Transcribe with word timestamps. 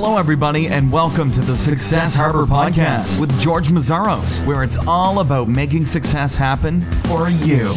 Hello, 0.00 0.16
everybody, 0.16 0.68
and 0.68 0.92
welcome 0.92 1.32
to 1.32 1.40
the 1.40 1.56
Success 1.56 2.14
Harbor 2.14 2.44
Podcast 2.44 3.20
with 3.20 3.36
George 3.40 3.66
Meszaros, 3.66 4.46
where 4.46 4.62
it's 4.62 4.78
all 4.86 5.18
about 5.18 5.48
making 5.48 5.86
success 5.86 6.36
happen 6.36 6.80
for 6.80 7.28
you. 7.28 7.72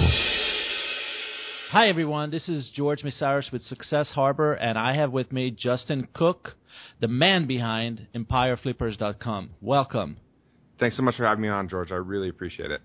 Hi, 1.72 1.88
everyone. 1.90 2.30
This 2.30 2.48
is 2.48 2.70
George 2.76 3.02
Meszaros 3.02 3.52
with 3.52 3.64
Success 3.64 4.12
Harbor, 4.12 4.54
and 4.54 4.78
I 4.78 4.96
have 4.98 5.12
with 5.12 5.32
me 5.32 5.50
Justin 5.50 6.08
Cooke, 6.14 6.54
the 7.00 7.08
man 7.08 7.48
behind 7.48 8.06
EmpireFlippers.com. 8.14 9.50
Welcome. 9.60 10.18
Thanks 10.80 10.98
so 10.98 11.02
much 11.02 11.16
for 11.16 11.26
having 11.26 11.42
me 11.42 11.50
on, 11.50 11.70
George. 11.70 11.92
I 11.92 11.96
really 11.96 12.30
appreciate 12.30 12.70
it. 12.70 12.82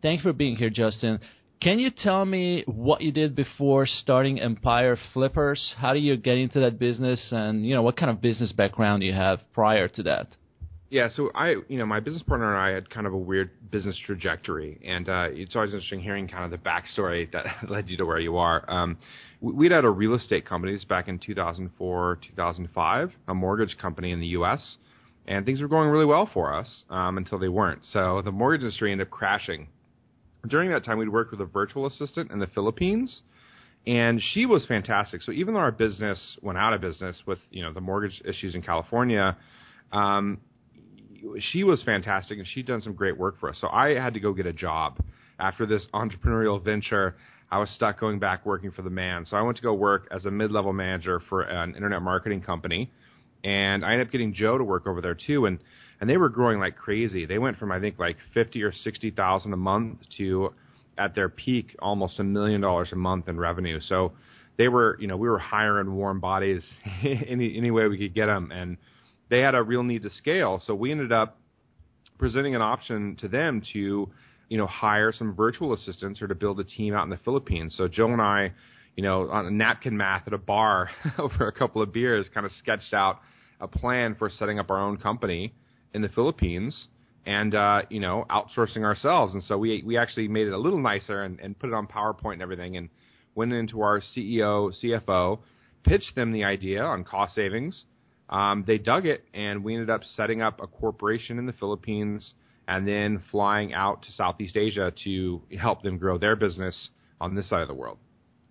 Thanks 0.00 0.22
for 0.22 0.32
being 0.32 0.56
here, 0.56 0.70
Justin. 0.70 1.20
Can 1.60 1.80
you 1.80 1.90
tell 1.90 2.24
me 2.24 2.62
what 2.66 3.00
you 3.00 3.10
did 3.10 3.34
before 3.34 3.84
starting 3.84 4.40
Empire 4.40 4.96
Flippers? 5.12 5.74
How 5.76 5.92
did 5.92 6.04
you 6.04 6.16
get 6.16 6.38
into 6.38 6.60
that 6.60 6.78
business, 6.78 7.32
and 7.32 7.66
you 7.66 7.74
know 7.74 7.82
what 7.82 7.96
kind 7.96 8.10
of 8.10 8.20
business 8.20 8.52
background 8.52 9.02
you 9.02 9.12
have 9.12 9.40
prior 9.52 9.88
to 9.88 10.04
that? 10.04 10.28
Yeah, 10.88 11.08
so 11.12 11.32
I, 11.34 11.56
you 11.68 11.78
know, 11.78 11.84
my 11.84 11.98
business 11.98 12.22
partner 12.22 12.54
and 12.54 12.62
I 12.62 12.74
had 12.74 12.88
kind 12.88 13.08
of 13.08 13.12
a 13.12 13.18
weird 13.18 13.50
business 13.72 13.98
trajectory, 14.06 14.78
and 14.86 15.08
uh, 15.08 15.26
it's 15.30 15.56
always 15.56 15.72
interesting 15.72 16.00
hearing 16.00 16.28
kind 16.28 16.44
of 16.44 16.52
the 16.52 16.58
backstory 16.58 17.30
that 17.32 17.44
led 17.68 17.88
you 17.88 17.96
to 17.96 18.06
where 18.06 18.20
you 18.20 18.36
are. 18.36 18.64
Um, 18.70 18.96
we'd 19.40 19.72
had 19.72 19.84
a 19.84 19.90
real 19.90 20.14
estate 20.14 20.46
company 20.46 20.78
back 20.88 21.08
in 21.08 21.18
2004, 21.18 22.20
2005, 22.36 23.12
a 23.26 23.34
mortgage 23.34 23.76
company 23.78 24.12
in 24.12 24.20
the 24.20 24.28
U.S., 24.28 24.76
and 25.26 25.44
things 25.44 25.60
were 25.60 25.68
going 25.68 25.88
really 25.88 26.06
well 26.06 26.30
for 26.32 26.54
us 26.54 26.84
um, 26.88 27.18
until 27.18 27.38
they 27.40 27.48
weren't. 27.48 27.82
So 27.92 28.22
the 28.24 28.32
mortgage 28.32 28.62
industry 28.62 28.92
ended 28.92 29.08
up 29.08 29.10
crashing 29.10 29.66
during 30.46 30.70
that 30.70 30.84
time, 30.84 30.98
we'd 30.98 31.08
worked 31.08 31.30
with 31.30 31.40
a 31.40 31.46
virtual 31.46 31.86
assistant 31.86 32.30
in 32.30 32.38
the 32.38 32.46
Philippines, 32.48 33.22
and 33.86 34.22
she 34.32 34.46
was 34.46 34.64
fantastic. 34.66 35.22
So 35.22 35.32
even 35.32 35.54
though 35.54 35.60
our 35.60 35.72
business 35.72 36.36
went 36.42 36.58
out 36.58 36.72
of 36.72 36.80
business 36.80 37.16
with 37.26 37.38
you 37.50 37.62
know 37.62 37.72
the 37.72 37.80
mortgage 37.80 38.20
issues 38.24 38.54
in 38.54 38.62
California, 38.62 39.36
um, 39.92 40.38
she 41.40 41.64
was 41.64 41.82
fantastic, 41.82 42.38
and 42.38 42.46
she'd 42.46 42.66
done 42.66 42.82
some 42.82 42.92
great 42.94 43.18
work 43.18 43.40
for 43.40 43.48
us. 43.48 43.56
So 43.60 43.68
I 43.68 43.98
had 43.98 44.14
to 44.14 44.20
go 44.20 44.32
get 44.32 44.46
a 44.46 44.52
job 44.52 44.98
after 45.38 45.66
this 45.66 45.86
entrepreneurial 45.94 46.62
venture. 46.62 47.16
I 47.50 47.58
was 47.58 47.70
stuck 47.70 47.98
going 47.98 48.18
back 48.18 48.44
working 48.44 48.70
for 48.70 48.82
the 48.82 48.90
man, 48.90 49.24
so 49.24 49.36
I 49.36 49.42
went 49.42 49.56
to 49.56 49.62
go 49.62 49.72
work 49.72 50.06
as 50.10 50.26
a 50.26 50.30
mid-level 50.30 50.74
manager 50.74 51.20
for 51.28 51.42
an 51.42 51.74
internet 51.74 52.02
marketing 52.02 52.42
company, 52.42 52.92
and 53.42 53.84
I 53.84 53.92
ended 53.92 54.08
up 54.08 54.12
getting 54.12 54.34
Joe 54.34 54.58
to 54.58 54.64
work 54.64 54.86
over 54.86 55.00
there 55.00 55.14
too, 55.14 55.46
and 55.46 55.58
and 56.00 56.08
they 56.08 56.16
were 56.16 56.28
growing 56.28 56.58
like 56.60 56.76
crazy. 56.76 57.26
They 57.26 57.38
went 57.38 57.58
from 57.58 57.72
I 57.72 57.80
think 57.80 57.98
like 57.98 58.16
fifty 58.34 58.62
or 58.62 58.72
sixty 58.72 59.10
thousand 59.10 59.52
a 59.52 59.56
month 59.56 59.98
to 60.18 60.50
at 60.96 61.14
their 61.14 61.28
peak 61.28 61.76
almost 61.80 62.18
a 62.18 62.24
million 62.24 62.60
dollars 62.60 62.90
a 62.92 62.96
month 62.96 63.28
in 63.28 63.38
revenue. 63.38 63.80
So 63.80 64.12
they 64.58 64.68
were, 64.68 64.98
you 65.00 65.06
know, 65.06 65.16
we 65.16 65.28
were 65.28 65.38
hiring 65.38 65.94
warm 65.94 66.20
bodies 66.20 66.62
any 67.02 67.56
any 67.56 67.70
way 67.70 67.86
we 67.88 67.98
could 67.98 68.14
get 68.14 68.26
them, 68.26 68.50
and 68.52 68.76
they 69.30 69.40
had 69.40 69.54
a 69.54 69.62
real 69.62 69.82
need 69.82 70.02
to 70.02 70.10
scale. 70.10 70.60
So 70.66 70.74
we 70.74 70.90
ended 70.90 71.12
up 71.12 71.38
presenting 72.18 72.54
an 72.56 72.62
option 72.62 73.16
to 73.20 73.28
them 73.28 73.62
to, 73.72 74.10
you 74.48 74.58
know, 74.58 74.66
hire 74.66 75.12
some 75.12 75.34
virtual 75.34 75.72
assistants 75.72 76.20
or 76.20 76.26
to 76.26 76.34
build 76.34 76.58
a 76.58 76.64
team 76.64 76.94
out 76.94 77.04
in 77.04 77.10
the 77.10 77.18
Philippines. 77.18 77.74
So 77.76 77.86
Joe 77.86 78.12
and 78.12 78.20
I, 78.20 78.52
you 78.96 79.04
know, 79.04 79.30
on 79.30 79.46
a 79.46 79.50
napkin 79.50 79.96
math 79.96 80.26
at 80.26 80.32
a 80.32 80.38
bar 80.38 80.90
over 81.18 81.46
a 81.46 81.52
couple 81.52 81.80
of 81.80 81.92
beers, 81.92 82.26
kind 82.34 82.44
of 82.44 82.50
sketched 82.58 82.92
out 82.92 83.20
a 83.60 83.68
plan 83.68 84.16
for 84.16 84.30
setting 84.30 84.58
up 84.58 84.70
our 84.70 84.80
own 84.80 84.96
company 84.96 85.52
in 85.94 86.02
the 86.02 86.08
Philippines 86.08 86.88
and 87.26 87.54
uh, 87.54 87.82
you 87.90 88.00
know 88.00 88.24
outsourcing 88.30 88.84
ourselves. 88.84 89.34
And 89.34 89.42
so 89.44 89.58
we 89.58 89.82
we 89.84 89.96
actually 89.96 90.28
made 90.28 90.46
it 90.46 90.52
a 90.52 90.58
little 90.58 90.80
nicer 90.80 91.22
and, 91.22 91.38
and 91.40 91.58
put 91.58 91.68
it 91.68 91.74
on 91.74 91.86
PowerPoint 91.86 92.34
and 92.34 92.42
everything, 92.42 92.76
and 92.76 92.88
went 93.34 93.52
into 93.52 93.82
our 93.82 94.00
CEO 94.00 94.72
CFO, 94.82 95.38
pitched 95.84 96.14
them 96.14 96.32
the 96.32 96.44
idea 96.44 96.82
on 96.82 97.04
cost 97.04 97.34
savings. 97.34 97.84
Um, 98.30 98.64
they 98.66 98.78
dug 98.78 99.06
it, 99.06 99.24
and 99.32 99.64
we 99.64 99.74
ended 99.74 99.90
up 99.90 100.02
setting 100.16 100.42
up 100.42 100.60
a 100.62 100.66
corporation 100.66 101.38
in 101.38 101.46
the 101.46 101.52
Philippines, 101.52 102.34
and 102.66 102.86
then 102.88 103.22
flying 103.30 103.72
out 103.74 104.02
to 104.02 104.12
Southeast 104.12 104.56
Asia 104.56 104.92
to 105.04 105.42
help 105.58 105.82
them 105.82 105.98
grow 105.98 106.18
their 106.18 106.36
business 106.36 106.88
on 107.20 107.34
this 107.34 107.48
side 107.48 107.62
of 107.62 107.68
the 107.68 107.74
world. 107.74 107.98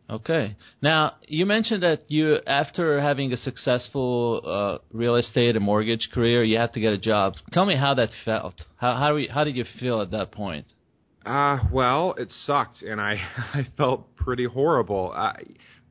Okay. 0.10 0.56
Now 0.82 1.16
you 1.28 1.46
mentioned 1.46 1.84
that 1.84 2.10
you, 2.10 2.38
after 2.48 3.02
having 3.02 3.34
a 3.34 3.38
successful 3.38 4.42
uh, 4.46 4.78
real 4.94 5.16
estate 5.16 5.56
and 5.56 5.66
mortgage 5.66 6.10
career, 6.14 6.44
you 6.44 6.58
had 6.58 6.74
to 6.74 6.80
get 6.80 6.94
a 6.94 6.98
job. 6.98 7.34
Tell 7.52 7.66
me 7.66 7.76
how 7.76 7.94
that 7.96 8.10
felt. 8.24 8.56
How 8.78 8.96
how, 8.96 9.16
we, 9.16 9.28
how 9.28 9.44
did 9.44 9.58
you 9.58 9.66
feel 9.80 10.02
at 10.02 10.12
that 10.12 10.32
point? 10.32 10.66
Uh, 11.26 11.60
well, 11.74 12.14
it 12.18 12.32
sucked, 12.46 12.82
and 12.84 13.02
I 13.02 13.16
I 13.54 13.68
felt 13.76 14.16
pretty 14.16 14.46
horrible. 14.46 15.12
Uh, 15.14 15.34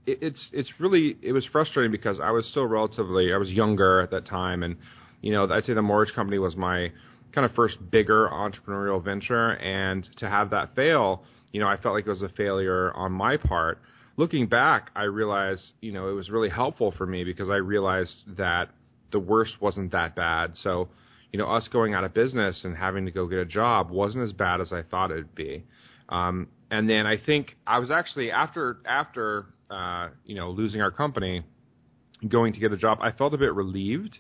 it, 0.06 0.19
it's 0.22 0.49
it's 0.50 0.71
really 0.78 1.19
it 1.21 1.32
was 1.32 1.44
frustrating 1.53 1.93
because 1.93 2.19
I 2.19 2.31
was 2.31 2.47
still 2.47 2.66
relatively 2.66 3.34
I 3.34 3.37
was 3.37 3.50
younger 3.50 4.00
at 4.00 4.10
that 4.12 4.26
time, 4.26 4.62
and 4.62 4.76
you 5.21 5.32
know 5.32 5.47
I'd 5.47 5.65
say 5.66 5.75
the 5.75 5.82
mortgage 5.82 6.15
company 6.15 6.38
was 6.38 6.56
my 6.56 6.91
kind 7.34 7.44
of 7.44 7.55
first 7.55 7.76
bigger 7.91 8.31
entrepreneurial 8.32 9.05
venture, 9.05 9.50
and 9.59 10.09
to 10.16 10.31
have 10.31 10.49
that 10.50 10.75
fail, 10.75 11.25
you 11.53 11.60
know 11.60 11.69
I 11.69 11.76
felt 11.76 11.94
like 11.94 12.06
it 12.06 12.10
was 12.10 12.22
a 12.22 12.31
failure 12.31 12.94
on 12.94 13.12
my 13.12 13.37
part 13.37 13.78
looking 14.16 14.47
back, 14.47 14.91
I 14.94 15.04
realized, 15.04 15.62
you 15.81 15.93
know, 15.93 16.09
it 16.09 16.12
was 16.12 16.31
really 16.31 16.49
helpful 16.49 16.93
for 16.97 17.06
me 17.06 17.25
because 17.25 17.50
I 17.50 17.56
realized 17.56 18.15
that 18.38 18.71
the 19.12 19.19
worst 19.19 19.53
wasn't 19.60 19.93
that 19.93 20.16
bad. 20.16 20.54
So, 20.62 20.88
you 21.32 21.38
know, 21.38 21.47
us 21.47 21.69
going 21.69 21.94
out 21.94 22.04
of 22.04 22.15
business 22.15 22.60
and 22.65 22.76
having 22.76 23.05
to 23.06 23.10
go 23.10 23.26
get 23.26 23.38
a 23.38 23.44
job 23.44 23.91
wasn't 23.91 24.25
as 24.25 24.32
bad 24.32 24.60
as 24.60 24.72
I 24.72 24.82
thought 24.82 25.10
it'd 25.10 25.34
be. 25.34 25.65
Um, 26.09 26.49
and 26.71 26.88
then 26.88 27.06
I 27.06 27.16
think 27.16 27.56
I 27.66 27.78
was 27.78 27.91
actually 27.91 28.31
after 28.31 28.78
after 28.87 29.47
uh, 29.71 30.09
you 30.25 30.34
know 30.34 30.50
losing 30.50 30.81
our 30.81 30.91
company, 30.91 31.44
going 32.28 32.53
to 32.53 32.60
get 32.60 32.72
a 32.72 32.76
job, 32.76 32.99
I 33.00 33.12
felt 33.12 33.34
a 33.34 33.38
bit 33.38 33.55
relieved 33.55 34.19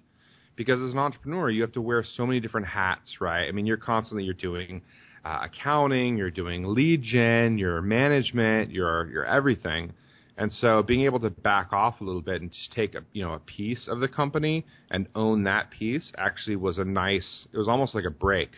because 0.56 0.80
as 0.80 0.92
an 0.92 0.98
entrepreneur, 0.98 1.50
you 1.50 1.62
have 1.62 1.72
to 1.72 1.80
wear 1.80 2.04
so 2.16 2.26
many 2.26 2.40
different 2.40 2.66
hats, 2.66 3.20
right? 3.20 3.46
I 3.46 3.52
mean, 3.52 3.66
you're 3.66 3.76
constantly 3.76 4.24
you're 4.24 4.34
doing 4.34 4.82
uh, 5.26 5.40
accounting, 5.42 6.16
you're 6.16 6.30
doing 6.30 6.64
lead 6.64 7.02
gen, 7.02 7.58
your 7.58 7.82
management, 7.82 8.70
your 8.70 9.10
your 9.10 9.24
everything. 9.24 9.92
And 10.38 10.52
so 10.52 10.82
being 10.82 11.02
able 11.02 11.18
to 11.20 11.30
back 11.30 11.72
off 11.72 12.00
a 12.00 12.04
little 12.04 12.22
bit 12.22 12.42
and 12.42 12.52
just 12.52 12.72
take 12.72 12.94
a 12.94 13.02
you 13.12 13.24
know 13.24 13.32
a 13.32 13.40
piece 13.40 13.88
of 13.88 13.98
the 13.98 14.06
company 14.06 14.64
and 14.90 15.08
own 15.16 15.44
that 15.44 15.70
piece 15.70 16.12
actually 16.16 16.56
was 16.56 16.78
a 16.78 16.84
nice 16.84 17.48
it 17.52 17.58
was 17.58 17.68
almost 17.68 17.94
like 17.94 18.04
a 18.04 18.10
break. 18.10 18.50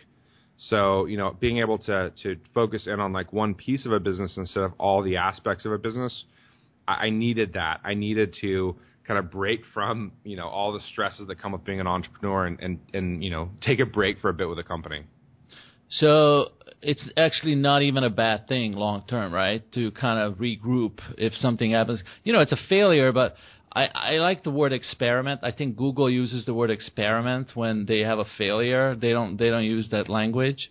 So, 0.69 1.07
you 1.07 1.17
know, 1.17 1.35
being 1.41 1.59
able 1.59 1.79
to 1.79 2.13
to 2.23 2.37
focus 2.53 2.87
in 2.87 3.01
on 3.01 3.15
like 3.15 3.33
one 3.33 3.55
piece 3.55 3.87
of 3.87 3.93
a 3.93 4.01
business 4.01 4.35
instead 4.37 4.65
of 4.65 4.73
all 4.79 5.03
the 5.03 5.17
aspects 5.17 5.65
of 5.65 5.73
a 5.73 5.79
business, 5.79 6.25
I, 6.87 7.07
I 7.07 7.11
needed 7.11 7.55
that. 7.55 7.81
I 7.83 7.95
needed 7.95 8.37
to 8.43 8.77
kind 9.07 9.19
of 9.19 9.31
break 9.31 9.63
from, 9.73 10.13
you 10.23 10.37
know, 10.37 10.49
all 10.49 10.75
the 10.75 10.81
stresses 10.93 11.29
that 11.29 11.41
come 11.41 11.53
with 11.53 11.65
being 11.65 11.81
an 11.81 11.87
entrepreneur 11.87 12.45
and, 12.45 12.61
and, 12.61 12.79
and 12.93 13.25
you 13.25 13.31
know, 13.31 13.49
take 13.63 13.81
a 13.81 13.87
break 13.87 14.21
for 14.21 14.29
a 14.29 14.35
bit 14.35 14.51
with 14.51 14.59
a 14.59 14.65
company. 14.65 15.05
So 15.91 16.47
it's 16.83 17.09
actually 17.17 17.55
not 17.55 17.83
even 17.83 18.05
a 18.05 18.11
bad 18.11 18.47
thing 18.47 18.73
long 18.73 19.05
term, 19.09 19.33
right? 19.33 19.63
To 19.73 19.91
kind 19.93 20.21
of 20.21 20.39
regroup 20.39 21.01
if 21.17 21.33
something 21.35 21.73
happens. 21.73 22.03
You 22.25 22.33
know, 22.33 22.41
it's 22.41 22.53
a 22.53 22.59
failure, 22.69 23.13
but 23.13 23.37
I, 23.73 23.87
I 23.95 24.13
like 24.19 24.45
the 24.45 24.51
word 24.51 24.73
experiment. 24.73 25.41
I 25.43 25.53
think 25.53 25.77
Google 25.77 26.11
uses 26.11 26.45
the 26.45 26.55
word 26.55 26.71
experiment 26.71 27.49
when 27.55 27.87
they 27.87 28.01
have 28.01 28.19
a 28.19 28.27
failure. 28.37 28.95
They 28.95 29.11
don't 29.11 29.37
they 29.37 29.51
don't 29.51 29.65
use 29.65 29.89
that 29.91 30.09
language. 30.09 30.71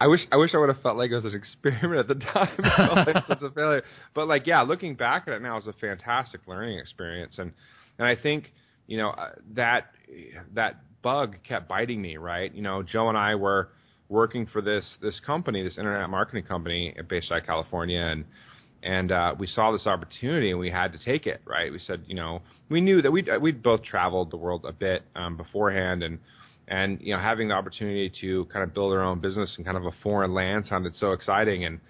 I 0.00 0.06
wish 0.08 0.20
I 0.32 0.36
wish 0.36 0.54
I 0.54 0.58
would 0.58 0.68
have 0.68 0.82
felt 0.82 0.96
like 0.96 1.10
it 1.10 1.14
was 1.14 1.24
an 1.24 1.34
experiment 1.34 2.00
at 2.00 2.08
the 2.08 2.24
time. 2.32 2.54
it 2.58 3.28
like 3.28 3.40
a 3.40 3.50
failure. 3.50 3.82
But 4.14 4.28
like 4.28 4.46
yeah, 4.46 4.62
looking 4.62 4.94
back 4.94 5.24
at 5.26 5.34
it 5.34 5.42
now, 5.42 5.56
it's 5.56 5.66
a 5.66 5.72
fantastic 5.74 6.42
learning 6.46 6.78
experience, 6.78 7.36
and 7.38 7.52
and 7.98 8.06
I 8.06 8.16
think 8.20 8.52
you 8.86 8.98
know 8.98 9.10
uh, 9.10 9.30
that 9.54 9.86
that 10.54 10.76
bug 11.02 11.36
kept 11.46 11.68
biting 11.68 12.02
me. 12.02 12.16
Right, 12.16 12.52
you 12.54 12.62
know, 12.62 12.82
Joe 12.82 13.08
and 13.08 13.16
I 13.16 13.36
were 13.36 13.68
working 14.08 14.46
for 14.46 14.60
this 14.60 14.84
this 15.00 15.20
company, 15.20 15.62
this 15.62 15.78
internet 15.78 16.08
marketing 16.10 16.44
company 16.44 16.94
based 17.08 17.30
out 17.32 17.38
of 17.38 17.46
California, 17.46 18.00
and 18.00 18.24
and 18.82 19.12
uh, 19.12 19.34
we 19.38 19.46
saw 19.46 19.72
this 19.72 19.86
opportunity 19.86 20.50
and 20.50 20.58
we 20.60 20.70
had 20.70 20.92
to 20.92 20.98
take 20.98 21.26
it. 21.26 21.40
Right? 21.44 21.72
We 21.72 21.78
said, 21.78 22.04
you 22.06 22.14
know, 22.14 22.42
we 22.68 22.80
knew 22.80 23.02
that 23.02 23.10
we'd 23.10 23.28
we'd 23.40 23.62
both 23.62 23.82
traveled 23.82 24.30
the 24.30 24.36
world 24.36 24.64
a 24.66 24.72
bit 24.72 25.02
um, 25.16 25.36
beforehand, 25.36 26.02
and 26.02 26.18
and 26.68 27.00
you 27.00 27.14
know, 27.14 27.20
having 27.20 27.48
the 27.48 27.54
opportunity 27.54 28.12
to 28.20 28.46
kind 28.46 28.62
of 28.62 28.74
build 28.74 28.92
our 28.92 29.02
own 29.02 29.20
business 29.20 29.54
in 29.58 29.64
kind 29.64 29.76
of 29.76 29.84
a 29.86 29.92
foreign 30.02 30.34
land 30.34 30.66
sounded 30.66 30.94
so 30.96 31.12
exciting 31.12 31.64
and. 31.64 31.80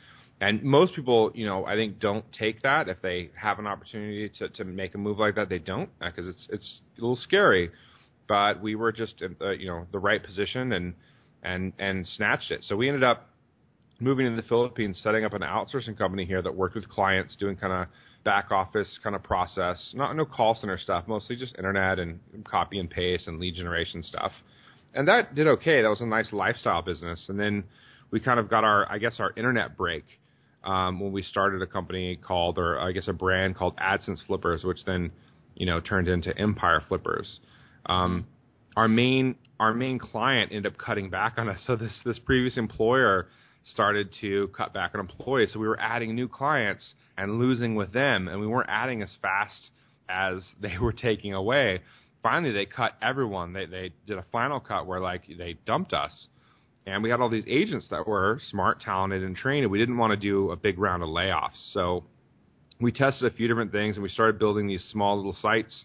And 0.41 0.65
most 0.65 0.95
people, 0.95 1.31
you 1.33 1.47
know, 1.47 1.65
I 1.65 1.75
think 1.77 2.01
don't 2.01 2.25
take 2.33 2.63
that 2.63 2.89
if 2.89 3.01
they 3.01 3.31
have 3.41 3.61
an 3.61 3.69
opportunity 3.69 4.29
to, 4.41 4.49
to 4.49 4.65
make 4.65 4.95
a 4.95 4.99
move 4.99 5.19
like 5.19 5.37
that. 5.37 5.49
They 5.49 5.61
don't 5.61 5.89
because 6.01 6.27
it's 6.27 6.49
it's 6.51 6.81
a 6.99 7.01
little 7.01 7.17
scary. 7.17 7.71
But 8.27 8.61
we 8.61 8.75
were 8.75 8.91
just, 8.91 9.23
in 9.23 9.37
the, 9.39 9.53
you 9.53 9.69
know, 9.69 9.87
the 9.93 10.01
right 10.01 10.23
position 10.23 10.73
and 10.73 10.95
and 11.45 11.73
and 11.79 12.07
snatched 12.17 12.51
it. 12.51 12.65
So 12.65 12.77
we 12.77 12.89
ended 12.89 13.05
up 13.05 13.29
moving 14.01 14.29
to 14.29 14.41
the 14.41 14.47
Philippines, 14.49 15.01
setting 15.03 15.25
up 15.25 15.35
an 15.35 15.43
outsourcing 15.43 15.97
company 15.97 16.25
here 16.25 16.43
that 16.43 16.55
worked 16.55 16.75
with 16.75 16.89
clients, 16.89 17.37
doing 17.37 17.57
kind 17.57 17.73
of 17.73 17.87
back 18.25 18.51
office 18.51 18.99
kind 19.03 19.15
of 19.15 19.23
process, 19.23 19.93
not 19.95 20.17
no 20.17 20.25
call 20.25 20.55
center 20.55 20.79
stuff, 20.79 21.05
mostly 21.07 21.37
just 21.37 21.57
internet 21.57 21.99
and 21.99 22.19
copy 22.45 22.79
and 22.79 22.91
paste 22.91 23.29
and 23.29 23.39
lead 23.39 23.55
generation 23.55 24.03
stuff. 24.03 24.33
And 24.95 25.09
that 25.09 25.35
did 25.35 25.47
okay. 25.47 25.83
That 25.83 25.89
was 25.89 26.01
a 26.01 26.07
nice 26.07 26.33
lifestyle 26.33 26.83
business. 26.83 27.27
And 27.29 27.39
then 27.39 27.65
we 28.11 28.21
kind 28.21 28.41
of 28.41 28.49
got 28.49 28.65
our, 28.65 28.91
I 28.91 28.99
guess, 28.99 29.17
our 29.19 29.33
internet 29.37 29.77
break 29.77 30.05
um, 30.63 31.01
when 31.01 31.13
we 31.13 31.23
started 31.23 31.63
a 31.63 31.67
company 31.67 32.17
called, 32.17 32.59
or 32.59 32.79
I 32.79 32.93
guess 32.93 33.09
a 33.09 33.13
brand 33.13 33.57
called 33.57 33.77
AdSense 33.77 34.25
Flippers, 34.27 34.65
which 34.65 34.85
then, 34.87 35.11
you 35.55 35.67
know, 35.67 35.81
turned 35.81 36.09
into 36.09 36.37
Empire 36.39 36.81
Flippers. 36.89 37.41
Um, 37.87 38.27
our 38.77 38.89
main 38.89 39.37
our 39.61 39.73
main 39.73 39.99
client 39.99 40.53
ended 40.53 40.73
up 40.73 40.79
cutting 40.79 41.11
back 41.11 41.35
on 41.39 41.49
us. 41.49 41.63
So 41.67 41.77
this 41.77 41.93
this 42.05 42.19
previous 42.19 42.57
employer 42.57 43.29
started 43.73 44.11
to 44.21 44.49
cut 44.49 44.75
back 44.75 44.93
on 44.95 45.01
employees. 45.01 45.51
So 45.53 45.59
we 45.59 45.69
were 45.69 45.81
adding 45.81 46.15
new 46.15 46.29
clients 46.29 46.95
and 47.17 47.39
losing 47.39 47.75
with 47.75 47.93
them, 47.93 48.29
and 48.29 48.41
we 48.41 48.47
weren't 48.47 48.69
adding 48.69 49.03
as 49.03 49.11
fast 49.23 49.71
as 50.09 50.43
they 50.61 50.79
were 50.79 50.93
taking 50.93 51.35
away. 51.35 51.81
Finally, 52.23 52.53
they 52.53 52.67
cut 52.67 52.93
everyone. 53.03 53.53
They 53.53 53.67
they 53.67 53.93
did 54.07 54.19
a 54.19 54.25
final 54.33 54.61
cut 54.61 54.87
where 54.87 55.01
like 55.01 55.23
they 55.39 55.57
dumped 55.67 55.93
us, 55.93 56.27
and 56.87 57.03
we 57.03 57.11
had 57.11 57.21
all 57.21 57.29
these 57.29 57.45
agents 57.47 57.87
that 57.91 58.07
were 58.07 58.41
smart, 58.51 58.81
talented, 58.81 59.23
and 59.23 59.37
trained. 59.37 59.65
And 59.65 59.73
we 59.73 59.79
didn't 59.79 59.99
want 59.99 60.11
to 60.13 60.17
do 60.17 60.51
a 60.51 60.57
big 60.57 60.79
round 60.79 61.03
of 61.03 61.09
layoffs, 61.11 61.73
so 61.73 62.05
we 62.81 62.91
tested 62.91 63.33
a 63.33 63.37
few 63.37 63.47
different 63.47 63.73
things, 63.73 63.97
and 63.97 64.03
we 64.03 64.09
started 64.09 64.39
building 64.39 64.67
these 64.67 64.85
small 64.91 65.17
little 65.17 65.37
sites. 65.41 65.85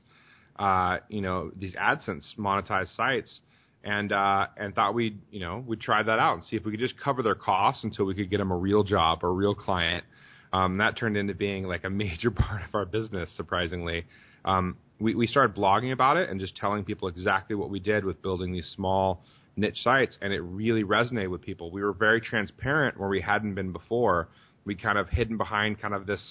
Uh, 0.58 0.98
you 1.08 1.22
know, 1.22 1.52
these 1.58 1.74
AdSense 1.76 2.24
monetized 2.38 2.94
sites 2.96 3.40
and 3.84 4.12
uh, 4.12 4.48
and 4.58 4.76
thought 4.76 4.94
we'd 4.94 5.20
you 5.32 5.40
know 5.40 5.64
we'd 5.66 5.82
try 5.82 6.04
that 6.04 6.20
out 6.20 6.36
and 6.36 6.44
see 6.46 6.56
if 6.56 6.66
we 6.66 6.72
could 6.72 6.80
just 6.80 7.00
cover 7.00 7.24
their 7.24 7.36
costs 7.36 7.84
until 7.84 8.06
we 8.06 8.14
could 8.14 8.30
get 8.30 8.38
them 8.38 8.52
a 8.52 8.58
real 8.58 8.84
job 8.84 9.24
or 9.24 9.30
a 9.30 9.34
real 9.34 9.56
client. 9.56 10.04
Um, 10.52 10.78
that 10.78 10.98
turned 10.98 11.16
into 11.16 11.34
being 11.34 11.66
like 11.66 11.84
a 11.84 11.90
major 11.90 12.32
part 12.32 12.62
of 12.64 12.74
our 12.74 12.86
business, 12.86 13.30
surprisingly. 13.36 14.06
Um, 14.46 14.78
we, 15.00 15.16
we 15.16 15.28
started 15.28 15.56
blogging 15.56 15.94
about 15.94 16.18
it 16.18 16.30
and 16.30 16.40
just 16.40 16.56
telling 16.58 16.84
people 16.84 17.08
exactly 17.08 17.56
what 17.56 17.70
we 17.70 17.80
did 17.80 18.04
with 18.04 18.22
building 18.22 18.52
these 18.52 18.70
small 18.76 19.22
niche 19.56 19.78
sites, 19.84 20.18
and 20.22 20.34
it 20.34 20.42
really 20.42 20.84
resonated 20.84 21.30
with 21.30 21.42
people. 21.42 21.72
We 21.72 21.84
were 21.84 21.94
very 21.94 22.22
transparent 22.22 23.00
where 23.00 23.10
we 23.10 23.22
hadn't 23.22 23.56
been 23.56 23.72
before. 23.72 24.30
We 24.66 24.76
kind 24.76 24.98
of 24.98 25.10
hidden 25.10 25.38
behind 25.38 25.82
kind 25.82 25.94
of 25.94 26.06
this, 26.06 26.22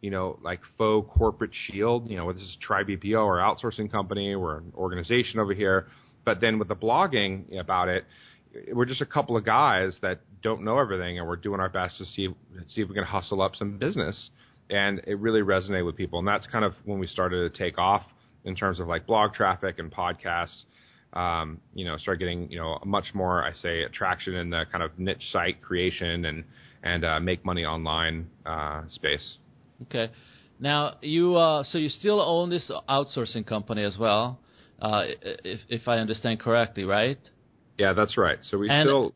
you 0.00 0.10
know, 0.10 0.38
like 0.42 0.60
faux 0.78 1.08
corporate 1.16 1.52
shield. 1.66 2.08
You 2.08 2.16
know, 2.16 2.32
this 2.32 2.42
is 2.42 2.56
Tri 2.60 2.84
TribeBPO 2.84 3.24
or 3.24 3.38
outsourcing 3.38 3.90
company. 3.90 4.34
We're 4.36 4.58
an 4.58 4.72
organization 4.76 5.40
over 5.40 5.54
here. 5.54 5.86
But 6.24 6.40
then 6.40 6.58
with 6.58 6.68
the 6.68 6.76
blogging 6.76 7.58
about 7.58 7.88
it, 7.88 8.04
we're 8.72 8.84
just 8.84 9.00
a 9.00 9.06
couple 9.06 9.36
of 9.36 9.44
guys 9.44 9.96
that 10.02 10.20
don't 10.42 10.62
know 10.62 10.78
everything, 10.78 11.18
and 11.18 11.26
we're 11.26 11.36
doing 11.36 11.60
our 11.60 11.68
best 11.68 11.98
to 11.98 12.04
see 12.04 12.28
see 12.68 12.82
if 12.82 12.88
we 12.88 12.94
can 12.94 13.04
hustle 13.04 13.40
up 13.40 13.56
some 13.56 13.78
business. 13.78 14.30
And 14.70 15.00
it 15.06 15.18
really 15.18 15.40
resonated 15.42 15.84
with 15.84 15.96
people, 15.96 16.18
and 16.18 16.28
that's 16.28 16.46
kind 16.46 16.64
of 16.64 16.74
when 16.84 16.98
we 16.98 17.06
started 17.06 17.52
to 17.52 17.58
take 17.58 17.78
off 17.78 18.02
in 18.44 18.56
terms 18.56 18.80
of 18.80 18.88
like 18.88 19.06
blog 19.06 19.34
traffic 19.34 19.78
and 19.78 19.92
podcasts. 19.92 20.64
Um, 21.12 21.60
you 21.74 21.84
know, 21.84 21.98
start 21.98 22.20
getting 22.20 22.50
you 22.50 22.58
know 22.58 22.78
much 22.86 23.06
more, 23.12 23.44
I 23.44 23.52
say, 23.54 23.82
attraction 23.82 24.34
in 24.34 24.50
the 24.50 24.64
kind 24.70 24.82
of 24.82 24.98
niche 24.98 25.24
site 25.30 25.60
creation 25.60 26.24
and 26.24 26.44
and 26.82 27.04
uh, 27.04 27.20
make 27.20 27.44
money 27.44 27.64
online 27.64 28.28
uh, 28.46 28.82
space. 28.88 29.36
Okay. 29.82 30.10
Now 30.58 30.96
you 31.02 31.36
uh, 31.36 31.64
so 31.64 31.78
you 31.78 31.88
still 31.88 32.20
own 32.20 32.48
this 32.48 32.70
outsourcing 32.88 33.46
company 33.46 33.82
as 33.82 33.98
well, 33.98 34.38
uh, 34.82 35.04
if 35.54 35.60
if 35.68 35.84
I 35.88 35.96
understand 36.04 36.40
correctly, 36.40 36.84
right? 36.84 37.18
Yeah, 37.78 37.92
that's 37.94 38.16
right. 38.18 38.38
So 38.50 38.58
we 38.58 38.68
And- 38.68 38.86
still. 38.88 39.14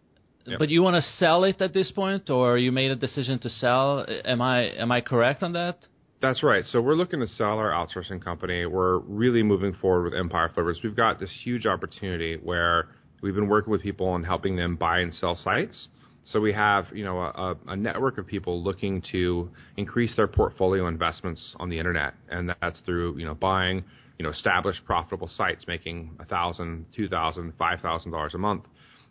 Yep. 0.49 0.61
But 0.61 0.69
you 0.69 0.81
want 0.81 0.95
to 1.03 1.11
sell 1.19 1.43
it 1.43 1.61
at 1.61 1.73
this 1.75 1.91
point, 1.91 2.31
or 2.31 2.57
you 2.57 2.71
made 2.71 2.93
a 2.93 2.95
decision 3.07 3.41
to 3.41 3.51
sell? 3.51 4.07
Am 4.25 4.41
I 4.41 4.59
am 4.85 4.93
I 4.93 5.01
correct 5.01 5.43
on 5.43 5.53
that? 5.55 5.77
That's 6.21 6.43
right. 6.45 6.65
So 6.71 6.81
we're 6.81 6.95
looking 6.95 7.19
to 7.19 7.27
sell 7.27 7.59
our 7.59 7.73
outsourcing 7.73 8.23
company. 8.23 8.65
We're 8.65 8.99
really 9.23 9.43
moving 9.43 9.75
forward 9.75 10.05
with 10.05 10.15
Empire 10.15 10.49
Flippers. 10.55 10.79
We've 10.85 10.95
got 10.95 11.19
this 11.19 11.31
huge 11.43 11.67
opportunity 11.67 12.37
where 12.43 12.79
we've 13.23 13.35
been 13.35 13.49
working 13.49 13.73
with 13.73 13.83
people 13.83 14.15
and 14.15 14.25
helping 14.25 14.55
them 14.55 14.77
buy 14.77 15.01
and 15.01 15.13
sell 15.13 15.35
sites. 15.35 15.89
So 16.33 16.41
we 16.41 16.53
have, 16.53 16.87
you 16.93 17.05
know, 17.05 17.19
a, 17.21 17.57
a 17.69 17.77
network 17.77 18.17
of 18.19 18.27
people 18.27 18.63
looking 18.63 19.03
to 19.13 19.51
increase 19.77 20.15
their 20.17 20.27
portfolio 20.29 20.87
investments 20.89 21.41
on 21.61 21.69
the 21.71 21.79
internet, 21.79 22.15
and 22.29 22.55
that's 22.63 22.79
through, 22.87 23.19
you 23.19 23.27
know, 23.27 23.35
buying, 23.35 23.85
you 24.19 24.25
know, 24.25 24.31
established 24.31 24.85
profitable 24.85 25.29
sites 25.29 25.65
making 25.67 26.17
a 26.21 26.25
thousand, 26.25 26.87
two 26.95 27.09
thousand, 27.09 27.53
five 27.59 27.81
thousand 27.81 28.13
dollars 28.13 28.35
a 28.35 28.39
month. 28.39 28.65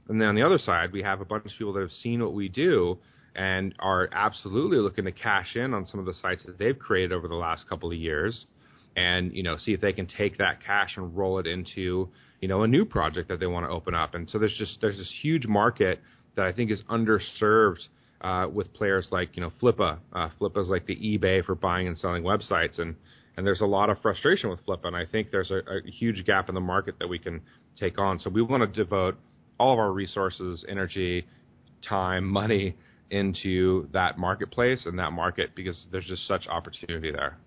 And 0.08 0.22
then 0.22 0.30
on 0.30 0.36
the 0.36 0.44
other 0.44 0.60
side, 0.60 0.92
we 0.92 1.02
have 1.02 1.22
a 1.22 1.26
bunch 1.26 1.46
of 1.46 1.52
people 1.58 1.74
that 1.74 1.82
have 1.82 1.92
seen 1.92 2.22
what 2.22 2.34
we 2.34 2.48
do 2.48 2.98
and 3.36 3.76
are 3.80 4.08
absolutely 4.12 4.78
looking 4.78 5.06
to 5.06 5.12
cash 5.12 5.56
in 5.56 5.74
on 5.74 5.86
some 5.88 6.00
of 6.00 6.06
the 6.06 6.14
sites 6.22 6.44
that 6.46 6.58
they've 6.58 6.80
created 6.80 7.12
over 7.12 7.28
the 7.28 7.36
last 7.36 7.68
couple 7.68 7.92
of 7.92 7.98
years 7.98 8.46
and 8.96 9.34
you 9.34 9.44
know 9.44 9.58
see 9.58 9.74
if 9.74 9.82
they 9.82 9.94
can 9.94 10.08
take 10.08 10.38
that 10.38 10.64
cash 10.64 10.96
and 10.96 11.16
roll 11.18 11.40
it 11.40 11.48
into 11.48 12.08
you 12.42 12.48
know 12.48 12.64
a 12.64 12.68
new 12.68 12.86
project 12.86 13.28
that 13.28 13.40
they 13.40 13.46
want 13.46 13.66
to 13.66 13.70
open 13.70 13.94
up 13.94 14.16
and 14.16 14.30
so 14.30 14.40
there's 14.40 14.56
just 14.58 14.78
there's 14.82 14.98
this 14.98 15.12
huge 15.22 15.46
market 15.46 16.00
that 16.36 16.46
I 16.46 16.54
think 16.54 16.72
is 16.72 16.82
underserved 16.90 17.88
uh, 18.22 18.48
with 18.52 18.74
players 18.74 19.08
like 19.12 19.36
you 19.36 19.42
know 19.42 19.52
Flippa 19.62 19.98
uh, 20.14 20.30
Flippa 20.40 20.64
is 20.64 20.70
like 20.70 20.86
the 20.86 20.96
eBay 20.96 21.44
for 21.44 21.56
buying 21.56 21.88
and 21.88 21.98
selling 21.98 22.24
websites 22.24 22.80
and 22.80 22.96
and 23.38 23.46
there's 23.46 23.62
a 23.62 23.66
lot 23.66 23.90
of 23.90 24.00
frustration 24.02 24.50
with 24.50 24.66
Flippa 24.66 24.86
and 24.86 24.96
I 24.96 25.06
think 25.06 25.32
there's 25.32 25.52
a, 25.52 25.58
a 25.58 25.92
huge 25.92 26.26
gap 26.26 26.50
in 26.50 26.56
the 26.56 26.62
market 26.62 26.96
that 27.00 27.08
we 27.08 27.20
can 27.20 27.42
take 27.80 27.98
on 27.98 28.20
so 28.20 28.30
we 28.30 28.42
want 28.42 28.62
to 28.62 28.84
devote 28.84 29.18
all 29.60 29.74
of 29.74 29.80
our 29.80 29.92
resources 29.92 30.66
energy 30.68 31.26
time 31.88 32.26
money 32.26 32.76
into 33.12 33.88
that 33.94 34.18
marketplace 34.18 34.86
and 34.86 34.98
that 35.00 35.12
market 35.12 35.56
because 35.56 35.86
there's 35.92 36.06
just 36.06 36.28
such 36.28 36.48
opportunity 36.48 37.12
there. 37.12 37.38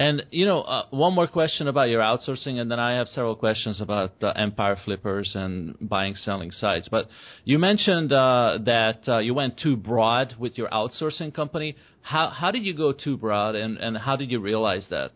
And 0.00 0.24
you 0.30 0.46
know, 0.46 0.62
uh, 0.62 0.86
one 0.88 1.14
more 1.14 1.26
question 1.26 1.68
about 1.68 1.90
your 1.90 2.00
outsourcing, 2.00 2.58
and 2.58 2.70
then 2.70 2.80
I 2.80 2.96
have 2.96 3.08
several 3.08 3.36
questions 3.36 3.82
about 3.82 4.12
uh, 4.22 4.28
Empire 4.34 4.78
Flippers 4.82 5.32
and 5.34 5.76
buying, 5.78 6.14
selling 6.14 6.50
sites. 6.52 6.88
But 6.90 7.08
you 7.44 7.58
mentioned 7.58 8.10
uh, 8.10 8.60
that 8.64 9.06
uh, 9.06 9.18
you 9.18 9.34
went 9.34 9.60
too 9.60 9.76
broad 9.76 10.36
with 10.38 10.56
your 10.56 10.70
outsourcing 10.70 11.34
company. 11.34 11.76
How 12.00 12.30
how 12.30 12.50
did 12.50 12.64
you 12.64 12.74
go 12.74 12.94
too 12.94 13.18
broad, 13.18 13.56
and 13.56 13.76
and 13.76 13.98
how 13.98 14.16
did 14.16 14.30
you 14.30 14.40
realize 14.40 14.86
that? 14.88 15.10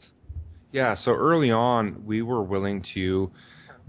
Yeah, 0.71 0.97
so 1.03 1.13
early 1.13 1.51
on, 1.51 2.05
we 2.05 2.21
were 2.21 2.43
willing 2.43 2.85
to 2.93 3.31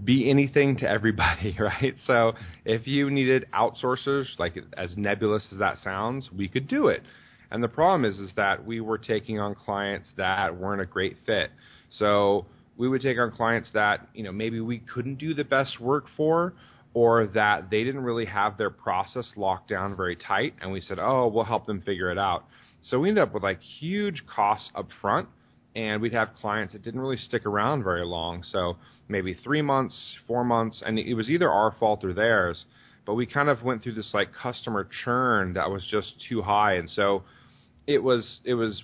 be 0.02 0.30
anything 0.30 0.78
to 0.78 0.88
everybody, 0.88 1.54
right? 1.60 1.94
So 2.06 2.32
if 2.64 2.86
you 2.86 3.10
needed 3.10 3.44
outsourcers, 3.52 4.28
like 4.38 4.56
as 4.78 4.96
nebulous 4.96 5.44
as 5.52 5.58
that 5.58 5.76
sounds, 5.84 6.30
we 6.34 6.48
could 6.48 6.68
do 6.68 6.86
it. 6.88 7.02
And 7.50 7.62
the 7.62 7.68
problem 7.68 8.04
is, 8.04 8.18
is 8.18 8.30
that 8.36 8.64
we 8.64 8.80
were 8.80 8.98
taking 8.98 9.38
on 9.38 9.54
clients 9.54 10.08
that 10.16 10.56
weren't 10.56 10.82
a 10.82 10.86
great 10.86 11.16
fit. 11.24 11.50
So 11.90 12.46
we 12.76 12.88
would 12.88 13.00
take 13.00 13.18
on 13.18 13.30
clients 13.30 13.68
that 13.74 14.08
you 14.14 14.24
know 14.24 14.32
maybe 14.32 14.60
we 14.60 14.78
couldn't 14.78 15.16
do 15.16 15.34
the 15.34 15.44
best 15.44 15.80
work 15.80 16.06
for, 16.16 16.54
or 16.94 17.26
that 17.28 17.70
they 17.70 17.84
didn't 17.84 18.02
really 18.02 18.24
have 18.24 18.56
their 18.56 18.70
process 18.70 19.30
locked 19.36 19.68
down 19.68 19.96
very 19.96 20.16
tight, 20.16 20.54
and 20.60 20.72
we 20.72 20.80
said, 20.80 20.98
oh, 20.98 21.28
we'll 21.28 21.44
help 21.44 21.66
them 21.66 21.82
figure 21.82 22.10
it 22.10 22.18
out. 22.18 22.44
So 22.82 23.00
we 23.00 23.08
ended 23.08 23.22
up 23.22 23.34
with 23.34 23.42
like 23.42 23.60
huge 23.60 24.24
costs 24.26 24.70
up 24.74 24.88
front, 25.00 25.28
and 25.74 26.00
we'd 26.00 26.14
have 26.14 26.30
clients 26.40 26.72
that 26.72 26.82
didn't 26.82 27.00
really 27.00 27.16
stick 27.16 27.44
around 27.44 27.84
very 27.84 28.04
long. 28.04 28.42
So 28.42 28.76
maybe 29.08 29.34
three 29.34 29.62
months, 29.62 30.16
four 30.26 30.42
months, 30.44 30.82
and 30.84 30.98
it 30.98 31.14
was 31.14 31.28
either 31.28 31.50
our 31.50 31.74
fault 31.78 32.04
or 32.04 32.14
theirs. 32.14 32.64
But 33.06 33.14
we 33.14 33.26
kind 33.26 33.48
of 33.48 33.62
went 33.62 33.82
through 33.82 33.94
this 33.94 34.10
like 34.12 34.28
customer 34.34 34.88
churn 35.04 35.54
that 35.54 35.70
was 35.70 35.84
just 35.90 36.14
too 36.28 36.42
high, 36.42 36.74
and 36.74 36.90
so 36.90 37.22
it 37.86 38.02
was 38.02 38.40
it 38.44 38.54
was 38.54 38.82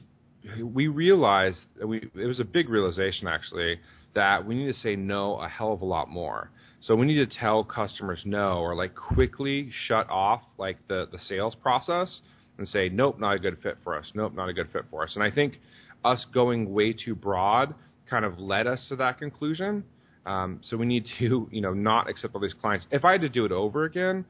we 0.62 0.88
realized 0.88 1.59
we 1.85 2.09
it 2.14 2.26
was 2.26 2.41
a 2.41 2.45
big 2.45 2.69
realization 2.69 3.26
actually 3.26 3.81
that 4.14 4.47
we 4.47 4.55
need 4.55 4.73
to 4.73 4.79
say 4.79 4.95
no 4.95 5.37
a 5.38 5.49
hell 5.49 5.73
of 5.73 5.83
a 5.83 5.85
lot 5.85 6.09
more. 6.09 6.50
So 6.83 6.97
we 6.97 7.07
need 7.07 7.29
to 7.29 7.38
tell 7.38 7.62
customers 7.64 8.23
no 8.25 8.59
or 8.59 8.75
like 8.75 8.95
quickly 8.95 9.71
shut 9.87 10.09
off 10.11 10.43
like 10.59 10.76
the 10.88 11.09
the 11.11 11.19
sales 11.19 11.55
process 11.55 12.21
and 12.59 12.69
say 12.69 12.88
nope 12.88 13.19
not 13.19 13.37
a 13.37 13.38
good 13.38 13.59
fit 13.62 13.79
for 13.83 13.97
us 13.97 14.11
nope 14.14 14.35
not 14.35 14.49
a 14.49 14.52
good 14.52 14.69
fit 14.73 14.85
for 14.91 15.02
us 15.02 15.12
and 15.14 15.23
I 15.23 15.31
think 15.31 15.59
us 16.05 16.26
going 16.33 16.73
way 16.73 16.93
too 16.93 17.14
broad 17.14 17.75
kind 18.11 18.25
of 18.25 18.38
led 18.38 18.67
us 18.67 18.81
to 18.88 18.97
that 18.97 19.19
conclusion. 19.19 19.85
Um, 20.25 20.61
so 20.62 20.76
we 20.76 20.87
need 20.87 21.07
to 21.19 21.49
you 21.52 21.61
know 21.61 21.75
not 21.75 22.09
accept 22.09 22.35
all 22.35 22.41
these 22.41 22.55
clients. 22.55 22.87
If 22.91 23.05
I 23.05 23.12
had 23.12 23.21
to 23.23 23.29
do 23.29 23.45
it 23.45 23.52
over 23.52 23.85
again, 23.85 24.25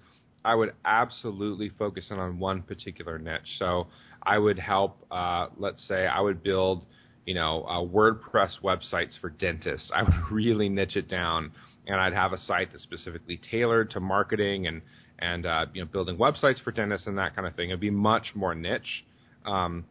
I 0.45 0.55
would 0.55 0.73
absolutely 0.85 1.71
focus 1.79 2.07
in 2.11 2.19
on 2.19 2.39
one 2.39 2.63
particular 2.63 3.19
niche. 3.19 3.59
So 3.59 3.87
I 4.23 4.39
would 4.39 4.59
help, 4.59 4.97
uh, 5.11 5.49
let's 5.57 5.87
say, 5.87 6.07
I 6.07 6.21
would 6.21 6.43
build, 6.43 6.85
you 7.27 7.35
know, 7.35 7.65
uh, 7.65 7.81
WordPress 7.81 8.61
websites 8.63 9.19
for 9.21 9.31
dentists. 9.31 9.91
I 9.95 10.03
would 10.03 10.15
really 10.31 10.69
niche 10.69 10.97
it 10.97 11.09
down, 11.09 11.53
and 11.87 12.01
I'd 12.01 12.15
have 12.15 12.33
a 12.33 12.39
site 12.39 12.71
that's 12.73 12.83
specifically 12.83 13.41
tailored 13.51 13.91
to 13.93 14.01
marketing 14.01 14.67
and 14.67 14.83
and 15.19 15.47
uh, 15.47 15.67
you 15.73 15.83
know 15.83 15.87
building 15.87 16.17
websites 16.17 16.61
for 16.63 16.73
dentists 16.73 17.07
and 17.07 17.19
that 17.19 17.37
kind 17.37 17.47
of 17.47 17.55
thing. 17.55 17.71
It'd 17.71 17.81
be 17.81 17.91
much 17.91 18.33
more 18.35 18.55
niche. 18.55 19.05
Um, 19.45 19.85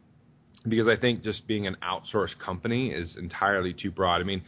because 0.68 0.86
I 0.86 0.96
think 0.96 1.24
just 1.24 1.46
being 1.48 1.66
an 1.66 1.76
outsourced 1.82 2.38
company 2.38 2.90
is 2.90 3.16
entirely 3.16 3.74
too 3.74 3.90
broad. 3.90 4.20
I 4.20 4.24
mean, 4.24 4.42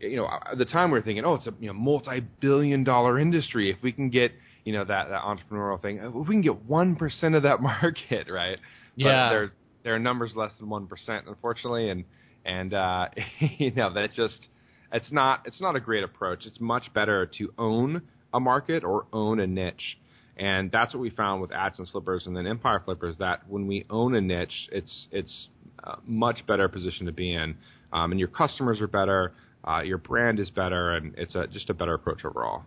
you 0.00 0.16
know, 0.16 0.26
at 0.26 0.58
the 0.58 0.64
time 0.64 0.90
we 0.90 0.98
were 0.98 1.04
thinking, 1.04 1.24
oh, 1.24 1.34
it's 1.34 1.46
a 1.46 1.54
you 1.60 1.66
know, 1.68 1.72
multi-billion-dollar 1.72 3.18
industry. 3.18 3.70
If 3.70 3.82
we 3.82 3.92
can 3.92 4.10
get 4.10 4.32
you 4.68 4.74
know 4.74 4.84
that 4.84 5.08
that 5.08 5.22
entrepreneurial 5.22 5.80
thing. 5.80 5.96
If 5.96 6.12
we 6.12 6.34
can 6.34 6.42
get 6.42 6.64
one 6.66 6.94
percent 6.94 7.34
of 7.34 7.44
that 7.44 7.62
market, 7.62 8.28
right? 8.30 8.58
Yeah. 8.96 9.06
But 9.06 9.30
there 9.30 9.52
there 9.84 9.94
are 9.94 9.98
numbers 9.98 10.32
less 10.36 10.52
than 10.60 10.68
one 10.68 10.86
percent, 10.86 11.24
unfortunately, 11.26 11.88
and 11.88 12.04
and 12.44 12.74
uh, 12.74 13.06
you 13.40 13.70
know 13.70 13.94
that 13.94 14.12
just 14.12 14.48
it's 14.92 15.10
not 15.10 15.42
it's 15.46 15.60
not 15.60 15.74
a 15.74 15.80
great 15.80 16.04
approach. 16.04 16.44
It's 16.44 16.60
much 16.60 16.92
better 16.92 17.24
to 17.38 17.52
own 17.56 18.02
a 18.34 18.40
market 18.40 18.84
or 18.84 19.06
own 19.10 19.40
a 19.40 19.46
niche. 19.46 19.98
And 20.36 20.70
that's 20.70 20.94
what 20.94 21.00
we 21.00 21.10
found 21.10 21.40
with 21.40 21.50
AdSense 21.50 21.90
Flippers 21.90 22.26
and 22.26 22.36
then 22.36 22.46
Empire 22.46 22.80
Flippers. 22.84 23.16
That 23.18 23.48
when 23.48 23.66
we 23.66 23.86
own 23.88 24.14
a 24.14 24.20
niche, 24.20 24.68
it's 24.70 25.06
it's 25.10 25.48
a 25.82 25.96
much 26.06 26.46
better 26.46 26.68
position 26.68 27.06
to 27.06 27.12
be 27.12 27.32
in, 27.32 27.56
um, 27.92 28.12
and 28.12 28.20
your 28.20 28.28
customers 28.28 28.82
are 28.82 28.86
better. 28.86 29.32
Uh, 29.66 29.80
your 29.80 29.98
brand 29.98 30.38
is 30.38 30.50
better, 30.50 30.92
and 30.92 31.14
it's 31.16 31.34
a, 31.34 31.46
just 31.46 31.70
a 31.70 31.74
better 31.74 31.94
approach 31.94 32.24
overall. 32.24 32.64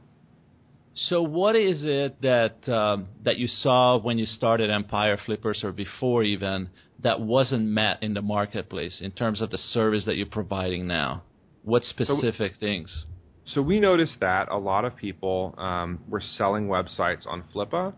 So, 0.94 1.22
what 1.24 1.56
is 1.56 1.86
it 1.86 2.22
that 2.22 2.68
um, 2.68 3.08
that 3.24 3.38
you 3.38 3.48
saw 3.48 3.98
when 3.98 4.18
you 4.18 4.26
started 4.26 4.70
Empire 4.70 5.18
Flippers, 5.26 5.62
or 5.64 5.72
before 5.72 6.24
even, 6.24 6.70
that 7.00 7.22
wasn't 7.22 7.66
met 7.66 8.04
in 8.04 8.14
the 8.14 8.22
marketplace 8.22 9.00
in 9.02 9.12
terms 9.12 9.42
of 9.42 9.52
the 9.52 9.58
service 9.58 10.04
that 10.06 10.18
you're 10.18 10.26
providing 10.26 10.88
now? 10.88 11.24
What 11.64 11.84
specific 11.84 12.54
so, 12.56 12.60
things? 12.60 13.06
So 13.46 13.62
we 13.62 13.80
noticed 13.80 14.18
that 14.20 14.50
a 14.50 14.58
lot 14.58 14.84
of 14.84 14.96
people 14.96 15.56
um, 15.58 16.00
were 16.10 16.22
selling 16.22 16.68
websites 16.68 17.26
on 17.26 17.44
Flippa, 17.54 17.94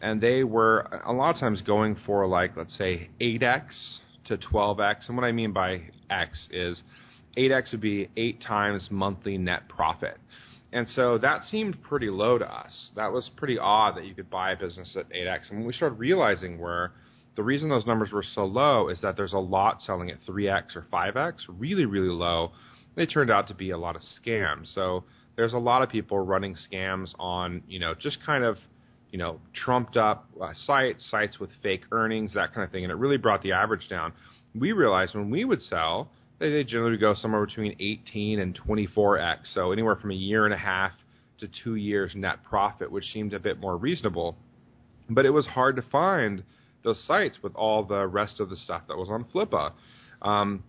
and 0.00 0.20
they 0.20 0.42
were 0.42 0.80
a 1.04 1.12
lot 1.12 1.34
of 1.34 1.40
times 1.40 1.60
going 1.60 1.96
for 2.06 2.26
like 2.26 2.56
let's 2.56 2.76
say 2.78 3.10
8x 3.20 3.64
to 4.26 4.38
12x. 4.38 5.08
And 5.08 5.16
what 5.16 5.24
I 5.24 5.32
mean 5.32 5.52
by 5.52 5.82
x 6.08 6.48
is 6.50 6.82
8x 7.36 7.72
would 7.72 7.80
be 7.80 8.08
eight 8.16 8.42
times 8.42 8.88
monthly 8.90 9.38
net 9.38 9.68
profit. 9.68 10.18
And 10.72 10.86
so 10.88 11.18
that 11.18 11.44
seemed 11.44 11.82
pretty 11.82 12.10
low 12.10 12.38
to 12.38 12.44
us. 12.44 12.90
That 12.94 13.12
was 13.12 13.30
pretty 13.36 13.58
odd 13.58 13.96
that 13.96 14.06
you 14.06 14.14
could 14.14 14.28
buy 14.28 14.52
a 14.52 14.56
business 14.56 14.96
at 14.98 15.08
8x. 15.10 15.50
And 15.50 15.60
what 15.60 15.68
we 15.68 15.72
started 15.72 15.98
realizing 15.98 16.58
were 16.58 16.92
the 17.36 17.42
reason 17.42 17.68
those 17.68 17.86
numbers 17.86 18.12
were 18.12 18.24
so 18.34 18.44
low 18.44 18.88
is 18.88 19.00
that 19.00 19.16
there's 19.16 19.32
a 19.32 19.38
lot 19.38 19.80
selling 19.80 20.10
at 20.10 20.18
3x 20.26 20.76
or 20.76 20.84
5x, 20.92 21.34
really, 21.48 21.86
really 21.86 22.08
low. 22.08 22.50
They 22.96 23.06
turned 23.06 23.30
out 23.30 23.48
to 23.48 23.54
be 23.54 23.70
a 23.70 23.78
lot 23.78 23.96
of 23.96 24.02
scams. 24.20 24.74
So 24.74 25.04
there's 25.36 25.52
a 25.52 25.58
lot 25.58 25.82
of 25.82 25.88
people 25.88 26.18
running 26.18 26.56
scams 26.70 27.14
on, 27.18 27.62
you 27.68 27.78
know, 27.78 27.94
just 27.94 28.18
kind 28.26 28.42
of, 28.44 28.58
you 29.10 29.18
know, 29.18 29.40
trumped 29.54 29.96
up 29.96 30.28
uh, 30.40 30.52
sites, 30.66 31.08
sites 31.10 31.38
with 31.38 31.50
fake 31.62 31.84
earnings, 31.92 32.34
that 32.34 32.52
kind 32.52 32.66
of 32.66 32.72
thing. 32.72 32.84
And 32.84 32.90
it 32.90 32.96
really 32.96 33.18
brought 33.18 33.42
the 33.42 33.52
average 33.52 33.88
down. 33.88 34.12
We 34.54 34.72
realized 34.72 35.14
when 35.14 35.30
we 35.30 35.44
would 35.44 35.62
sell, 35.62 36.10
they, 36.38 36.50
they 36.50 36.64
generally 36.64 36.96
go 36.96 37.14
somewhere 37.14 37.44
between 37.44 37.76
18 37.78 38.38
and 38.40 38.58
24x. 38.58 39.38
So 39.54 39.72
anywhere 39.72 39.96
from 39.96 40.10
a 40.10 40.14
year 40.14 40.44
and 40.44 40.54
a 40.54 40.58
half 40.58 40.92
to 41.40 41.48
two 41.64 41.76
years 41.76 42.12
net 42.14 42.42
profit, 42.44 42.90
which 42.90 43.04
seemed 43.12 43.32
a 43.32 43.38
bit 43.38 43.58
more 43.58 43.76
reasonable. 43.76 44.36
But 45.08 45.26
it 45.26 45.30
was 45.30 45.46
hard 45.46 45.76
to 45.76 45.82
find 45.82 46.42
those 46.84 47.02
sites 47.06 47.38
with 47.42 47.54
all 47.54 47.84
the 47.84 48.06
rest 48.06 48.40
of 48.40 48.50
the 48.50 48.56
stuff 48.56 48.82
that 48.88 48.96
was 48.96 49.08
on 49.10 49.24
Flippa. 49.24 49.72
Um, 50.22 50.64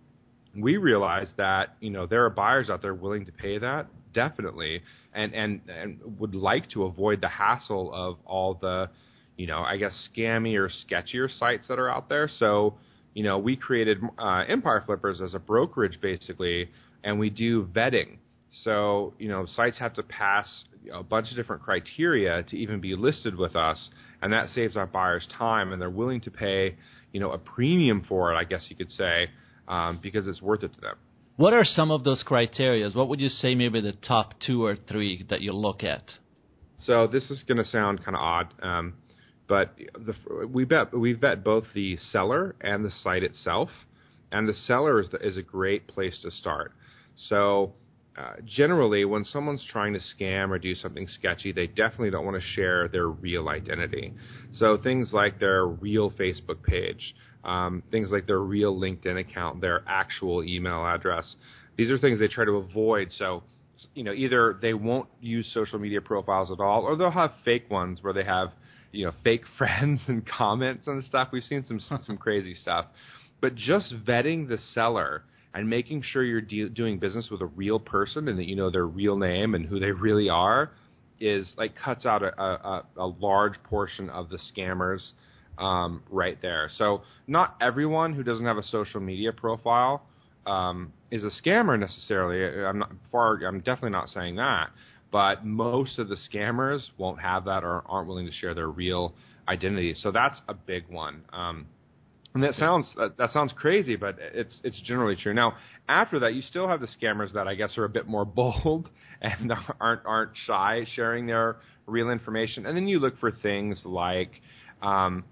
we 0.56 0.78
realized 0.78 1.32
that 1.38 1.76
you 1.80 1.90
know 1.90 2.06
there 2.08 2.26
are 2.26 2.30
buyers 2.30 2.70
out 2.70 2.82
there 2.82 2.94
willing 2.94 3.26
to 3.26 3.32
pay 3.32 3.58
that 3.60 3.88
definitely, 4.14 4.82
and 5.14 5.34
and 5.34 5.62
and 5.70 6.20
would 6.20 6.36
like 6.36 6.70
to 6.72 6.84
avoid 6.84 7.22
the 7.22 7.28
hassle 7.28 7.92
of 7.94 8.18
all 8.26 8.56
the 8.56 8.90
you 9.38 9.48
know 9.48 9.60
I 9.60 9.78
guess 9.78 10.10
scammy 10.16 10.56
or 10.58 10.70
sketchier 10.70 11.30
sites 11.38 11.66
that 11.68 11.80
are 11.80 11.90
out 11.90 12.10
there. 12.10 12.30
So 12.40 12.76
you 13.20 13.26
know 13.26 13.38
we 13.38 13.58
created 13.58 13.98
uh, 14.18 14.44
Empire 14.48 14.82
Flippers 14.86 15.20
as 15.20 15.34
a 15.34 15.40
brokerage 15.40 16.00
basically, 16.02 16.70
and 17.04 17.20
we 17.20 17.30
do 17.30 17.66
vetting. 17.66 18.20
So 18.64 19.14
you 19.20 19.28
know 19.28 19.46
sites 19.58 19.78
have 19.80 19.94
to 19.96 20.04
pass 20.04 20.48
a 20.94 21.04
bunch 21.04 21.30
of 21.30 21.36
different 21.36 21.62
criteria 21.62 22.44
to 22.44 22.56
even 22.56 22.80
be 22.80 22.96
listed 22.96 23.36
with 23.36 23.58
us, 23.58 23.90
and 24.22 24.32
that 24.32 24.48
saves 24.56 24.78
our 24.78 24.88
buyers 24.88 25.28
time, 25.38 25.74
and 25.74 25.82
they're 25.82 25.90
willing 25.90 26.22
to 26.22 26.32
pay 26.32 26.78
you 27.12 27.20
know 27.20 27.32
a 27.32 27.38
premium 27.38 28.06
for 28.08 28.32
it. 28.32 28.38
I 28.38 28.46
guess 28.46 28.68
you 28.70 28.78
could 28.78 28.92
say 28.92 29.28
um, 29.68 30.00
because 30.02 30.26
it's 30.26 30.42
worth 30.42 30.64
it 30.64 30.74
to 30.76 30.80
them. 30.80 30.96
What 31.36 31.52
are 31.52 31.66
some 31.66 31.92
of 31.92 32.06
those 32.06 32.24
criteria? 32.24 32.90
What 32.92 33.10
would 33.10 33.20
you 33.20 33.28
say 33.28 33.54
maybe 33.54 33.82
the 33.82 33.92
top 33.92 34.36
two 34.40 34.64
or 34.64 34.78
three 34.78 35.26
that 35.30 35.42
you 35.42 35.52
look 35.52 35.84
at? 35.84 36.04
So 36.86 37.06
this 37.06 37.30
is 37.30 37.44
going 37.44 37.58
to 37.58 37.66
sound 37.66 38.06
kind 38.06 38.16
of 38.16 38.22
odd, 38.22 38.48
um, 38.62 38.94
but 39.50 39.76
the, 39.94 40.48
we 40.48 40.64
bet 40.64 40.98
we 40.98 41.12
vet 41.14 41.44
both 41.44 41.66
the 41.74 41.98
seller 41.98 42.56
and 42.62 42.86
the 42.86 42.92
site 43.04 43.24
itself, 43.24 43.70
and 44.32 44.48
the 44.48 44.54
seller 44.54 45.02
is, 45.02 45.10
the, 45.10 45.18
is 45.18 45.36
a 45.36 45.42
great 45.42 45.88
place 45.88 46.18
to 46.22 46.32
start. 46.32 46.72
So 47.28 47.74
uh, 48.18 48.34
generally, 48.46 49.06
when 49.06 49.24
someone's 49.24 49.66
trying 49.72 49.94
to 49.94 50.00
scam 50.00 50.50
or 50.50 50.60
do 50.60 50.76
something 50.76 51.08
sketchy, 51.08 51.52
they 51.52 51.68
definitely 51.68 52.12
don't 52.12 52.26
want 52.26 52.42
to 52.42 52.48
share 52.56 52.88
their 52.88 53.08
real 53.08 53.50
identity. 53.50 54.14
So 54.54 54.78
things 54.78 55.12
like 55.14 55.40
their 55.40 55.66
real 55.66 56.12
Facebook 56.12 56.62
page, 56.64 57.16
um, 57.44 57.82
things 57.92 58.10
like 58.12 58.28
their 58.28 58.40
real 58.42 58.76
LinkedIn 58.76 59.20
account, 59.20 59.62
their 59.62 59.84
actual 59.88 60.44
email 60.44 60.86
address. 60.86 61.36
These 61.78 61.90
are 61.92 61.98
things 61.98 62.20
they 62.20 62.28
try 62.28 62.46
to 62.46 62.58
avoid. 62.58 63.10
So, 63.18 63.44
you 63.96 64.04
know, 64.04 64.12
either 64.12 64.60
they 64.62 64.74
won't 64.74 65.08
use 65.22 65.50
social 65.54 65.80
media 65.80 66.02
profiles 66.02 66.52
at 66.52 66.60
all, 66.60 66.82
or 66.82 66.98
they'll 66.98 67.12
have 67.12 67.32
fake 67.46 67.70
ones 67.72 68.00
where 68.02 68.12
they 68.12 68.26
have, 68.26 68.50
you 68.92 69.06
know, 69.06 69.14
fake 69.24 69.44
friends 69.58 70.02
and 70.08 70.26
comments 70.28 70.88
and 70.88 71.04
stuff. 71.04 71.30
We've 71.32 71.44
seen 71.44 71.66
some 71.68 71.80
some 71.80 72.18
crazy 72.18 72.54
stuff. 72.54 72.86
But 73.42 73.56
just 73.56 73.94
vetting 74.06 74.50
the 74.50 74.58
seller 74.74 75.24
and 75.54 75.70
making 75.70 76.04
sure 76.04 76.24
you're 76.24 76.42
de- 76.42 76.70
doing 76.70 77.00
business 77.00 77.30
with 77.32 77.42
a 77.42 77.46
real 77.46 77.80
person 77.80 78.28
and 78.28 78.38
that 78.38 78.46
you 78.46 78.56
know 78.56 78.70
their 78.70 78.86
real 78.86 79.18
name 79.18 79.56
and 79.56 79.66
who 79.66 79.80
they 79.80 79.92
really 79.92 80.30
are 80.30 80.72
is 81.20 81.54
like 81.58 81.76
cuts 81.76 82.06
out 82.06 82.24
a, 82.24 82.42
a, 82.42 82.86
a 82.98 83.06
large 83.06 83.62
portion 83.64 84.10
of 84.10 84.30
the 84.30 84.40
scammers 84.56 85.02
um, 85.58 86.02
right 86.10 86.38
there. 86.42 86.70
So 86.78 87.02
not 87.28 87.56
everyone 87.62 88.14
who 88.14 88.24
doesn't 88.24 88.46
have 88.46 88.58
a 88.58 88.64
social 88.64 89.02
media 89.02 89.34
profile 89.34 90.04
um, 90.46 90.94
is 91.12 91.24
a 91.24 91.32
scammer 91.42 91.78
necessarily. 91.78 92.66
I'm 92.66 92.80
not 92.80 92.92
far. 93.12 93.36
I'm 93.46 93.60
definitely 93.60 93.92
not 93.92 94.10
saying 94.10 94.38
that. 94.38 94.70
But 95.12 95.46
most 95.46 95.98
of 96.00 96.08
the 96.08 96.18
scammers 96.32 96.82
won't 96.98 97.20
have 97.20 97.46
that 97.46 97.64
or 97.64 97.84
aren't 97.88 98.08
willing 98.08 98.28
to 98.28 98.32
share 98.32 98.54
their 98.54 98.70
real 98.70 99.16
identity. 99.48 99.96
So 99.98 100.12
that's 100.12 100.40
a 100.48 100.54
big 100.54 100.88
one. 100.88 101.24
Um, 101.34 101.66
and 102.36 102.44
that 102.44 102.54
sounds 102.54 102.88
that, 102.96 103.32
sounds 103.32 103.52
crazy, 103.56 103.96
but 103.96 104.18
it's 104.20 104.60
it's 104.64 104.80
generally 104.82 105.16
true. 105.16 105.34
Now, 105.34 105.54
after 105.88 106.20
that, 106.20 106.36
you 106.36 106.42
still 106.44 106.68
have 106.68 106.80
the 106.80 106.88
scammers 107.02 107.34
that 107.34 107.48
I 107.48 107.56
guess 107.56 107.76
are 107.78 107.86
a 107.86 107.90
bit 107.90 108.08
more 108.08 108.24
bold 108.26 108.90
and 109.22 109.52
aren't 109.80 110.06
aren't 110.06 110.32
shy 110.46 110.86
sharing 110.96 111.26
their 111.26 111.58
real 111.88 112.12
information. 112.12 112.68
And 112.68 112.78
then 112.78 112.88
you 112.88 113.00
look 113.00 113.20
for 113.20 113.32
things 113.32 113.82
like 113.84 114.32
um, 114.82 115.24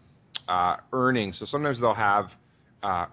uh, 0.48 0.78
earnings. 0.92 1.38
So 1.40 1.46
sometimes 1.46 1.80
they'll 1.80 1.94
have, 1.94 2.30
uh, 2.82 3.06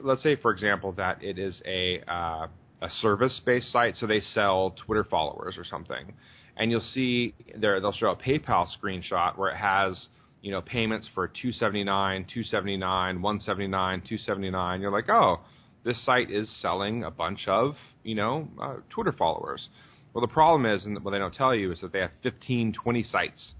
let's 0.00 0.22
say 0.22 0.36
for 0.36 0.50
example 0.50 0.92
that 0.92 1.24
it 1.24 1.38
is 1.38 1.60
a 1.64 2.02
uh, 2.06 2.46
a 2.82 2.88
service-based 3.02 3.70
site, 3.70 3.96
so 3.98 4.06
they 4.06 4.20
sell 4.20 4.74
Twitter 4.86 5.04
followers 5.04 5.56
or 5.58 5.64
something, 5.64 6.14
and 6.56 6.70
you'll 6.70 6.80
see 6.94 7.34
there 7.56 7.80
they'll 7.80 7.92
show 7.92 8.10
a 8.10 8.16
PayPal 8.16 8.66
screenshot 8.80 9.36
where 9.36 9.50
it 9.50 9.56
has 9.56 10.06
you 10.42 10.50
know 10.50 10.62
payments 10.62 11.08
for 11.14 11.28
279, 11.28 12.24
279, 12.24 13.22
179, 13.22 14.00
279. 14.00 14.80
You're 14.80 14.90
like, 14.90 15.08
oh, 15.08 15.40
this 15.84 16.02
site 16.04 16.30
is 16.30 16.48
selling 16.60 17.04
a 17.04 17.10
bunch 17.10 17.46
of 17.48 17.74
you 18.02 18.14
know 18.14 18.48
uh, 18.60 18.76
Twitter 18.88 19.12
followers. 19.12 19.68
Well, 20.12 20.22
the 20.22 20.32
problem 20.32 20.66
is, 20.66 20.84
and 20.84 21.02
what 21.04 21.12
they 21.12 21.18
don't 21.18 21.34
tell 21.34 21.54
you 21.54 21.70
is 21.72 21.80
that 21.82 21.92
they 21.92 22.00
have 22.00 22.10
15, 22.24 22.72
20 22.72 23.02
sites 23.04 23.52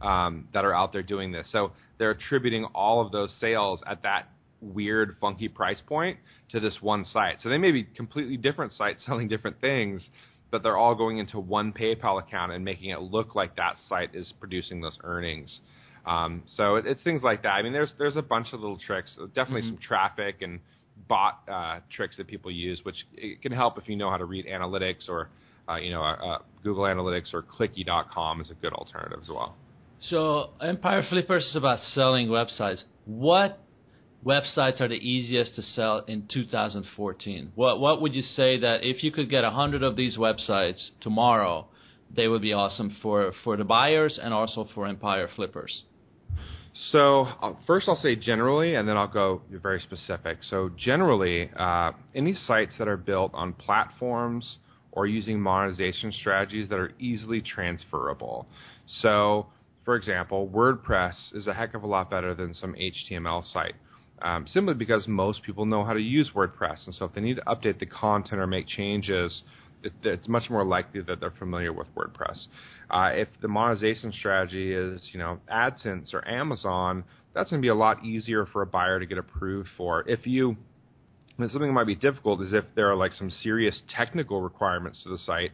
um, 0.00 0.48
that 0.52 0.64
are 0.64 0.74
out 0.74 0.92
there 0.92 1.02
doing 1.02 1.30
this. 1.30 1.46
So 1.52 1.72
they're 1.98 2.10
attributing 2.10 2.64
all 2.74 3.04
of 3.04 3.12
those 3.12 3.32
sales 3.40 3.80
at 3.86 4.02
that 4.02 4.26
weird, 4.62 5.16
funky 5.20 5.48
price 5.48 5.80
point 5.86 6.18
to 6.50 6.60
this 6.60 6.76
one 6.80 7.04
site. 7.04 7.38
So 7.42 7.48
they 7.48 7.58
may 7.58 7.72
be 7.72 7.84
completely 7.84 8.36
different 8.36 8.72
sites 8.72 9.02
selling 9.06 9.28
different 9.28 9.60
things, 9.60 10.02
but 10.50 10.62
they're 10.62 10.76
all 10.76 10.94
going 10.94 11.18
into 11.18 11.38
one 11.40 11.72
PayPal 11.72 12.22
account 12.22 12.52
and 12.52 12.64
making 12.64 12.90
it 12.90 13.00
look 13.00 13.34
like 13.34 13.56
that 13.56 13.76
site 13.88 14.14
is 14.14 14.32
producing 14.38 14.80
those 14.80 14.98
earnings. 15.02 15.60
Um, 16.06 16.42
so 16.56 16.76
it, 16.76 16.86
it's 16.86 17.02
things 17.02 17.22
like 17.22 17.42
that. 17.42 17.52
I 17.52 17.62
mean, 17.62 17.72
there's 17.72 17.92
there's 17.98 18.16
a 18.16 18.22
bunch 18.22 18.48
of 18.52 18.60
little 18.60 18.78
tricks. 18.78 19.16
Definitely 19.34 19.62
mm-hmm. 19.62 19.70
some 19.70 19.78
traffic 19.78 20.42
and 20.42 20.60
bot 21.08 21.42
uh, 21.50 21.80
tricks 21.94 22.16
that 22.16 22.26
people 22.26 22.50
use, 22.50 22.80
which 22.84 22.96
can 23.40 23.52
help 23.52 23.78
if 23.78 23.88
you 23.88 23.96
know 23.96 24.10
how 24.10 24.16
to 24.16 24.24
read 24.24 24.46
analytics 24.46 25.08
or 25.08 25.28
uh, 25.68 25.76
you 25.76 25.90
know 25.90 26.02
uh, 26.02 26.14
uh 26.14 26.38
Google 26.62 26.84
Analytics 26.84 27.32
or 27.32 27.42
Clicky.com 27.42 28.40
is 28.40 28.50
a 28.50 28.54
good 28.54 28.72
alternative 28.72 29.20
as 29.22 29.28
well. 29.28 29.56
So 30.00 30.50
Empire 30.60 31.04
Flippers 31.08 31.44
is 31.44 31.56
about 31.56 31.78
selling 31.94 32.28
websites. 32.28 32.82
What 33.04 33.61
websites 34.24 34.80
are 34.80 34.88
the 34.88 34.94
easiest 34.94 35.54
to 35.56 35.62
sell 35.62 36.04
in 36.06 36.26
2014? 36.32 37.52
What 37.54 37.80
what 37.80 38.00
would 38.00 38.14
you 38.14 38.22
say 38.22 38.58
that 38.58 38.84
if 38.84 39.02
you 39.02 39.12
could 39.12 39.28
get 39.30 39.44
hundred 39.44 39.82
of 39.82 39.96
these 39.96 40.16
websites 40.16 40.90
tomorrow, 41.00 41.66
they 42.14 42.28
would 42.28 42.42
be 42.42 42.52
awesome 42.52 42.96
for 43.02 43.32
for 43.44 43.56
the 43.56 43.64
buyers 43.64 44.18
and 44.22 44.32
also 44.32 44.68
for 44.74 44.86
Empire 44.86 45.28
Flippers? 45.34 45.84
So 46.90 47.22
uh, 47.42 47.52
first, 47.66 47.88
I'll 47.88 47.96
say 47.96 48.16
generally, 48.16 48.76
and 48.76 48.88
then 48.88 48.96
I'll 48.96 49.06
go 49.06 49.42
very 49.50 49.80
specific. 49.80 50.38
So 50.48 50.70
generally, 50.76 51.50
uh, 51.54 51.92
any 52.14 52.34
sites 52.34 52.74
that 52.78 52.88
are 52.88 52.96
built 52.96 53.32
on 53.34 53.52
platforms 53.52 54.56
or 54.90 55.06
using 55.06 55.40
monetization 55.40 56.12
strategies 56.12 56.68
that 56.68 56.78
are 56.78 56.92
easily 56.98 57.40
transferable. 57.40 58.46
So 59.00 59.46
for 59.84 59.96
example, 59.96 60.48
WordPress 60.48 61.34
is 61.34 61.46
a 61.46 61.54
heck 61.54 61.74
of 61.74 61.82
a 61.82 61.86
lot 61.86 62.10
better 62.10 62.34
than 62.34 62.54
some 62.54 62.74
HTML 62.74 63.44
site. 63.52 63.74
Um, 64.22 64.46
simply 64.46 64.74
because 64.74 65.08
most 65.08 65.42
people 65.42 65.66
know 65.66 65.84
how 65.84 65.94
to 65.94 66.00
use 66.00 66.30
WordPress, 66.34 66.86
and 66.86 66.94
so 66.94 67.06
if 67.06 67.12
they 67.12 67.20
need 67.20 67.36
to 67.36 67.42
update 67.42 67.80
the 67.80 67.86
content 67.86 68.40
or 68.40 68.46
make 68.46 68.68
changes, 68.68 69.42
it, 69.82 69.92
it's 70.04 70.28
much 70.28 70.48
more 70.48 70.64
likely 70.64 71.00
that 71.00 71.20
they're 71.20 71.34
familiar 71.38 71.72
with 71.72 71.88
WordPress. 71.96 72.46
Uh, 72.88 73.10
if 73.12 73.28
the 73.40 73.48
monetization 73.48 74.12
strategy 74.12 74.72
is, 74.72 75.00
you 75.12 75.18
know, 75.18 75.40
AdSense 75.50 76.14
or 76.14 76.26
Amazon, 76.28 77.04
that's 77.34 77.50
going 77.50 77.60
to 77.60 77.64
be 77.64 77.70
a 77.70 77.74
lot 77.74 78.04
easier 78.04 78.46
for 78.46 78.62
a 78.62 78.66
buyer 78.66 79.00
to 79.00 79.06
get 79.06 79.18
approved 79.18 79.68
for. 79.76 80.08
If 80.08 80.26
you 80.26 80.56
And 81.38 81.50
something 81.50 81.68
that 81.68 81.74
might 81.74 81.86
be 81.86 81.94
difficult 81.94 82.42
is 82.42 82.52
if 82.52 82.64
there 82.76 82.90
are 82.90 82.96
like 82.96 83.12
some 83.14 83.30
serious 83.30 83.80
technical 83.88 84.40
requirements 84.42 85.02
to 85.02 85.08
the 85.08 85.18
site 85.18 85.52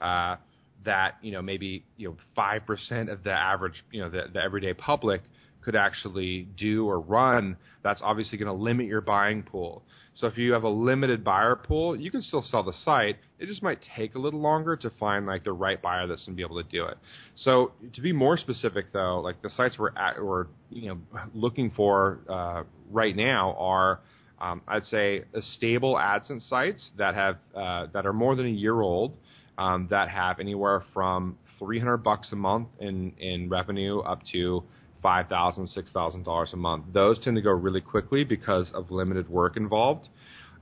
uh, 0.00 0.36
that 0.84 1.14
you 1.22 1.32
know 1.32 1.42
maybe 1.42 1.84
you 1.96 2.08
know 2.08 2.16
five 2.34 2.66
percent 2.66 3.08
of 3.08 3.22
the 3.22 3.32
average 3.32 3.84
you 3.90 4.00
know 4.00 4.10
the, 4.10 4.24
the 4.32 4.42
everyday 4.42 4.74
public 4.74 5.22
could 5.62 5.76
actually 5.76 6.48
do 6.56 6.86
or 6.88 7.00
run, 7.00 7.56
that's 7.82 8.00
obviously 8.02 8.38
going 8.38 8.54
to 8.54 8.62
limit 8.62 8.86
your 8.86 9.00
buying 9.00 9.42
pool. 9.42 9.82
So 10.14 10.26
if 10.26 10.36
you 10.36 10.52
have 10.52 10.64
a 10.64 10.68
limited 10.68 11.24
buyer 11.24 11.56
pool, 11.56 11.98
you 11.98 12.10
can 12.10 12.22
still 12.22 12.42
sell 12.42 12.62
the 12.62 12.74
site. 12.84 13.16
It 13.38 13.46
just 13.46 13.62
might 13.62 13.78
take 13.96 14.14
a 14.14 14.18
little 14.18 14.40
longer 14.40 14.76
to 14.76 14.90
find 14.98 15.26
like 15.26 15.44
the 15.44 15.52
right 15.52 15.80
buyer 15.80 16.06
that's 16.06 16.24
going 16.24 16.34
to 16.34 16.36
be 16.36 16.42
able 16.42 16.62
to 16.62 16.68
do 16.68 16.84
it. 16.84 16.98
So 17.36 17.72
to 17.94 18.00
be 18.00 18.12
more 18.12 18.36
specific, 18.36 18.92
though, 18.92 19.20
like 19.20 19.40
the 19.40 19.50
sites 19.50 19.76
we're 19.78 19.96
at, 19.96 20.22
we're 20.22 20.46
you 20.70 20.88
know 20.88 20.98
looking 21.34 21.70
for 21.70 22.20
uh, 22.28 22.64
right 22.90 23.16
now 23.16 23.56
are. 23.58 24.00
Um, 24.42 24.62
I'd 24.66 24.86
say 24.86 25.24
stable 25.56 25.96
AdSense 25.96 26.48
sites 26.48 26.88
that 26.96 27.14
have 27.14 27.36
uh, 27.54 27.88
that 27.92 28.06
are 28.06 28.14
more 28.14 28.34
than 28.34 28.46
a 28.46 28.48
year 28.48 28.80
old, 28.80 29.12
um, 29.58 29.86
that 29.90 30.08
have 30.08 30.40
anywhere 30.40 30.82
from 30.94 31.36
300 31.58 31.98
bucks 31.98 32.28
a 32.32 32.36
month 32.36 32.68
in 32.80 33.12
in 33.18 33.50
revenue 33.50 34.00
up 34.00 34.22
to 34.32 34.64
five 35.02 35.28
thousand, 35.28 35.68
six 35.68 35.90
thousand 35.92 36.24
dollars 36.24 36.50
a 36.52 36.56
month. 36.56 36.86
Those 36.92 37.18
tend 37.22 37.36
to 37.36 37.42
go 37.42 37.50
really 37.50 37.80
quickly 37.80 38.24
because 38.24 38.70
of 38.74 38.90
limited 38.90 39.28
work 39.28 39.56
involved. 39.56 40.08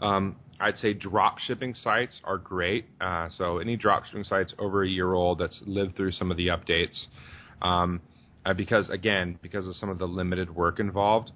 Um, 0.01 0.37
I'd 0.61 0.79
say 0.79 0.93
drop 0.93 1.39
shipping 1.39 1.75
sites 1.75 2.21
are 2.25 2.39
great. 2.39 2.87
Uh, 3.01 3.29
so 3.37 3.59
any 3.59 3.77
drop 3.77 4.05
shipping 4.07 4.25
sites 4.25 4.55
over 4.59 4.83
a 4.83 4.89
year 4.89 5.13
old 5.13 5.39
that's 5.39 5.59
lived 5.67 5.97
through 5.97 6.13
some 6.13 6.31
of 6.31 6.37
the 6.37 6.49
updates, 6.49 7.07
um, 7.63 8.01
uh, 8.45 8.55
because 8.55 8.89
again, 8.91 9.39
because 9.43 9.67
of 9.67 9.77
some 9.77 9.89
of 9.89 9.99
the 9.99 10.07
limited 10.07 10.55
work 10.55 10.81
involved. 10.81 11.31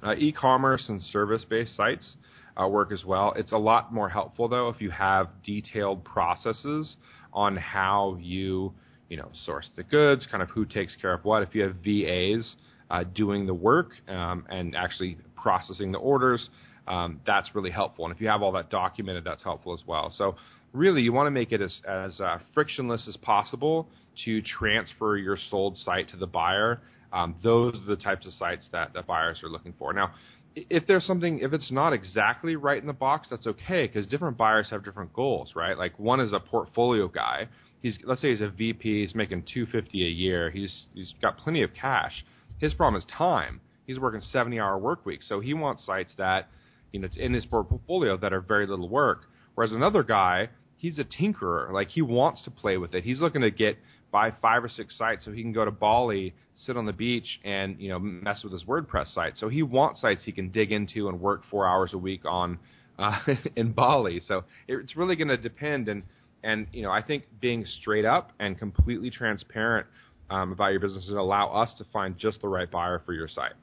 Uh, 0.00 0.14
e-commerce 0.14 0.84
and 0.88 1.02
service-based 1.02 1.74
sites 1.74 2.14
uh, 2.60 2.68
work 2.68 2.92
as 2.92 3.04
well. 3.04 3.32
It's 3.36 3.50
a 3.50 3.58
lot 3.58 3.92
more 3.92 4.08
helpful 4.08 4.48
though 4.48 4.68
if 4.68 4.80
you 4.80 4.90
have 4.90 5.28
detailed 5.44 6.04
processes 6.04 6.96
on 7.32 7.56
how 7.56 8.16
you 8.20 8.74
you 9.08 9.16
know, 9.16 9.30
source 9.46 9.68
the 9.76 9.82
goods, 9.82 10.26
kind 10.30 10.42
of 10.42 10.50
who 10.50 10.64
takes 10.64 10.94
care 11.00 11.12
of 11.12 11.24
what. 11.24 11.42
If 11.42 11.54
you 11.54 11.62
have 11.62 11.76
VAs 11.84 12.56
uh, 12.90 13.04
doing 13.14 13.46
the 13.46 13.54
work 13.54 13.90
um, 14.08 14.46
and 14.48 14.76
actually 14.76 15.18
processing 15.36 15.92
the 15.92 15.98
orders, 15.98 16.48
um, 16.86 17.20
that's 17.26 17.54
really 17.54 17.70
helpful. 17.70 18.06
And 18.06 18.14
if 18.14 18.20
you 18.20 18.28
have 18.28 18.42
all 18.42 18.52
that 18.52 18.70
documented, 18.70 19.24
that's 19.24 19.42
helpful 19.42 19.74
as 19.74 19.80
well. 19.86 20.12
So 20.16 20.36
really, 20.72 21.02
you 21.02 21.12
want 21.12 21.26
to 21.26 21.30
make 21.30 21.52
it 21.52 21.60
as, 21.60 21.80
as 21.86 22.20
uh, 22.20 22.38
frictionless 22.54 23.06
as 23.08 23.16
possible 23.18 23.88
to 24.24 24.42
transfer 24.42 25.16
your 25.16 25.38
sold 25.50 25.78
site 25.78 26.08
to 26.10 26.16
the 26.16 26.26
buyer. 26.26 26.80
Um, 27.12 27.36
those 27.42 27.74
are 27.76 27.86
the 27.86 27.96
types 27.96 28.26
of 28.26 28.32
sites 28.34 28.68
that, 28.72 28.92
that 28.94 29.06
buyers 29.06 29.40
are 29.42 29.48
looking 29.48 29.74
for. 29.78 29.92
Now, 29.92 30.12
if 30.54 30.86
there's 30.86 31.04
something, 31.04 31.40
if 31.40 31.52
it's 31.52 31.70
not 31.70 31.92
exactly 31.92 32.56
right 32.56 32.80
in 32.80 32.86
the 32.86 32.92
box, 32.92 33.28
that's 33.30 33.46
okay 33.46 33.86
because 33.86 34.06
different 34.06 34.36
buyers 34.36 34.68
have 34.70 34.84
different 34.84 35.12
goals, 35.12 35.52
right? 35.54 35.78
Like 35.78 35.98
one 35.98 36.20
is 36.20 36.32
a 36.32 36.40
portfolio 36.40 37.06
guy 37.08 37.48
he's 37.82 37.98
let's 38.04 38.20
say 38.20 38.30
he's 38.30 38.40
a 38.40 38.48
VP, 38.48 39.04
he's 39.04 39.14
making 39.14 39.42
250 39.42 40.04
a 40.04 40.08
year, 40.08 40.50
he's 40.50 40.86
he's 40.94 41.12
got 41.20 41.38
plenty 41.38 41.62
of 41.62 41.70
cash. 41.74 42.24
His 42.58 42.74
problem 42.74 43.00
is 43.00 43.06
time. 43.16 43.60
He's 43.86 43.98
working 43.98 44.20
70 44.20 44.58
hour 44.58 44.78
work 44.78 45.06
weeks, 45.06 45.28
so 45.28 45.40
he 45.40 45.54
wants 45.54 45.84
sites 45.86 46.12
that 46.18 46.48
you 46.92 47.00
know 47.00 47.08
in 47.16 47.32
his 47.34 47.46
portfolio 47.46 48.16
that 48.16 48.32
are 48.32 48.40
very 48.40 48.66
little 48.66 48.88
work. 48.88 49.22
Whereas 49.54 49.72
another 49.72 50.02
guy, 50.02 50.50
he's 50.76 50.98
a 50.98 51.04
tinkerer, 51.04 51.72
like 51.72 51.88
he 51.88 52.02
wants 52.02 52.42
to 52.44 52.50
play 52.50 52.76
with 52.76 52.94
it. 52.94 53.04
He's 53.04 53.20
looking 53.20 53.42
to 53.42 53.50
get 53.50 53.76
buy 54.10 54.32
five 54.40 54.64
or 54.64 54.68
six 54.68 54.96
sites 54.96 55.24
so 55.24 55.32
he 55.32 55.42
can 55.42 55.52
go 55.52 55.64
to 55.64 55.70
Bali, 55.70 56.34
sit 56.66 56.76
on 56.76 56.86
the 56.86 56.92
beach, 56.92 57.40
and 57.44 57.80
you 57.80 57.88
know 57.88 57.98
mess 57.98 58.42
with 58.42 58.52
his 58.52 58.64
WordPress 58.64 59.14
site. 59.14 59.34
So 59.36 59.48
he 59.48 59.62
wants 59.62 60.00
sites 60.00 60.22
he 60.24 60.32
can 60.32 60.50
dig 60.50 60.72
into 60.72 61.08
and 61.08 61.20
work 61.20 61.42
four 61.50 61.66
hours 61.66 61.92
a 61.92 61.98
week 61.98 62.22
on 62.24 62.58
uh, 62.98 63.18
in 63.56 63.72
Bali. 63.72 64.20
So 64.26 64.44
it's 64.66 64.96
really 64.96 65.16
going 65.16 65.28
to 65.28 65.36
depend 65.36 65.88
and 65.88 66.02
and 66.42 66.66
you 66.72 66.82
know, 66.82 66.90
I 66.90 67.02
think 67.02 67.24
being 67.40 67.64
straight 67.80 68.04
up 68.04 68.32
and 68.38 68.58
completely 68.58 69.10
transparent 69.10 69.86
um, 70.30 70.52
about 70.52 70.68
your 70.68 70.80
business 70.80 71.06
will 71.08 71.20
allow 71.20 71.48
us 71.48 71.70
to 71.78 71.84
find 71.92 72.16
just 72.18 72.40
the 72.40 72.48
right 72.48 72.70
buyer 72.70 73.02
for 73.04 73.12
your 73.12 73.28
site. 73.28 73.54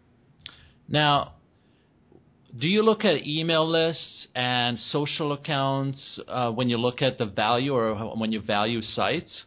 Now, 0.87 1.33
do 2.57 2.67
you 2.67 2.83
look 2.83 3.03
at 3.03 3.25
email 3.25 3.67
lists 3.69 4.27
and 4.35 4.79
social 4.79 5.33
accounts 5.33 6.19
uh, 6.27 6.51
when 6.51 6.69
you 6.69 6.77
look 6.77 7.01
at 7.01 7.17
the 7.17 7.25
value 7.25 7.73
or 7.73 7.95
when 8.15 8.31
you 8.31 8.41
value 8.41 8.81
sites? 8.81 9.43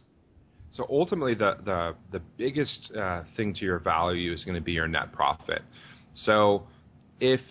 So 0.73 0.85
ultimately, 0.89 1.33
the 1.33 1.57
the 1.65 1.95
the 2.11 2.19
biggest 2.37 2.91
uh, 2.95 3.23
thing 3.35 3.53
to 3.55 3.65
your 3.65 3.79
value 3.79 4.31
is 4.31 4.45
going 4.45 4.55
to 4.55 4.61
be 4.61 4.73
your 4.73 4.87
net 4.87 5.11
profit. 5.11 5.63
So 6.25 6.67
if 7.19 7.41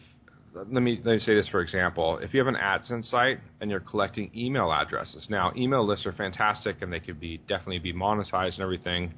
let 0.55 0.83
me 0.83 1.01
let 1.05 1.15
me 1.15 1.19
say 1.21 1.35
this 1.35 1.49
for 1.49 1.61
example. 1.61 2.19
If 2.19 2.35
you 2.35 2.41
have 2.41 2.47
an 2.47 2.57
AdSense 2.57 3.11
site 3.11 3.39
and 3.61 3.71
you're 3.71 3.81
collecting 3.81 4.31
email 4.37 4.73
addresses, 4.73 5.27
now 5.29 5.53
email 5.57 5.87
lists 5.87 6.07
are 6.07 6.13
fantastic 6.13 6.83
and 6.83 6.93
they 6.93 7.01
could 7.01 7.21
be 7.21 7.39
definitely 7.49 7.79
be 7.79 7.93
monetized 7.93 8.55
and 8.55 8.61
everything. 8.61 9.15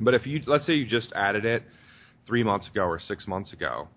But 0.00 0.14
if 0.14 0.26
you 0.26 0.42
let's 0.46 0.66
say 0.66 0.74
you 0.74 0.86
just 0.86 1.12
added 1.14 1.44
it 1.44 1.62
three 2.26 2.42
months 2.42 2.68
ago 2.68 2.82
or 2.82 2.98
six 2.98 3.26
months 3.26 3.52
ago, 3.52 3.88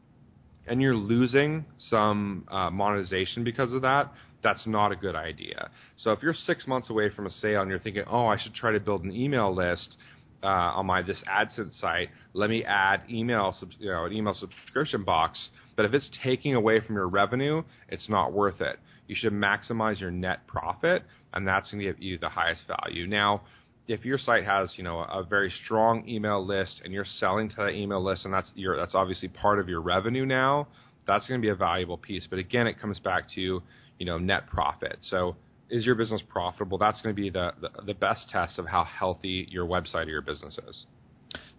and 0.68 0.82
you're 0.82 0.96
losing 0.96 1.66
some 1.90 2.46
uh, 2.50 2.70
monetization 2.70 3.44
because 3.44 3.72
of 3.72 3.82
that, 3.84 4.12
that's 4.44 4.68
not 4.68 4.92
a 4.92 4.96
good 4.96 5.16
idea. 5.16 5.70
So 5.98 6.12
if 6.12 6.22
you're 6.22 6.34
six 6.34 6.68
months 6.68 6.90
away 6.90 7.10
from 7.10 7.26
a 7.26 7.32
sale 7.32 7.62
and 7.62 7.70
you're 7.70 7.80
thinking, 7.80 8.04
oh, 8.08 8.28
I 8.28 8.38
should 8.38 8.54
try 8.54 8.72
to 8.72 8.80
build 8.80 9.04
an 9.04 9.12
email 9.12 9.54
list 9.54 9.96
uh, 10.44 10.48
on 10.48 10.86
my 10.86 11.02
this 11.02 11.22
AdSense 11.28 11.80
site, 11.80 12.10
let 12.34 12.50
me 12.50 12.64
add 12.64 13.02
email, 13.10 13.56
you 13.80 13.90
know, 13.90 14.06
an 14.06 14.14
email 14.14 14.36
subscription 14.36 15.04
box 15.04 15.50
but 15.78 15.86
if 15.86 15.94
it's 15.94 16.10
taking 16.24 16.56
away 16.56 16.82
from 16.82 16.96
your 16.96 17.08
revenue, 17.08 17.64
it's 17.88 18.10
not 18.10 18.34
worth 18.34 18.60
it. 18.60 18.80
You 19.08 19.16
should 19.16 19.32
maximize 19.32 20.02
your 20.02 20.12
net 20.12 20.46
profit, 20.48 21.04
and 21.34 21.48
that's 21.48 21.72
going 21.72 21.82
to 21.82 21.86
give 21.86 22.02
you 22.02 22.18
the 22.18 22.28
highest 22.28 22.64
value. 22.68 23.08
Now, 23.08 23.44
if 23.88 24.04
your 24.04 24.18
site 24.18 24.44
has 24.44 24.74
you 24.76 24.84
know 24.84 25.00
a 25.00 25.24
very 25.24 25.54
strong 25.64 26.06
email 26.10 26.46
list 26.46 26.82
and 26.84 26.92
you're 26.92 27.06
selling 27.20 27.48
to 27.50 27.56
that 27.58 27.70
email 27.70 28.04
list, 28.04 28.26
and 28.26 28.34
that's 28.34 28.52
your 28.56 28.76
that's 28.76 28.96
obviously 28.96 29.30
part 29.30 29.60
of 29.60 29.70
your 29.70 29.80
revenue 29.80 30.26
now, 30.26 30.68
that's 31.06 31.28
going 31.28 31.40
to 31.40 31.46
be 31.46 31.52
a 31.52 31.56
valuable 31.56 31.98
piece. 31.98 32.26
But 32.28 32.40
again, 32.40 32.66
it 32.66 32.82
comes 32.82 33.00
back 33.00 33.30
to 33.36 33.62
you 34.00 34.06
know 34.06 34.18
net 34.18 34.48
profit. 34.48 34.98
So 35.04 35.36
is 35.70 35.86
your 35.86 35.96
business 35.96 36.22
profitable? 36.28 36.78
That's 36.78 37.02
going 37.02 37.16
to 37.16 37.22
be 37.22 37.30
the, 37.30 37.54
the, 37.62 37.70
the 37.84 37.94
best 37.94 38.30
test 38.30 38.60
of 38.60 38.66
how 38.68 38.84
healthy 38.84 39.48
your 39.50 39.66
website 39.66 40.08
or 40.08 40.12
your 40.12 40.22
business 40.22 40.58
is. 40.68 40.86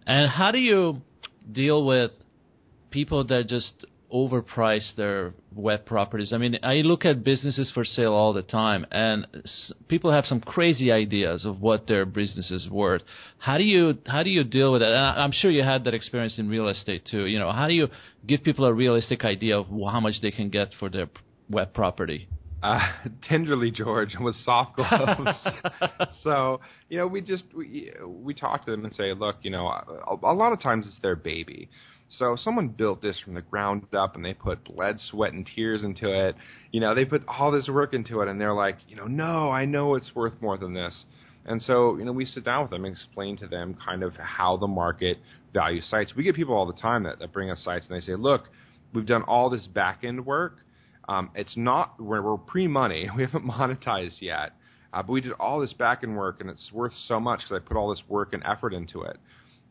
And 0.05 0.29
how 0.29 0.51
do 0.51 0.57
you 0.57 1.01
deal 1.51 1.85
with 1.85 2.11
people 2.91 3.25
that 3.25 3.47
just 3.47 3.85
overprice 4.13 4.95
their 4.95 5.33
web 5.53 5.85
properties. 5.85 6.33
I 6.33 6.37
mean, 6.37 6.57
I 6.63 6.75
look 6.77 7.05
at 7.05 7.23
businesses 7.23 7.71
for 7.73 7.83
sale 7.83 8.13
all 8.13 8.33
the 8.33 8.41
time, 8.41 8.85
and 8.91 9.27
people 9.87 10.11
have 10.11 10.25
some 10.25 10.41
crazy 10.41 10.91
ideas 10.91 11.45
of 11.45 11.61
what 11.61 11.87
their 11.87 12.05
business 12.05 12.49
is 12.51 12.67
worth. 12.69 13.03
How 13.37 13.57
do 13.57 13.63
you 13.63 13.97
how 14.07 14.23
do 14.23 14.29
you 14.29 14.43
deal 14.43 14.71
with 14.71 14.81
that? 14.81 14.87
And 14.87 15.21
I'm 15.21 15.31
sure 15.31 15.51
you 15.51 15.63
had 15.63 15.83
that 15.85 15.93
experience 15.93 16.39
in 16.39 16.49
real 16.49 16.67
estate 16.69 17.05
too. 17.09 17.25
You 17.25 17.39
know, 17.39 17.51
how 17.51 17.67
do 17.67 17.73
you 17.73 17.87
give 18.25 18.43
people 18.43 18.65
a 18.65 18.73
realistic 18.73 19.23
idea 19.23 19.59
of 19.59 19.67
how 19.67 19.99
much 19.99 20.21
they 20.21 20.31
can 20.31 20.49
get 20.49 20.73
for 20.79 20.89
their 20.89 21.09
web 21.49 21.73
property? 21.73 22.27
Uh, 22.61 22.79
tenderly, 23.23 23.71
George, 23.71 24.15
with 24.19 24.35
soft 24.43 24.75
gloves. 24.75 25.47
so 26.23 26.59
you 26.89 26.97
know, 26.97 27.07
we 27.07 27.21
just 27.21 27.45
we 27.55 27.91
we 28.05 28.33
talk 28.33 28.65
to 28.65 28.71
them 28.71 28.85
and 28.85 28.93
say, 28.93 29.13
look, 29.13 29.37
you 29.41 29.51
know, 29.51 29.67
a, 29.67 30.17
a 30.23 30.33
lot 30.33 30.53
of 30.53 30.61
times 30.61 30.85
it's 30.87 30.99
their 31.01 31.15
baby 31.15 31.69
so 32.17 32.35
someone 32.35 32.69
built 32.69 33.01
this 33.01 33.19
from 33.19 33.35
the 33.35 33.41
ground 33.41 33.85
up 33.93 34.15
and 34.15 34.25
they 34.25 34.33
put 34.33 34.63
blood, 34.63 34.99
sweat, 34.99 35.33
and 35.33 35.47
tears 35.55 35.83
into 35.83 36.11
it. 36.11 36.35
You 36.71 36.79
know, 36.79 36.95
they 36.95 37.05
put 37.05 37.23
all 37.27 37.51
this 37.51 37.67
work 37.67 37.93
into 37.93 38.21
it 38.21 38.27
and 38.27 38.41
they're 38.41 38.53
like, 38.53 38.77
you 38.87 38.95
know, 38.95 39.05
no, 39.05 39.51
I 39.51 39.65
know 39.65 39.95
it's 39.95 40.11
worth 40.15 40.33
more 40.41 40.57
than 40.57 40.73
this. 40.73 41.05
And 41.45 41.61
so, 41.61 41.97
you 41.97 42.05
know, 42.05 42.11
we 42.11 42.25
sit 42.25 42.43
down 42.43 42.63
with 42.63 42.71
them 42.71 42.85
and 42.85 42.93
explain 42.93 43.37
to 43.37 43.47
them 43.47 43.75
kind 43.85 44.03
of 44.03 44.15
how 44.15 44.57
the 44.57 44.67
market 44.67 45.17
values 45.53 45.85
sites. 45.89 46.13
We 46.15 46.23
get 46.23 46.35
people 46.35 46.55
all 46.55 46.65
the 46.65 46.79
time 46.79 47.03
that, 47.03 47.19
that 47.19 47.31
bring 47.31 47.51
us 47.51 47.61
sites 47.63 47.85
and 47.89 47.95
they 47.95 48.05
say, 48.05 48.15
look, 48.15 48.45
we've 48.93 49.05
done 49.05 49.23
all 49.23 49.49
this 49.49 49.67
back 49.67 50.03
end 50.03 50.25
work. 50.25 50.57
Um, 51.09 51.31
it's 51.33 51.57
not, 51.57 51.99
we're, 51.99 52.21
we're 52.21 52.37
pre 52.37 52.67
money. 52.67 53.09
We 53.17 53.23
haven't 53.23 53.45
monetized 53.45 54.21
yet. 54.21 54.53
Uh, 54.93 55.03
but 55.03 55.11
we 55.11 55.21
did 55.21 55.33
all 55.33 55.59
this 55.59 55.73
back 55.73 56.03
end 56.03 56.15
work 56.15 56.39
and 56.39 56.49
it's 56.49 56.71
worth 56.71 56.93
so 57.07 57.19
much 57.19 57.39
because 57.39 57.61
I 57.61 57.67
put 57.67 57.77
all 57.77 57.89
this 57.89 58.01
work 58.07 58.33
and 58.33 58.43
effort 58.43 58.73
into 58.73 59.01
it. 59.01 59.17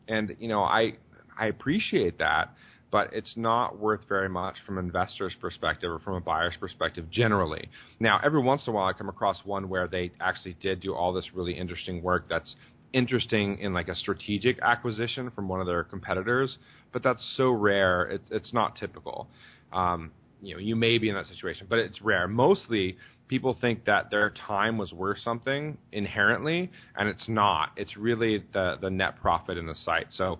And, 0.07 0.35
you 0.39 0.47
know, 0.47 0.61
I, 0.61 0.93
I 1.37 1.47
appreciate 1.47 2.19
that, 2.19 2.53
but 2.91 3.09
it's 3.13 3.33
not 3.35 3.77
worth 3.77 4.01
very 4.07 4.29
much 4.29 4.55
from 4.65 4.77
an 4.77 4.85
investor's 4.85 5.33
perspective 5.39 5.89
or 5.89 5.99
from 5.99 6.15
a 6.15 6.21
buyer's 6.21 6.55
perspective 6.59 7.09
generally. 7.09 7.69
Now, 7.99 8.19
every 8.23 8.41
once 8.41 8.63
in 8.65 8.71
a 8.71 8.75
while, 8.75 8.87
I 8.87 8.93
come 8.93 9.09
across 9.09 9.37
one 9.45 9.69
where 9.69 9.87
they 9.87 10.11
actually 10.19 10.57
did 10.61 10.81
do 10.81 10.93
all 10.93 11.13
this 11.13 11.25
really 11.33 11.57
interesting 11.57 12.01
work 12.01 12.25
that's 12.29 12.55
interesting 12.93 13.59
in 13.59 13.73
like 13.73 13.87
a 13.87 13.95
strategic 13.95 14.59
acquisition 14.61 15.31
from 15.31 15.47
one 15.47 15.59
of 15.59 15.67
their 15.67 15.83
competitors, 15.83 16.57
but 16.91 17.03
that's 17.03 17.23
so 17.37 17.51
rare. 17.51 18.03
It's 18.03 18.27
it's 18.31 18.53
not 18.53 18.75
typical. 18.77 19.27
Um, 19.71 20.11
you 20.41 20.55
know, 20.55 20.59
you 20.59 20.75
may 20.75 20.97
be 20.97 21.09
in 21.09 21.15
that 21.15 21.25
situation, 21.25 21.67
but 21.69 21.79
it's 21.79 22.01
rare. 22.01 22.27
Mostly, 22.27 22.97
people 23.27 23.57
think 23.59 23.85
that 23.85 24.09
their 24.09 24.33
time 24.47 24.77
was 24.77 24.91
worth 24.93 25.19
something 25.19 25.77
inherently, 25.91 26.71
and 26.95 27.09
it's 27.09 27.27
not. 27.27 27.71
It's 27.75 27.95
really 27.97 28.43
the 28.53 28.77
the 28.81 28.89
net 28.89 29.19
profit 29.21 29.57
in 29.57 29.65
the 29.65 29.75
site. 29.75 30.07
So 30.11 30.39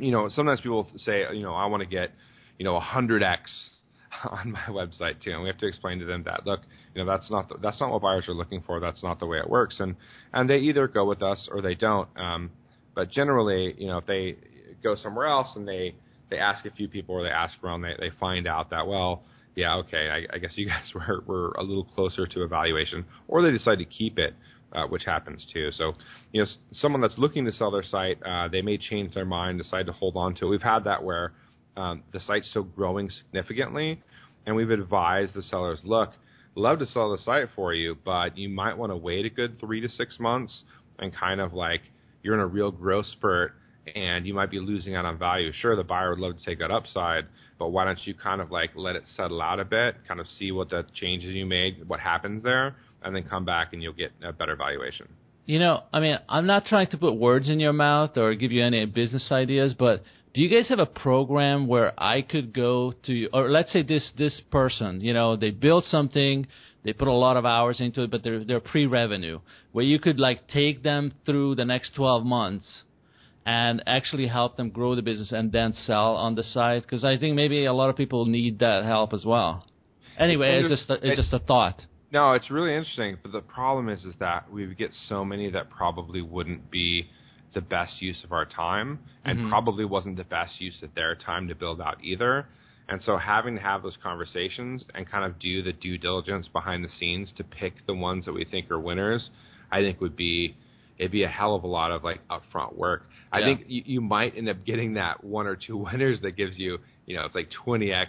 you 0.00 0.10
know, 0.10 0.28
sometimes 0.30 0.60
people 0.60 0.88
say, 0.96 1.24
you 1.32 1.42
know, 1.42 1.54
I 1.54 1.66
want 1.66 1.82
to 1.82 1.88
get, 1.88 2.10
you 2.58 2.64
know, 2.64 2.80
100x 2.80 3.38
on 4.30 4.52
my 4.52 4.64
website 4.68 5.22
too, 5.22 5.32
and 5.32 5.42
we 5.42 5.48
have 5.48 5.58
to 5.58 5.66
explain 5.66 5.98
to 6.00 6.06
them 6.06 6.24
that 6.24 6.46
look, 6.46 6.60
you 6.94 7.04
know, 7.04 7.10
that's 7.10 7.30
not 7.30 7.48
the, 7.48 7.56
that's 7.62 7.78
not 7.80 7.92
what 7.92 8.02
buyers 8.02 8.24
are 8.28 8.34
looking 8.34 8.62
for. 8.66 8.80
That's 8.80 9.02
not 9.02 9.20
the 9.20 9.26
way 9.26 9.38
it 9.38 9.48
works, 9.48 9.76
and 9.78 9.94
and 10.32 10.50
they 10.50 10.58
either 10.58 10.88
go 10.88 11.04
with 11.04 11.22
us 11.22 11.48
or 11.50 11.62
they 11.62 11.74
don't. 11.74 12.08
Um, 12.16 12.50
but 12.94 13.10
generally, 13.10 13.74
you 13.78 13.86
know, 13.86 13.98
if 13.98 14.06
they 14.06 14.36
go 14.82 14.96
somewhere 14.96 15.26
else 15.26 15.48
and 15.54 15.68
they 15.68 15.94
they 16.30 16.38
ask 16.38 16.64
a 16.64 16.70
few 16.70 16.88
people 16.88 17.14
or 17.14 17.22
they 17.22 17.30
ask 17.30 17.62
around, 17.62 17.82
they 17.82 17.94
they 17.98 18.10
find 18.18 18.46
out 18.46 18.70
that 18.70 18.86
well, 18.86 19.24
yeah, 19.54 19.76
okay, 19.76 20.08
I, 20.08 20.36
I 20.36 20.38
guess 20.38 20.52
you 20.56 20.66
guys 20.68 20.92
were 20.94 21.22
were 21.26 21.52
a 21.58 21.62
little 21.62 21.84
closer 21.84 22.26
to 22.26 22.44
evaluation, 22.44 23.04
or 23.28 23.42
they 23.42 23.50
decide 23.50 23.78
to 23.78 23.84
keep 23.84 24.18
it. 24.18 24.34
Uh, 24.72 24.86
which 24.86 25.02
happens 25.04 25.44
too. 25.52 25.72
So, 25.72 25.94
you 26.30 26.40
know, 26.40 26.46
someone 26.74 27.00
that's 27.00 27.18
looking 27.18 27.44
to 27.46 27.50
sell 27.50 27.72
their 27.72 27.82
site, 27.82 28.22
uh, 28.24 28.46
they 28.46 28.62
may 28.62 28.78
change 28.78 29.14
their 29.14 29.24
mind, 29.24 29.58
decide 29.58 29.86
to 29.86 29.92
hold 29.92 30.16
on 30.16 30.36
to 30.36 30.46
it. 30.46 30.48
We've 30.48 30.62
had 30.62 30.84
that 30.84 31.02
where 31.02 31.32
um, 31.76 32.04
the 32.12 32.20
site's 32.20 32.48
still 32.50 32.62
growing 32.62 33.10
significantly, 33.10 34.00
and 34.46 34.54
we've 34.54 34.70
advised 34.70 35.34
the 35.34 35.42
sellers, 35.42 35.80
look, 35.82 36.12
love 36.54 36.78
to 36.78 36.86
sell 36.86 37.10
the 37.10 37.18
site 37.18 37.48
for 37.56 37.74
you, 37.74 37.96
but 38.04 38.36
you 38.36 38.48
might 38.48 38.76
want 38.76 38.92
to 38.92 38.96
wait 38.96 39.26
a 39.26 39.30
good 39.30 39.58
three 39.58 39.80
to 39.80 39.88
six 39.88 40.20
months 40.20 40.62
and 40.98 41.14
kind 41.14 41.40
of 41.40 41.52
like 41.52 41.82
you're 42.22 42.34
in 42.34 42.40
a 42.40 42.46
real 42.46 42.70
growth 42.70 43.06
spurt 43.06 43.54
and 43.94 44.26
you 44.26 44.34
might 44.34 44.50
be 44.50 44.58
losing 44.58 44.94
out 44.94 45.04
on 45.04 45.18
value. 45.18 45.52
Sure, 45.60 45.76
the 45.76 45.84
buyer 45.84 46.10
would 46.10 46.18
love 46.18 46.38
to 46.38 46.44
take 46.44 46.58
that 46.58 46.70
upside, 46.70 47.26
but 47.58 47.68
why 47.68 47.84
don't 47.84 47.98
you 48.06 48.14
kind 48.14 48.40
of 48.40 48.50
like 48.50 48.70
let 48.74 48.96
it 48.96 49.02
settle 49.16 49.40
out 49.42 49.60
a 49.60 49.64
bit, 49.64 49.96
kind 50.06 50.20
of 50.20 50.26
see 50.38 50.52
what 50.52 50.70
the 50.70 50.84
changes 50.94 51.34
you 51.34 51.46
made, 51.46 51.88
what 51.88 52.00
happens 52.00 52.42
there, 52.42 52.76
and 53.02 53.14
then 53.14 53.24
come 53.24 53.44
back 53.44 53.72
and 53.72 53.82
you'll 53.82 53.92
get 53.92 54.12
a 54.22 54.32
better 54.32 54.56
valuation. 54.56 55.08
You 55.46 55.58
know, 55.58 55.82
I 55.92 56.00
mean, 56.00 56.18
I'm 56.28 56.46
not 56.46 56.66
trying 56.66 56.88
to 56.88 56.98
put 56.98 57.14
words 57.14 57.48
in 57.48 57.58
your 57.58 57.72
mouth 57.72 58.16
or 58.16 58.34
give 58.34 58.52
you 58.52 58.62
any 58.62 58.84
business 58.86 59.26
ideas, 59.32 59.74
but 59.76 60.02
do 60.32 60.42
you 60.42 60.48
guys 60.48 60.68
have 60.68 60.78
a 60.78 60.86
program 60.86 61.66
where 61.66 61.92
I 62.00 62.22
could 62.22 62.52
go 62.52 62.94
to, 63.06 63.28
or 63.32 63.50
let's 63.50 63.72
say 63.72 63.82
this 63.82 64.12
this 64.16 64.40
person, 64.52 65.00
you 65.00 65.12
know, 65.12 65.34
they 65.36 65.50
built 65.50 65.86
something, 65.86 66.46
they 66.84 66.92
put 66.92 67.08
a 67.08 67.12
lot 67.12 67.36
of 67.36 67.44
hours 67.44 67.80
into 67.80 68.02
it, 68.04 68.10
but 68.12 68.22
they're 68.22 68.44
they're 68.44 68.60
pre-revenue, 68.60 69.40
where 69.72 69.84
you 69.84 69.98
could 69.98 70.20
like 70.20 70.46
take 70.46 70.84
them 70.84 71.12
through 71.26 71.56
the 71.56 71.64
next 71.64 71.96
12 71.96 72.24
months 72.24 72.84
and 73.46 73.82
actually 73.86 74.26
help 74.26 74.56
them 74.56 74.70
grow 74.70 74.94
the 74.94 75.02
business 75.02 75.32
and 75.32 75.52
then 75.52 75.72
sell 75.72 76.16
on 76.16 76.34
the 76.34 76.42
side? 76.42 76.82
Because 76.82 77.04
I 77.04 77.16
think 77.16 77.34
maybe 77.34 77.64
a 77.64 77.72
lot 77.72 77.90
of 77.90 77.96
people 77.96 78.26
need 78.26 78.58
that 78.60 78.84
help 78.84 79.12
as 79.12 79.24
well. 79.24 79.66
Anyway, 80.18 80.60
it's, 80.60 80.70
it's 80.70 80.80
just 80.80 80.90
a, 80.90 81.06
it's 81.06 81.16
just 81.16 81.32
a 81.32 81.38
thought. 81.38 81.86
No, 82.12 82.32
it's 82.32 82.50
really 82.50 82.74
interesting, 82.74 83.18
but 83.22 83.32
the 83.32 83.40
problem 83.40 83.88
is 83.88 84.04
is 84.04 84.14
that 84.18 84.50
we 84.52 84.66
get 84.74 84.90
so 85.08 85.24
many 85.24 85.50
that 85.50 85.70
probably 85.70 86.20
wouldn't 86.20 86.70
be 86.70 87.08
the 87.54 87.60
best 87.60 88.02
use 88.02 88.22
of 88.24 88.32
our 88.32 88.44
time 88.44 88.98
and 89.24 89.38
mm-hmm. 89.38 89.48
probably 89.48 89.84
wasn't 89.84 90.16
the 90.16 90.24
best 90.24 90.60
use 90.60 90.82
of 90.82 90.94
their 90.94 91.14
time 91.14 91.48
to 91.48 91.54
build 91.54 91.80
out 91.80 92.02
either. 92.02 92.46
And 92.88 93.00
so 93.02 93.16
having 93.16 93.54
to 93.54 93.60
have 93.60 93.82
those 93.82 93.96
conversations 94.02 94.84
and 94.94 95.08
kind 95.08 95.24
of 95.24 95.38
do 95.38 95.62
the 95.62 95.72
due 95.72 95.96
diligence 95.96 96.48
behind 96.48 96.84
the 96.84 96.88
scenes 96.98 97.32
to 97.36 97.44
pick 97.44 97.86
the 97.86 97.94
ones 97.94 98.24
that 98.24 98.32
we 98.32 98.44
think 98.44 98.70
are 98.70 98.80
winners, 98.80 99.30
I 99.70 99.80
think 99.80 100.00
would 100.00 100.16
be 100.16 100.56
it'd 101.00 101.10
be 101.10 101.22
a 101.22 101.28
hell 101.28 101.54
of 101.54 101.64
a 101.64 101.66
lot 101.66 101.90
of 101.90 102.04
like 102.04 102.20
upfront 102.28 102.76
work. 102.76 103.04
I 103.32 103.38
yeah. 103.38 103.46
think 103.46 103.64
you, 103.66 103.82
you 103.86 104.00
might 104.02 104.36
end 104.36 104.50
up 104.50 104.64
getting 104.66 104.94
that 104.94 105.24
one 105.24 105.46
or 105.46 105.56
two 105.56 105.76
winners 105.92 106.20
that 106.20 106.36
gives 106.36 106.58
you, 106.58 106.78
you 107.06 107.16
know, 107.16 107.24
it's 107.24 107.34
like 107.34 107.48
20x 107.66 108.08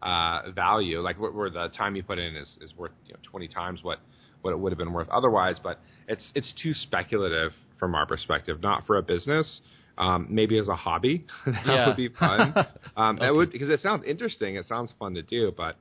uh, 0.00 0.52
value, 0.52 1.00
like 1.00 1.20
where, 1.20 1.32
where 1.32 1.50
the 1.50 1.68
time 1.76 1.96
you 1.96 2.04
put 2.04 2.20
in 2.20 2.36
is, 2.36 2.56
is 2.60 2.72
worth 2.76 2.92
you 3.06 3.12
know, 3.12 3.18
20 3.28 3.48
times 3.48 3.80
what 3.82 3.98
what 4.40 4.52
it 4.52 4.58
would 4.60 4.70
have 4.70 4.78
been 4.78 4.92
worth 4.92 5.08
otherwise. 5.08 5.56
But 5.60 5.80
it's 6.06 6.22
it's 6.36 6.52
too 6.62 6.72
speculative 6.74 7.50
from 7.80 7.96
our 7.96 8.06
perspective, 8.06 8.62
not 8.62 8.86
for 8.86 8.98
a 8.98 9.02
business. 9.02 9.60
Um, 9.98 10.28
maybe 10.30 10.56
as 10.58 10.68
a 10.68 10.76
hobby, 10.76 11.26
that 11.46 11.66
yeah. 11.66 11.88
would 11.88 11.96
be 11.96 12.08
fun. 12.08 12.54
Um, 12.96 13.14
okay. 13.14 13.26
That 13.26 13.34
would 13.34 13.52
because 13.52 13.70
it 13.70 13.78
sounds 13.80 14.02
interesting. 14.04 14.56
It 14.56 14.66
sounds 14.66 14.90
fun 14.98 15.14
to 15.14 15.22
do, 15.22 15.52
but 15.56 15.76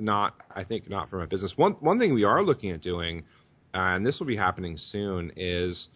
not 0.00 0.34
I 0.54 0.64
think 0.64 0.90
not 0.90 1.10
from 1.10 1.20
a 1.20 1.26
business. 1.28 1.52
One 1.54 1.72
one 1.74 2.00
thing 2.00 2.12
we 2.12 2.24
are 2.24 2.42
looking 2.42 2.72
at 2.72 2.80
doing, 2.80 3.22
and 3.74 4.06
this 4.06 4.18
will 4.18 4.26
be 4.26 4.36
happening 4.36 4.78
soon, 4.92 5.32
is 5.36 5.88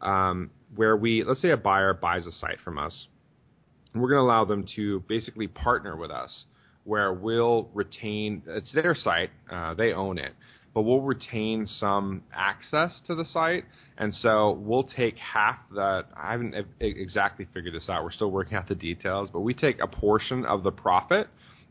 um, 0.00 0.50
where 0.74 0.96
we 0.96 1.24
let's 1.24 1.42
say 1.42 1.50
a 1.50 1.56
buyer 1.56 1.94
buys 1.94 2.26
a 2.26 2.32
site 2.32 2.58
from 2.64 2.78
us, 2.78 3.06
we're 3.94 4.08
going 4.08 4.20
to 4.20 4.24
allow 4.24 4.44
them 4.44 4.66
to 4.76 5.00
basically 5.08 5.48
partner 5.48 5.96
with 5.96 6.10
us, 6.10 6.44
where 6.84 7.12
we'll 7.12 7.68
retain 7.74 8.42
it's 8.46 8.72
their 8.72 8.94
site, 8.94 9.30
uh, 9.50 9.74
they 9.74 9.92
own 9.92 10.18
it, 10.18 10.32
but 10.74 10.82
we'll 10.82 11.00
retain 11.00 11.66
some 11.66 12.22
access 12.32 13.00
to 13.06 13.14
the 13.14 13.24
site. 13.24 13.64
And 13.98 14.14
so 14.14 14.52
we'll 14.52 14.84
take 14.84 15.16
half 15.18 15.58
that. 15.74 16.06
I 16.16 16.32
haven't 16.32 16.54
exactly 16.80 17.46
figured 17.52 17.74
this 17.74 17.88
out. 17.90 18.02
We're 18.02 18.12
still 18.12 18.30
working 18.30 18.56
out 18.56 18.66
the 18.66 18.74
details, 18.74 19.28
but 19.30 19.40
we 19.40 19.52
take 19.52 19.78
a 19.82 19.86
portion 19.86 20.46
of 20.46 20.62
the 20.62 20.70
profit. 20.70 21.28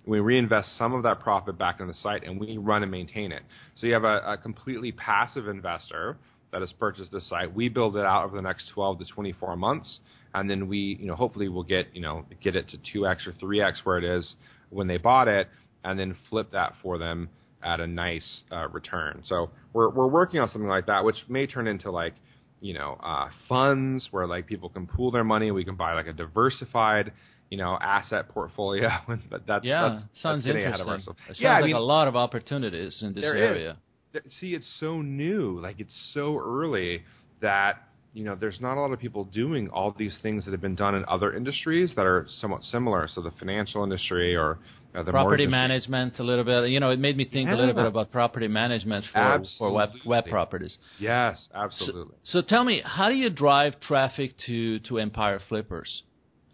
We 0.09 0.19
reinvest 0.19 0.77
some 0.77 0.93
of 0.93 1.03
that 1.03 1.19
profit 1.19 1.57
back 1.57 1.79
in 1.79 1.87
the 1.87 1.93
site 1.93 2.23
and 2.23 2.39
we 2.39 2.57
run 2.57 2.81
and 2.81 2.91
maintain 2.91 3.31
it. 3.31 3.43
So 3.75 3.87
you 3.87 3.93
have 3.93 4.03
a, 4.03 4.33
a 4.33 4.37
completely 4.37 4.91
passive 4.91 5.47
investor 5.47 6.17
that 6.51 6.61
has 6.61 6.71
purchased 6.73 7.11
the 7.11 7.21
site. 7.21 7.53
We 7.53 7.69
build 7.69 7.95
it 7.95 8.05
out 8.05 8.25
over 8.25 8.35
the 8.35 8.41
next 8.41 8.71
12 8.73 8.99
to 8.99 9.05
24 9.05 9.55
months, 9.55 9.99
and 10.33 10.49
then 10.49 10.67
we, 10.67 10.97
you 10.99 11.05
know, 11.05 11.15
hopefully 11.15 11.47
we'll 11.47 11.63
get, 11.63 11.87
you 11.93 12.01
know, 12.01 12.25
get 12.41 12.55
it 12.55 12.67
to 12.69 12.77
2x 12.77 13.27
or 13.27 13.33
3x 13.33 13.75
where 13.83 13.99
it 13.99 14.03
is 14.03 14.33
when 14.71 14.87
they 14.87 14.97
bought 14.97 15.27
it, 15.27 15.47
and 15.83 15.99
then 15.99 16.15
flip 16.29 16.49
that 16.51 16.73
for 16.81 16.97
them 16.97 17.29
at 17.63 17.79
a 17.79 17.87
nice 17.87 18.43
uh, 18.51 18.67
return. 18.69 19.21
So 19.25 19.51
we're 19.73 19.89
we're 19.89 20.07
working 20.07 20.39
on 20.39 20.49
something 20.49 20.69
like 20.69 20.87
that, 20.87 21.03
which 21.03 21.17
may 21.27 21.45
turn 21.45 21.67
into 21.67 21.91
like 21.91 22.15
you 22.61 22.73
know 22.73 22.97
uh, 23.01 23.29
funds 23.47 24.07
where 24.11 24.25
like 24.25 24.47
people 24.47 24.69
can 24.69 24.87
pool 24.87 25.11
their 25.11 25.23
money. 25.23 25.51
We 25.51 25.65
can 25.65 25.75
buy 25.75 25.93
like 25.93 26.07
a 26.07 26.13
diversified 26.13 27.11
you 27.49 27.57
know 27.57 27.77
asset 27.81 28.29
portfolio. 28.29 28.89
but 29.29 29.45
that's 29.47 29.65
yeah, 29.65 29.89
that's, 29.89 30.21
sounds 30.21 30.45
that's 30.45 30.55
interesting. 30.55 30.87
It 30.87 31.03
sounds 31.05 31.39
yeah, 31.39 31.53
I 31.53 31.63
mean, 31.63 31.75
a 31.75 31.79
lot 31.79 32.07
of 32.07 32.15
opportunities 32.15 32.99
in 33.01 33.13
this 33.13 33.23
area. 33.23 33.77
Is. 34.13 34.21
See, 34.39 34.55
it's 34.55 34.67
so 34.79 35.01
new, 35.01 35.59
like 35.61 35.79
it's 35.79 35.93
so 36.13 36.39
early 36.39 37.03
that 37.41 37.89
you 38.13 38.23
know, 38.23 38.35
there's 38.35 38.59
not 38.59 38.77
a 38.77 38.81
lot 38.81 38.91
of 38.91 38.99
people 38.99 39.25
doing 39.25 39.69
all 39.69 39.93
these 39.97 40.17
things 40.21 40.45
that 40.45 40.51
have 40.51 40.61
been 40.61 40.75
done 40.75 40.95
in 40.95 41.05
other 41.07 41.35
industries 41.35 41.93
that 41.95 42.05
are 42.05 42.25
somewhat 42.41 42.63
similar. 42.63 43.07
So 43.13 43.21
the 43.21 43.31
financial 43.37 43.83
industry 43.83 44.35
or 44.35 44.57
uh, 44.95 45.03
the 45.03 45.11
property 45.11 45.45
management 45.45 46.17
a 46.17 46.23
little 46.23 46.43
bit. 46.43 46.69
You 46.69 46.79
know, 46.79 46.89
it 46.89 46.99
made 46.99 47.15
me 47.15 47.25
think 47.25 47.47
yeah. 47.47 47.55
a 47.55 47.57
little 47.57 47.75
bit 47.75 47.85
about 47.85 48.11
property 48.11 48.47
management 48.47 49.05
for 49.13 49.43
for 49.57 49.71
web 49.71 49.89
web 50.05 50.25
properties. 50.25 50.77
Yes, 50.99 51.47
absolutely. 51.53 52.15
So, 52.23 52.41
so, 52.41 52.47
tell 52.47 52.63
me, 52.63 52.81
how 52.83 53.09
do 53.09 53.15
you 53.15 53.29
drive 53.29 53.79
traffic 53.79 54.33
to 54.47 54.79
to 54.79 54.97
Empire 54.97 55.39
Flippers? 55.47 56.03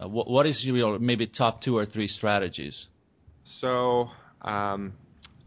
Uh, 0.01 0.07
what 0.07 0.29
what 0.29 0.45
is 0.45 0.63
your 0.63 0.99
maybe 0.99 1.27
top 1.27 1.61
two 1.61 1.77
or 1.77 1.85
three 1.85 2.07
strategies? 2.07 2.87
So. 3.61 4.09
Um, 4.41 4.93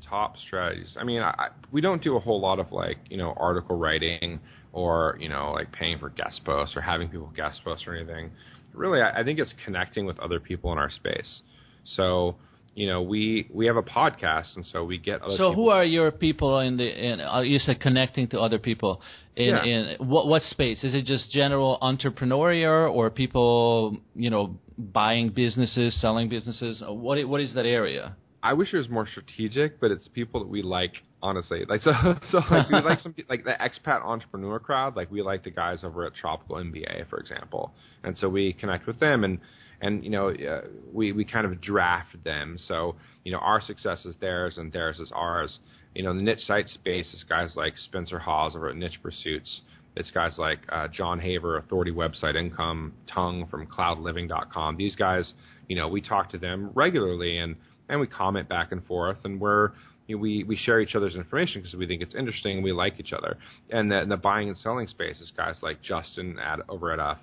top 0.09 0.37
strategies. 0.47 0.97
I 0.99 1.05
mean, 1.05 1.23
I, 1.23 1.49
we 1.71 1.81
don't 1.81 2.03
do 2.03 2.17
a 2.17 2.21
whole 2.21 2.41
lot 2.41 2.59
of 2.59 2.73
like 2.73 2.99
you 3.11 3.17
know 3.17 3.35
article 3.37 3.77
writing 3.77 4.41
or 4.73 5.17
you 5.21 5.29
know 5.29 5.53
like 5.53 5.73
paying 5.73 5.99
for 5.99 6.11
guest 6.11 6.41
posts 6.45 6.77
or 6.77 6.81
having 6.81 7.09
people 7.09 7.33
guest 7.35 7.61
post 7.65 7.87
or 7.87 7.97
anything. 7.97 8.31
Really, 8.73 9.01
I, 9.01 9.21
I 9.21 9.25
think 9.25 9.39
it's 9.39 9.53
connecting 9.65 10.07
with 10.07 10.19
other 10.19 10.41
people 10.41 10.73
in 10.73 10.79
our 10.79 10.91
space. 10.91 11.41
So 11.85 12.37
you 12.79 12.87
know 12.87 13.03
we 13.03 13.49
we 13.53 13.67
have 13.67 13.77
a 13.77 13.83
podcast 13.83 14.55
and 14.55 14.65
so 14.65 14.85
we 14.85 14.99
get 14.99 15.21
other 15.21 15.37
so 15.37 15.51
people. 15.51 15.55
who 15.55 15.69
are 15.69 15.85
your 15.85 16.13
people 16.13 16.61
in 16.61 16.77
the 16.77 16.89
in 17.07 17.21
uh, 17.21 17.41
you 17.41 17.59
said 17.59 17.81
connecting 17.81 18.29
to 18.29 18.39
other 18.41 18.61
people 18.61 19.01
in 19.35 19.49
yeah. 19.49 19.65
in 19.65 20.09
what 20.09 20.29
what 20.29 20.43
space 20.43 20.85
is 20.85 20.95
it 20.95 21.05
just 21.05 21.29
general 21.33 21.77
entrepreneurial 21.83 22.89
or 22.93 23.11
people 23.11 23.97
you 24.15 24.31
know 24.31 24.57
buying 24.79 25.29
businesses 25.29 26.01
selling 26.01 26.29
businesses 26.29 26.81
what 26.87 27.29
what 27.29 27.41
is 27.41 27.53
that 27.55 27.67
area 27.67 28.17
I 28.41 28.53
wish 28.53 28.73
it 28.73 28.77
was 28.77 28.89
more 28.89 29.07
strategic, 29.09 29.81
but 29.81 29.91
it's 29.91 30.07
people 30.07 30.39
that 30.41 30.49
we 30.49 30.63
like, 30.63 30.93
honestly. 31.21 31.65
Like 31.69 31.81
so, 31.81 31.91
so 32.31 32.41
like 32.49 32.69
we 32.71 32.81
like 32.81 33.01
some 33.01 33.13
like 33.29 33.43
the 33.43 33.57
expat 33.61 34.01
entrepreneur 34.05 34.61
crowd. 34.61 34.95
Like 34.95 35.11
we 35.11 35.23
like 35.23 35.43
the 35.43 35.51
guys 35.51 35.83
over 35.83 36.07
at 36.07 36.15
Tropical 36.15 36.55
MBA, 36.55 37.11
for 37.11 37.19
example, 37.19 37.73
and 38.05 38.17
so 38.17 38.29
we 38.29 38.53
connect 38.53 38.87
with 38.87 39.01
them, 39.01 39.25
and 39.25 39.41
and 39.81 40.05
you 40.05 40.11
know 40.11 40.31
uh, 40.31 40.63
we 40.93 41.13
we 41.13 41.25
kind 41.25 41.47
of 41.47 41.61
draft 41.61 42.23
them. 42.25 42.59
So 42.67 42.97
you 43.25 43.33
know 43.33 43.39
our 43.39 43.61
success 43.61 44.05
is 44.05 44.17
theirs, 44.21 44.59
and 44.59 44.73
theirs 44.73 44.99
is 44.99 45.13
ours. 45.15 45.59
You 45.95 46.03
know 46.03 46.15
the 46.15 46.23
niche 46.23 46.45
site 46.47 46.69
space 46.69 47.13
is 47.15 47.25
guys 47.29 47.55
like 47.57 47.77
Spencer 47.79 48.19
Haws 48.19 48.55
over 48.55 48.69
at 48.69 48.77
Niche 48.77 49.01
Pursuits. 49.03 49.61
It's 49.97 50.11
guys 50.13 50.35
like 50.39 50.61
uh, 50.69 50.87
Jon 50.89 51.19
Haver, 51.19 51.57
Authority 51.57 51.91
Website 51.91 52.37
Income, 52.37 52.93
Tung 53.13 53.49
from 53.51 53.67
CloudLiving.com. 53.67 54.77
These 54.77 54.95
guys, 54.95 55.33
you 55.67 55.75
know, 55.75 55.89
we 55.89 56.01
talk 56.01 56.31
to 56.31 56.39
them 56.39 56.71
regularly, 56.75 57.39
and 57.39 57.57
and 57.89 58.01
we 58.01 58.07
comment 58.07 58.49
back 58.49 58.71
and 58.71 58.85
forth, 58.87 59.19
and 59.25 59.41
we're 59.41 59.73
you 60.07 60.17
know, 60.17 60.23
we 60.23 60.45
we 60.45 60.57
share 60.57 60.81
each 60.81 60.95
other's 60.95 61.15
information 61.15 61.63
because 61.63 61.77
we 61.77 61.87
think 61.87 62.03
it's 62.03 62.15
interesting 62.15 62.57
and 62.57 62.65
we 62.65 62.73
like 62.73 62.99
each 62.99 63.13
other. 63.13 63.37
And 63.71 63.91
the, 63.91 64.05
the 64.09 64.17
buying 64.17 64.49
and 64.49 64.57
selling 64.59 64.89
space 64.89 65.21
is 65.21 65.33
guys 65.37 65.57
like 65.63 65.83
Justin 65.83 66.39
at 66.39 66.61
over 66.69 66.93
at 66.93 66.99
uh, 66.99 67.15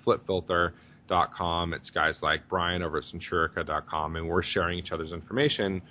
FlipFilter.com. 1.08 1.74
It's 1.74 1.90
guys 1.90 2.18
like 2.22 2.48
Brian 2.48 2.82
over 2.82 2.98
at 2.98 3.04
Centurica.com, 3.04 4.16
and 4.16 4.28
we're 4.28 4.42
sharing 4.42 4.78
each 4.78 4.92
other's 4.92 5.12
information 5.12 5.82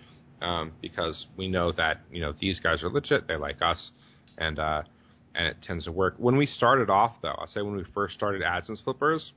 um, 0.42 0.72
because 0.82 1.26
we 1.38 1.48
know 1.48 1.72
that 1.74 2.02
you 2.12 2.22
know 2.22 2.34
these 2.40 2.60
guys 2.60 2.84
are 2.84 2.90
legit. 2.90 3.28
They 3.28 3.36
like 3.36 3.62
us, 3.62 3.92
and 4.38 4.60
uh, 4.60 4.84
and 5.34 5.48
it 5.48 5.58
tends 5.66 5.86
to 5.86 5.92
work. 5.92 6.16
When 6.18 6.38
we 6.38 6.46
started 6.46 6.90
off, 6.90 7.14
though, 7.22 7.36
I'll 7.38 7.48
say 7.48 7.62
when 7.62 7.76
we 7.76 7.86
first 7.94 8.16
started 8.16 8.42
AdSense 8.42 8.84
Flippers, 8.84 9.32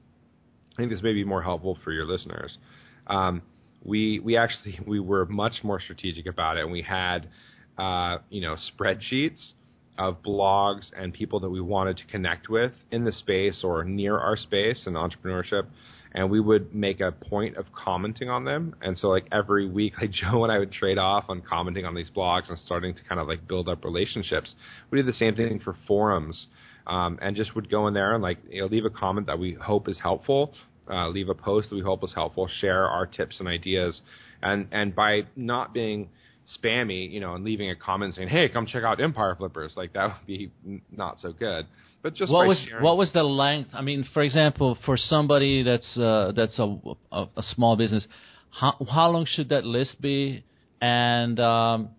I 0.74 0.82
think 0.82 0.90
this 0.90 1.02
may 1.02 1.12
be 1.12 1.24
more 1.24 1.42
helpful 1.42 1.78
for 1.84 1.92
your 1.92 2.06
listeners. 2.06 2.58
Um, 3.06 3.42
we 3.82 4.20
we 4.20 4.36
actually 4.36 4.80
we 4.86 5.00
were 5.00 5.26
much 5.26 5.62
more 5.62 5.80
strategic 5.80 6.26
about 6.26 6.56
it, 6.56 6.62
and 6.62 6.72
we 6.72 6.82
had 6.82 7.28
uh, 7.76 8.18
you 8.30 8.40
know 8.40 8.56
spreadsheets 8.56 9.52
of 9.98 10.22
blogs 10.22 10.90
and 10.96 11.12
people 11.12 11.40
that 11.40 11.50
we 11.50 11.60
wanted 11.60 11.96
to 11.96 12.06
connect 12.06 12.48
with 12.48 12.72
in 12.90 13.04
the 13.04 13.12
space 13.12 13.60
or 13.64 13.84
near 13.84 14.16
our 14.18 14.36
space 14.36 14.84
in 14.86 14.94
entrepreneurship 14.94 15.66
and 16.12 16.30
we 16.30 16.40
would 16.40 16.74
make 16.74 17.00
a 17.00 17.12
point 17.12 17.56
of 17.56 17.66
commenting 17.72 18.28
on 18.28 18.44
them. 18.44 18.74
And 18.80 18.96
so 18.98 19.08
like 19.08 19.26
every 19.32 19.68
week, 19.68 19.94
like 20.00 20.10
Joe 20.10 20.42
and 20.44 20.52
I 20.52 20.58
would 20.58 20.72
trade 20.72 20.98
off 20.98 21.24
on 21.28 21.42
commenting 21.42 21.84
on 21.84 21.94
these 21.94 22.10
blogs 22.10 22.48
and 22.48 22.58
starting 22.58 22.94
to 22.94 23.04
kind 23.04 23.20
of 23.20 23.28
like 23.28 23.46
build 23.46 23.68
up 23.68 23.84
relationships. 23.84 24.54
We 24.90 24.98
did 24.98 25.06
the 25.06 25.16
same 25.16 25.34
thing 25.34 25.60
for 25.62 25.76
forums, 25.86 26.46
um, 26.86 27.18
and 27.20 27.36
just 27.36 27.54
would 27.54 27.70
go 27.70 27.86
in 27.86 27.94
there 27.94 28.14
and 28.14 28.22
like 28.22 28.38
you 28.48 28.62
know, 28.62 28.66
leave 28.66 28.84
a 28.84 28.90
comment 28.90 29.26
that 29.26 29.38
we 29.38 29.54
hope 29.54 29.88
is 29.88 29.98
helpful, 30.02 30.54
uh, 30.90 31.08
leave 31.08 31.28
a 31.28 31.34
post 31.34 31.70
that 31.70 31.76
we 31.76 31.82
hope 31.82 32.02
is 32.02 32.12
helpful, 32.14 32.48
share 32.60 32.86
our 32.86 33.06
tips 33.06 33.36
and 33.38 33.48
ideas, 33.48 34.00
and 34.42 34.68
and 34.72 34.94
by 34.94 35.22
not 35.36 35.74
being 35.74 36.08
spammy, 36.56 37.10
you 37.10 37.20
know, 37.20 37.34
and 37.34 37.44
leaving 37.44 37.70
a 37.70 37.76
comment 37.76 38.14
saying, 38.14 38.28
"Hey, 38.28 38.48
come 38.48 38.66
check 38.66 38.84
out 38.84 39.00
Empire 39.00 39.34
Flippers," 39.36 39.74
like 39.76 39.92
that 39.92 40.06
would 40.06 40.26
be 40.26 40.50
not 40.90 41.20
so 41.20 41.32
good. 41.32 41.66
But 42.02 42.14
just 42.14 42.32
what 42.32 42.46
was 42.46 42.58
sharing. 42.66 42.82
what 42.82 42.96
was 42.96 43.12
the 43.12 43.22
length? 43.22 43.70
I 43.72 43.82
mean, 43.82 44.06
for 44.14 44.22
example, 44.22 44.78
for 44.86 44.96
somebody 44.96 45.62
that's 45.62 45.96
uh, 45.96 46.32
that's 46.34 46.58
a, 46.58 46.78
a, 47.12 47.28
a 47.36 47.42
small 47.54 47.76
business, 47.76 48.06
how 48.50 48.76
how 48.90 49.10
long 49.10 49.26
should 49.26 49.50
that 49.50 49.64
list 49.64 50.00
be? 50.00 50.44
And 50.80 51.38
um, 51.40 51.90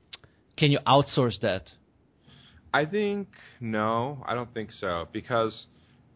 can 0.58 0.72
you 0.72 0.80
outsource 0.88 1.40
that? 1.42 1.64
I 2.74 2.86
think 2.86 3.28
no, 3.60 4.24
I 4.26 4.36
don't 4.36 4.54
think 4.54 4.72
so 4.72 5.08
because 5.12 5.66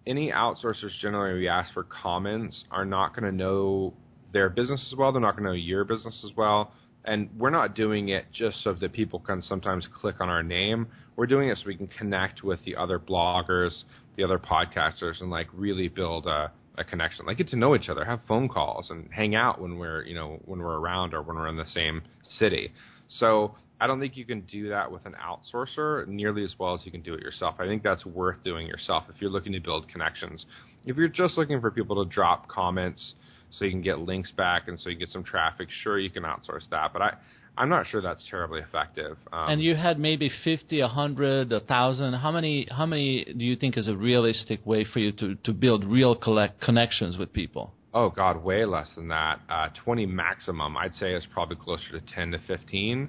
any 0.08 0.32
outsourcers 0.32 0.92
generally 1.02 1.40
we 1.40 1.48
ask 1.48 1.74
for 1.74 1.84
comments 1.84 2.64
are 2.72 2.86
not 2.86 3.16
going 3.16 3.30
to 3.30 3.36
know 3.36 3.94
their 4.32 4.50
business 4.50 4.84
as 4.92 4.98
well. 4.98 5.12
They're 5.12 5.22
not 5.22 5.34
going 5.34 5.44
to 5.44 5.50
know 5.50 5.56
your 5.56 5.84
business 5.84 6.24
as 6.24 6.32
well 6.36 6.72
and 7.06 7.30
we're 7.38 7.50
not 7.50 7.76
doing 7.76 8.10
it 8.10 8.26
just 8.32 8.64
so 8.64 8.74
that 8.74 8.94
people 8.94 9.20
can 9.20 9.42
sometimes 9.42 9.88
click 10.02 10.22
on 10.22 10.30
our 10.30 10.44
name. 10.44 10.88
We're 11.16 11.28
doing 11.28 11.50
it 11.50 11.58
so 11.58 11.64
we 11.68 11.76
can 11.76 11.88
connect 11.88 12.44
with 12.44 12.64
the 12.66 12.76
other 12.76 12.98
bloggers, 13.00 13.84
the 14.16 14.24
other 14.24 14.40
podcasters, 14.40 15.22
and 15.22 15.30
like 15.30 15.48
really 15.54 15.90
build 15.90 16.26
a, 16.28 16.52
a 16.78 16.84
connection. 16.84 17.26
Like 17.26 17.38
get 17.38 17.50
to 17.50 17.56
know 17.56 17.76
each 17.76 17.90
other, 17.90 18.06
have 18.06 18.22
phone 18.28 18.48
calls, 18.48 18.90
and 18.90 19.10
hang 19.12 19.36
out 19.36 19.60
when 19.62 19.78
we're 19.78 20.04
you 20.04 20.16
know 20.16 20.40
when 20.46 20.60
we're 20.60 20.80
around 20.80 21.14
or 21.14 21.22
when 21.22 21.36
we're 21.36 21.50
in 21.50 21.58
the 21.58 21.68
same 21.68 22.02
city. 22.40 22.72
So 23.20 23.56
I 23.82 23.88
don't 23.88 24.00
think 24.00 24.16
you 24.16 24.26
can 24.26 24.42
do 24.42 24.70
that 24.70 24.90
with 24.90 25.06
an 25.06 25.16
outsourcer 25.22 26.08
nearly 26.08 26.44
as 26.46 26.56
well 26.58 26.74
as 26.74 26.82
you 26.86 26.92
can 26.92 27.02
do 27.02 27.16
it 27.16 27.22
yourself. 27.22 27.56
I 27.60 27.66
think 27.66 27.84
that's 27.84 28.06
worth 28.06 28.42
doing 28.44 28.66
yourself 28.66 29.04
if 29.14 29.20
you're 29.20 29.30
looking 29.30 29.52
to 29.52 29.60
build 29.60 29.90
connections. 29.90 30.46
If 30.86 30.96
you're 30.96 31.10
just 31.10 31.38
looking 31.38 31.60
for 31.60 31.70
people 31.70 32.04
to 32.04 32.10
drop 32.10 32.48
comments 32.48 33.14
so 33.58 33.66
you 33.66 33.72
can 33.72 33.82
get 33.82 34.00
links 34.00 34.32
back 34.32 34.68
and 34.68 34.80
so 34.80 34.90
you 34.90 34.96
get 34.96 35.10
some 35.10 35.24
traffic. 35.24 35.68
Sure, 35.84 36.00
you 36.00 36.10
can 36.10 36.24
outsource 36.24 36.70
that, 36.72 36.94
but 36.94 37.02
I 37.02 37.14
I'm 37.58 37.70
not 37.70 37.86
sure 37.88 38.02
that's 38.02 38.26
terribly 38.30 38.62
effective. 38.62 39.18
Um, 39.32 39.52
and 39.52 39.62
you 39.62 39.76
had 39.76 40.00
maybe 40.00 40.32
50, 40.44 40.82
100, 40.82 41.52
1,000. 41.52 42.14
How 42.14 42.32
many 42.32 42.68
how 42.72 42.86
many 42.86 43.26
do 43.26 43.46
you 43.46 43.56
think 43.56 43.78
is 43.78 43.88
a 43.88 43.96
realistic 43.96 44.66
way 44.66 44.86
for 44.92 45.00
you 45.00 45.12
to 45.14 45.36
to 45.36 45.54
build 45.54 45.86
real 45.86 46.16
collect 46.16 46.62
connections 46.62 47.18
with 47.18 47.32
people? 47.32 47.74
Oh 47.94 48.10
God, 48.10 48.44
way 48.44 48.66
less 48.66 48.88
than 48.96 49.08
that. 49.10 49.40
Uh, 49.48 49.70
20 49.84 50.08
maximum. 50.08 50.76
I'd 50.76 50.96
say 50.96 51.14
is 51.14 51.24
probably 51.32 51.58
closer 51.58 51.92
to 51.92 52.02
10 52.16 52.32
to 52.32 52.40
15. 52.48 53.08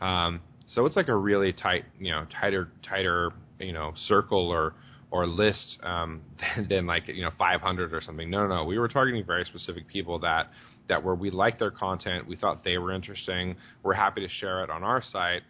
Um, 0.00 0.40
so 0.74 0.86
it's 0.86 0.96
like 0.96 1.08
a 1.08 1.16
really 1.16 1.52
tight, 1.52 1.84
you 2.00 2.12
know, 2.12 2.26
tighter 2.40 2.70
tighter, 2.88 3.32
you 3.58 3.74
know, 3.74 3.92
circle 4.08 4.48
or 4.48 4.72
or 5.12 5.26
list 5.26 5.78
um, 5.84 6.22
than, 6.68 6.86
like 6.86 7.06
you 7.06 7.22
know 7.22 7.30
500 7.38 7.94
or 7.94 8.00
something. 8.00 8.28
No, 8.28 8.46
no, 8.46 8.56
no. 8.56 8.64
We 8.64 8.78
were 8.78 8.88
targeting 8.88 9.24
very 9.24 9.44
specific 9.44 9.86
people 9.86 10.18
that 10.20 10.50
that 10.88 11.04
were 11.04 11.14
we 11.14 11.30
liked 11.30 11.60
their 11.60 11.70
content, 11.70 12.26
we 12.26 12.34
thought 12.34 12.64
they 12.64 12.76
were 12.76 12.92
interesting, 12.92 13.54
we're 13.84 13.94
happy 13.94 14.20
to 14.20 14.28
share 14.28 14.64
it 14.64 14.70
on 14.70 14.82
our 14.82 15.00
site, 15.12 15.42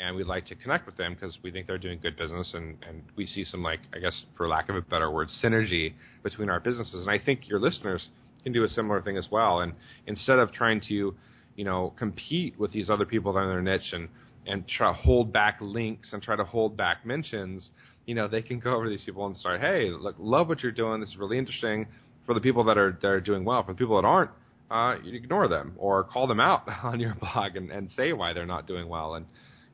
and 0.00 0.16
we'd 0.16 0.26
like 0.26 0.46
to 0.46 0.56
connect 0.56 0.84
with 0.84 0.96
them 0.96 1.14
because 1.14 1.38
we 1.44 1.52
think 1.52 1.68
they're 1.68 1.78
doing 1.78 2.00
good 2.02 2.16
business, 2.16 2.50
and 2.54 2.76
and 2.88 3.02
we 3.14 3.26
see 3.26 3.44
some 3.44 3.62
like 3.62 3.80
I 3.94 3.98
guess 3.98 4.24
for 4.36 4.48
lack 4.48 4.68
of 4.68 4.76
a 4.76 4.82
better 4.82 5.10
word, 5.10 5.28
synergy 5.42 5.92
between 6.22 6.50
our 6.50 6.58
businesses. 6.58 7.02
And 7.06 7.10
I 7.10 7.22
think 7.22 7.48
your 7.48 7.60
listeners 7.60 8.08
can 8.42 8.52
do 8.52 8.64
a 8.64 8.68
similar 8.68 9.02
thing 9.02 9.18
as 9.18 9.28
well. 9.30 9.60
And 9.60 9.74
instead 10.06 10.38
of 10.38 10.50
trying 10.50 10.80
to 10.88 11.14
you 11.56 11.64
know 11.64 11.92
compete 11.98 12.58
with 12.58 12.72
these 12.72 12.88
other 12.88 13.04
people 13.04 13.34
that 13.34 13.40
are 13.40 13.58
in 13.58 13.64
their 13.64 13.76
niche 13.76 13.92
and 13.92 14.08
and 14.46 14.66
try 14.66 14.88
to 14.88 14.98
hold 14.98 15.32
back 15.32 15.58
links 15.60 16.12
and 16.12 16.22
try 16.22 16.36
to 16.36 16.44
hold 16.44 16.76
back 16.76 17.04
mentions, 17.04 17.68
you 18.10 18.16
know, 18.16 18.26
they 18.26 18.42
can 18.42 18.58
go 18.58 18.74
over 18.74 18.86
to 18.86 18.90
these 18.90 19.04
people 19.06 19.24
and 19.26 19.36
start, 19.36 19.60
hey, 19.60 19.88
look, 19.88 20.16
love 20.18 20.48
what 20.48 20.64
you're 20.64 20.72
doing. 20.72 20.98
This 21.00 21.10
is 21.10 21.16
really 21.16 21.38
interesting. 21.38 21.86
For 22.26 22.34
the 22.34 22.40
people 22.40 22.64
that 22.64 22.76
are 22.76 22.98
that 23.02 23.06
are 23.06 23.20
doing 23.20 23.44
well, 23.44 23.62
for 23.62 23.72
the 23.72 23.78
people 23.78 24.02
that 24.02 24.06
aren't, 24.06 24.32
uh, 24.68 24.96
you 25.04 25.14
ignore 25.14 25.46
them 25.46 25.74
or 25.78 26.02
call 26.02 26.26
them 26.26 26.40
out 26.40 26.64
on 26.82 26.98
your 26.98 27.14
blog 27.14 27.54
and, 27.54 27.70
and 27.70 27.88
say 27.96 28.12
why 28.12 28.32
they're 28.32 28.46
not 28.46 28.66
doing 28.66 28.88
well. 28.88 29.14
And 29.14 29.26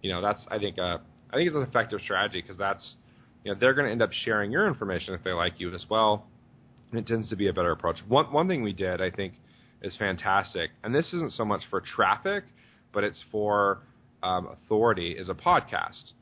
you 0.03 0.13
know, 0.13 0.21
that's 0.21 0.47
I 0.51 0.59
think 0.59 0.79
uh, 0.79 0.99
I 1.31 1.37
think 1.37 1.47
it's 1.47 1.57
an 1.57 1.63
effective 1.63 2.01
strategy 2.05 2.43
because 2.43 2.59
that's 2.59 2.97
you 3.43 3.55
know 3.55 3.59
they're 3.59 3.73
going 3.73 3.87
to 3.87 3.93
end 3.93 4.03
up 4.03 4.13
sharing 4.13 4.53
your 4.53 4.69
information 4.69 5.15
if 5.15 5.25
they 5.25 5.33
like 5.33 5.55
you 5.57 5.75
as 5.75 5.87
well. 5.89 6.27
And 6.91 7.01
it 7.01 7.07
tends 7.07 7.31
to 7.31 7.37
be 7.37 7.49
a 7.49 7.55
better 7.55 7.71
approach. 7.71 7.97
One 8.07 8.31
one 8.35 8.49
thing 8.49 8.63
we 8.63 8.75
did 8.75 9.01
I 9.01 9.11
think 9.11 9.33
is 9.81 9.97
fantastic, 9.97 10.73
and 10.85 10.95
this 10.95 11.07
isn't 11.15 11.33
so 11.33 11.47
much 11.47 11.63
for 11.71 11.81
traffic, 11.81 12.45
but 12.93 13.03
it's 13.03 13.25
for 13.33 13.79
um, 14.23 14.47
authority. 14.49 15.13
Is 15.13 15.31
a 15.31 15.35
podcast. 15.35 16.13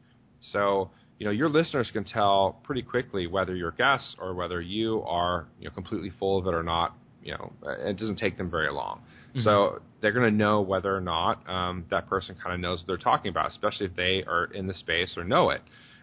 So 0.53 0.91
you 1.25 1.31
know, 1.31 1.33
your 1.33 1.49
listeners 1.49 1.89
can 1.91 2.05
tell 2.05 2.61
pretty 2.65 2.83
quickly 2.83 3.27
whether 3.27 3.55
you're 3.55 3.71
guests 3.71 4.15
or 4.19 4.35
whether 4.35 4.61
you 4.61 5.03
are, 5.07 5.47
you 5.59 5.65
know, 5.67 5.75
completely 5.75 6.13
full 6.19 6.39
of 6.39 6.47
it 6.47 6.53
or 6.53 6.63
not. 6.63 6.99
You 7.23 7.33
know, 7.33 7.53
it 7.63 7.97
doesn't 7.97 8.19
take 8.19 8.37
them 8.37 8.51
very 8.51 8.71
long. 8.71 9.01
Mm-hmm. 9.31 9.41
So 9.41 9.81
they're 10.03 10.13
going 10.13 10.31
to 10.31 10.37
know 10.37 10.61
whether 10.61 10.95
or 10.95 11.01
not 11.01 11.49
um, 11.49 11.87
that 11.89 12.11
person 12.11 12.37
kind 12.43 12.53
of 12.53 12.61
knows 12.61 12.81
what 12.81 12.89
they're 12.89 12.97
talking 12.99 13.31
about, 13.31 13.51
especially 13.51 13.87
if 13.87 13.97
they 13.97 14.23
are 14.25 14.45
in 14.53 14.67
the 14.67 14.75
space 14.75 15.15
or 15.17 15.25
know 15.25 15.49
it. 15.49 15.63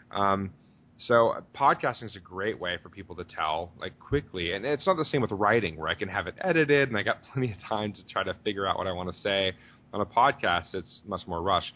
Um, 0.09 0.49
so 0.97 1.35
podcasting 1.55 2.05
is 2.05 2.15
a 2.15 2.19
great 2.19 2.59
way 2.59 2.79
for 2.81 2.89
people 2.89 3.15
to 3.17 3.23
tell 3.23 3.73
like 3.79 3.99
quickly, 3.99 4.53
and 4.53 4.65
it's 4.65 4.87
not 4.87 4.97
the 4.97 5.05
same 5.05 5.21
with 5.21 5.29
writing 5.29 5.77
where 5.77 5.87
I 5.89 5.93
can 5.93 6.09
have 6.09 6.25
it 6.25 6.33
edited 6.41 6.89
and 6.89 6.97
I 6.97 7.03
got 7.03 7.19
plenty 7.31 7.51
of 7.51 7.59
time 7.69 7.93
to 7.93 8.03
try 8.07 8.23
to 8.23 8.35
figure 8.43 8.65
out 8.65 8.79
what 8.79 8.87
I 8.87 8.91
want 8.91 9.13
to 9.13 9.21
say. 9.21 9.53
On 9.93 10.01
a 10.01 10.05
podcast, 10.05 10.73
it's 10.73 11.01
much 11.05 11.27
more 11.27 11.43
rush, 11.43 11.71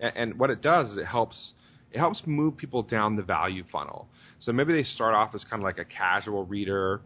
and, 0.00 0.12
and 0.16 0.38
what 0.38 0.50
it 0.50 0.60
does 0.60 0.90
is 0.90 0.98
it 0.98 1.06
helps 1.06 1.52
it 1.92 1.98
helps 1.98 2.22
move 2.26 2.56
people 2.56 2.82
down 2.82 3.16
the 3.16 3.22
value 3.22 3.64
funnel. 3.70 4.08
So 4.40 4.52
maybe 4.52 4.72
they 4.72 4.84
start 4.84 5.14
off 5.14 5.34
as 5.34 5.44
kind 5.44 5.62
of 5.62 5.64
like 5.64 5.78
a 5.78 5.84
casual 5.84 6.44
reader, 6.44 7.00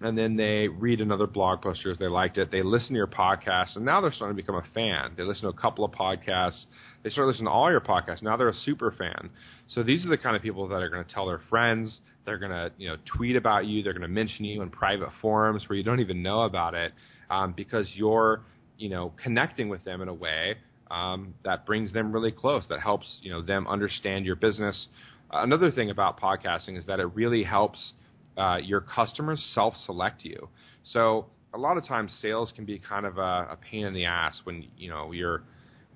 and 0.00 0.16
then 0.16 0.36
they 0.36 0.68
read 0.68 1.00
another 1.00 1.26
blog 1.26 1.62
post 1.62 1.80
because 1.82 1.98
they 1.98 2.06
liked 2.06 2.38
it. 2.38 2.50
They 2.50 2.62
listen 2.62 2.88
to 2.88 2.96
your 2.96 3.06
podcast, 3.06 3.76
and 3.76 3.84
now 3.84 4.00
they're 4.00 4.12
starting 4.12 4.36
to 4.36 4.42
become 4.42 4.56
a 4.56 4.66
fan. 4.74 5.14
They 5.16 5.22
listen 5.22 5.42
to 5.42 5.48
a 5.48 5.60
couple 5.60 5.84
of 5.84 5.92
podcasts. 5.92 6.64
They 7.02 7.10
start 7.10 7.26
listening 7.26 7.46
to 7.46 7.50
all 7.50 7.70
your 7.70 7.80
podcasts. 7.80 8.22
Now 8.22 8.36
they're 8.36 8.48
a 8.48 8.54
super 8.54 8.92
fan. 8.92 9.30
So 9.68 9.82
these 9.82 10.04
are 10.04 10.08
the 10.08 10.18
kind 10.18 10.36
of 10.36 10.42
people 10.42 10.68
that 10.68 10.76
are 10.76 10.90
going 10.90 11.04
to 11.04 11.12
tell 11.12 11.26
their 11.26 11.40
friends. 11.48 11.98
They're 12.26 12.38
going 12.38 12.50
to 12.50 12.72
you 12.76 12.88
know 12.88 12.96
tweet 13.16 13.36
about 13.36 13.66
you. 13.66 13.82
They're 13.82 13.92
going 13.92 14.02
to 14.02 14.08
mention 14.08 14.44
you 14.44 14.62
in 14.62 14.70
private 14.70 15.10
forums 15.20 15.62
where 15.68 15.76
you 15.76 15.82
don't 15.82 16.00
even 16.00 16.22
know 16.22 16.42
about 16.42 16.74
it 16.74 16.92
um, 17.30 17.54
because 17.56 17.86
you're 17.94 18.42
you 18.78 18.88
know 18.88 19.12
connecting 19.22 19.68
with 19.68 19.82
them 19.84 20.02
in 20.02 20.08
a 20.08 20.14
way 20.14 20.56
um, 20.90 21.34
that 21.44 21.66
brings 21.66 21.92
them 21.92 22.12
really 22.12 22.32
close. 22.32 22.64
That 22.68 22.80
helps 22.80 23.06
you 23.22 23.30
know 23.30 23.42
them 23.42 23.66
understand 23.66 24.24
your 24.24 24.36
business. 24.36 24.86
Another 25.30 25.70
thing 25.70 25.90
about 25.90 26.20
podcasting 26.20 26.78
is 26.78 26.86
that 26.86 27.00
it 27.00 27.14
really 27.14 27.42
helps 27.42 27.92
uh, 28.38 28.58
your 28.62 28.80
customers 28.80 29.44
self-select 29.54 30.24
you. 30.24 30.48
So 30.92 31.26
a 31.52 31.58
lot 31.58 31.76
of 31.76 31.86
times 31.86 32.12
sales 32.20 32.52
can 32.54 32.64
be 32.64 32.78
kind 32.78 33.06
of 33.06 33.18
a, 33.18 33.48
a 33.50 33.58
pain 33.70 33.86
in 33.86 33.94
the 33.94 34.04
ass 34.04 34.40
when 34.44 34.66
you 34.76 34.90
know 34.90 35.12
you're 35.12 35.42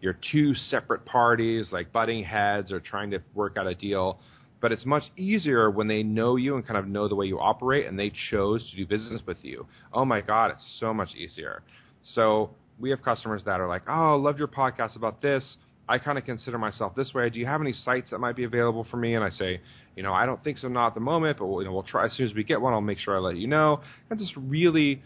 you're 0.00 0.18
two 0.32 0.54
separate 0.54 1.04
parties 1.04 1.68
like 1.70 1.92
butting 1.92 2.24
heads 2.24 2.72
or 2.72 2.80
trying 2.80 3.10
to 3.10 3.20
work 3.34 3.56
out 3.56 3.66
a 3.66 3.74
deal. 3.74 4.18
But 4.60 4.72
it's 4.72 4.84
much 4.84 5.04
easier 5.16 5.70
when 5.70 5.88
they 5.88 6.02
know 6.02 6.36
you 6.36 6.56
and 6.56 6.66
kind 6.66 6.78
of 6.78 6.86
know 6.86 7.08
the 7.08 7.14
way 7.14 7.26
you 7.26 7.38
operate 7.38 7.86
and 7.86 7.98
they 7.98 8.12
chose 8.30 8.68
to 8.70 8.76
do 8.76 8.86
business 8.86 9.22
with 9.26 9.38
you. 9.42 9.66
Oh 9.92 10.04
my 10.04 10.20
God, 10.20 10.50
it's 10.50 10.76
so 10.78 10.92
much 10.92 11.14
easier. 11.14 11.62
So 12.14 12.50
we 12.80 12.90
have 12.90 13.02
customers 13.02 13.42
that 13.44 13.60
are 13.60 13.68
like, 13.68 13.82
"Oh, 13.88 14.16
love 14.16 14.38
your 14.38 14.48
podcast 14.48 14.96
about 14.96 15.20
this. 15.20 15.56
I 15.88 15.98
kind 15.98 16.18
of 16.18 16.24
consider 16.24 16.56
myself 16.56 16.94
this 16.94 17.12
way. 17.12 17.30
Do 17.30 17.40
you 17.40 17.46
have 17.46 17.60
any 17.60 17.72
sites 17.72 18.10
that 18.10 18.18
might 18.18 18.36
be 18.36 18.44
available 18.44 18.84
for 18.90 18.96
me?" 18.96 19.14
And 19.14 19.24
I 19.24 19.30
say, 19.30 19.60
"You 19.96 20.02
know, 20.02 20.12
I 20.12 20.26
don't 20.26 20.42
think 20.42 20.58
so, 20.58 20.68
not 20.68 20.88
at 20.88 20.94
the 20.94 21.00
moment, 21.00 21.38
but 21.38 21.46
we'll, 21.46 21.62
you 21.62 21.68
know, 21.68 21.74
we'll 21.74 21.82
try 21.82 22.06
as 22.06 22.12
soon 22.12 22.26
as 22.26 22.34
we 22.34 22.44
get 22.44 22.60
one. 22.60 22.72
I'll 22.72 22.80
make 22.80 22.98
sure 22.98 23.16
I 23.16 23.18
let 23.18 23.36
you 23.36 23.46
know." 23.46 23.80
And 24.08 24.18
just 24.18 24.34
really 24.36 25.02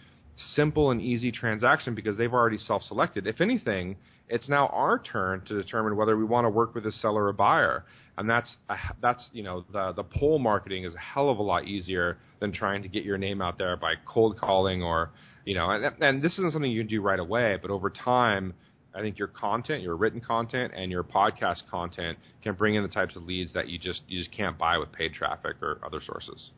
simple 0.54 0.90
and 0.90 1.00
easy 1.00 1.30
transaction 1.30 1.94
because 1.94 2.16
they've 2.16 2.32
already 2.32 2.58
self-selected. 2.58 3.26
If 3.26 3.40
anything, 3.40 3.96
it's 4.28 4.48
now 4.48 4.68
our 4.68 4.98
turn 4.98 5.42
to 5.46 5.54
determine 5.54 5.96
whether 5.96 6.16
we 6.16 6.24
want 6.24 6.44
to 6.46 6.50
work 6.50 6.74
with 6.74 6.86
a 6.86 6.92
seller 6.92 7.26
or 7.26 7.32
buyer, 7.32 7.84
and 8.16 8.28
that's 8.28 8.56
a, 8.68 8.76
that's 9.02 9.28
you 9.32 9.42
know 9.42 9.64
the 9.72 9.92
the 9.92 10.02
pull 10.02 10.38
marketing 10.38 10.84
is 10.84 10.94
a 10.94 10.98
hell 10.98 11.28
of 11.28 11.38
a 11.38 11.42
lot 11.42 11.64
easier 11.64 12.18
than 12.40 12.52
trying 12.52 12.82
to 12.82 12.88
get 12.88 13.04
your 13.04 13.18
name 13.18 13.42
out 13.42 13.58
there 13.58 13.76
by 13.76 13.94
cold 14.06 14.38
calling 14.38 14.82
or 14.82 15.10
you 15.44 15.54
know, 15.54 15.70
and, 15.70 16.02
and 16.02 16.22
this 16.22 16.32
isn't 16.32 16.52
something 16.52 16.70
you 16.70 16.80
can 16.80 16.88
do 16.88 17.02
right 17.02 17.18
away, 17.18 17.58
but 17.60 17.70
over 17.70 17.90
time, 17.90 18.54
I 18.94 19.00
think 19.00 19.18
your 19.18 19.28
content, 19.28 19.82
your 19.82 19.96
written 19.96 20.20
content, 20.20 20.72
and 20.74 20.90
your 20.90 21.02
podcast 21.02 21.62
content 21.70 22.18
can 22.42 22.54
bring 22.54 22.76
in 22.76 22.82
the 22.82 22.88
types 22.88 23.16
of 23.16 23.24
leads 23.24 23.52
that 23.52 23.68
you 23.68 23.78
just 23.78 24.02
you 24.06 24.20
just 24.20 24.32
can't 24.32 24.56
buy 24.56 24.78
with 24.78 24.92
paid 24.92 25.14
traffic 25.14 25.56
or 25.60 25.78
other 25.84 26.00
sources. 26.04 26.50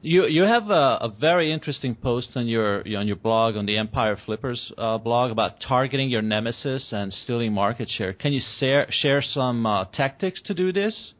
You 0.00 0.24
you 0.24 0.42
have 0.42 0.70
a, 0.70 0.98
a, 1.02 1.14
very 1.20 1.52
interesting 1.52 1.94
post 1.94 2.30
on 2.34 2.46
your 2.46 2.78
on 2.96 3.06
your 3.06 3.16
blog 3.16 3.56
on 3.56 3.66
the 3.66 3.76
Empire 3.76 4.16
Flippers 4.24 4.72
uh, 4.78 4.96
blog 4.96 5.30
about 5.30 5.60
targeting 5.60 6.08
your 6.08 6.22
nemesis 6.22 6.88
and 6.92 7.12
stealing 7.12 7.52
market 7.52 7.90
share. 7.90 8.14
Can 8.14 8.32
you 8.32 8.40
share 8.58 8.86
share 8.90 9.20
some 9.20 9.66
uh, 9.66 9.84
tactics 9.92 10.40
to 10.46 10.54
do 10.54 10.72
this? 10.72 11.12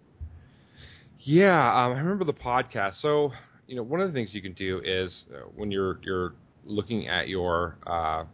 Yeah, 1.18 1.52
um, 1.52 1.92
I 1.92 1.98
remember 1.98 2.24
the 2.24 2.32
podcast. 2.32 3.02
So 3.02 3.32
you 3.66 3.76
know, 3.76 3.82
one 3.82 4.00
of 4.00 4.08
the 4.08 4.14
things 4.14 4.30
you 4.32 4.40
can 4.40 4.54
do 4.54 4.80
is 4.82 5.12
uh, 5.30 5.40
when 5.54 5.70
you're 5.70 6.00
you're 6.02 6.32
looking 6.64 7.08
at 7.08 7.28
your 7.28 7.76
uh, 7.86 8.24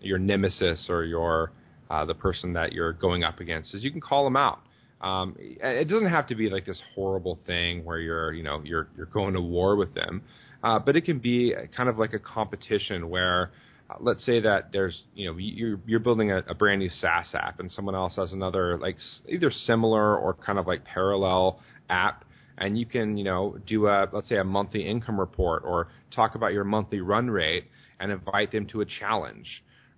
your 0.00 0.18
nemesis 0.18 0.86
or 0.88 1.04
your 1.04 1.52
uh, 1.90 2.04
the 2.04 2.14
person 2.14 2.52
that 2.54 2.72
you're 2.72 2.92
going 2.92 3.24
up 3.24 3.40
against, 3.40 3.74
is 3.74 3.84
you 3.84 3.90
can 3.90 4.00
call 4.00 4.24
them 4.24 4.36
out. 4.36 4.60
Um, 5.00 5.36
it 5.38 5.88
doesn't 5.88 6.08
have 6.08 6.28
to 6.28 6.34
be 6.34 6.48
like 6.48 6.64
this 6.64 6.80
horrible 6.94 7.38
thing 7.46 7.84
where 7.84 7.98
you're, 7.98 8.32
you 8.32 8.42
know, 8.42 8.62
you're 8.64 8.88
you're 8.96 9.06
going 9.06 9.34
to 9.34 9.40
war 9.40 9.76
with 9.76 9.94
them, 9.94 10.22
uh, 10.62 10.78
but 10.78 10.96
it 10.96 11.04
can 11.04 11.18
be 11.18 11.52
kind 11.76 11.90
of 11.90 11.98
like 11.98 12.14
a 12.14 12.18
competition 12.18 13.10
where, 13.10 13.50
uh, 13.90 13.96
let's 14.00 14.24
say 14.24 14.40
that 14.40 14.72
there's, 14.72 15.02
you 15.14 15.30
know, 15.30 15.36
you're 15.36 15.78
you're 15.86 16.00
building 16.00 16.32
a, 16.32 16.38
a 16.48 16.54
brand 16.54 16.80
new 16.80 16.88
SaaS 17.00 17.26
app 17.34 17.60
and 17.60 17.70
someone 17.70 17.94
else 17.94 18.16
has 18.16 18.32
another 18.32 18.78
like 18.78 18.96
either 19.28 19.50
similar 19.66 20.16
or 20.16 20.32
kind 20.32 20.58
of 20.58 20.66
like 20.66 20.84
parallel 20.86 21.60
app, 21.90 22.24
and 22.58 22.78
you 22.78 22.86
can, 22.86 23.16
you 23.16 23.24
know, 23.24 23.58
do 23.66 23.86
a 23.86 24.08
let's 24.12 24.28
say 24.28 24.36
a 24.36 24.44
monthly 24.44 24.86
income 24.86 25.18
report 25.18 25.62
or 25.64 25.88
talk 26.14 26.34
about 26.34 26.52
your 26.52 26.64
monthly 26.64 27.00
run 27.00 27.30
rate 27.30 27.64
and 28.00 28.12
invite 28.12 28.52
them 28.52 28.66
to 28.66 28.80
a 28.80 28.86
challenge 29.00 29.46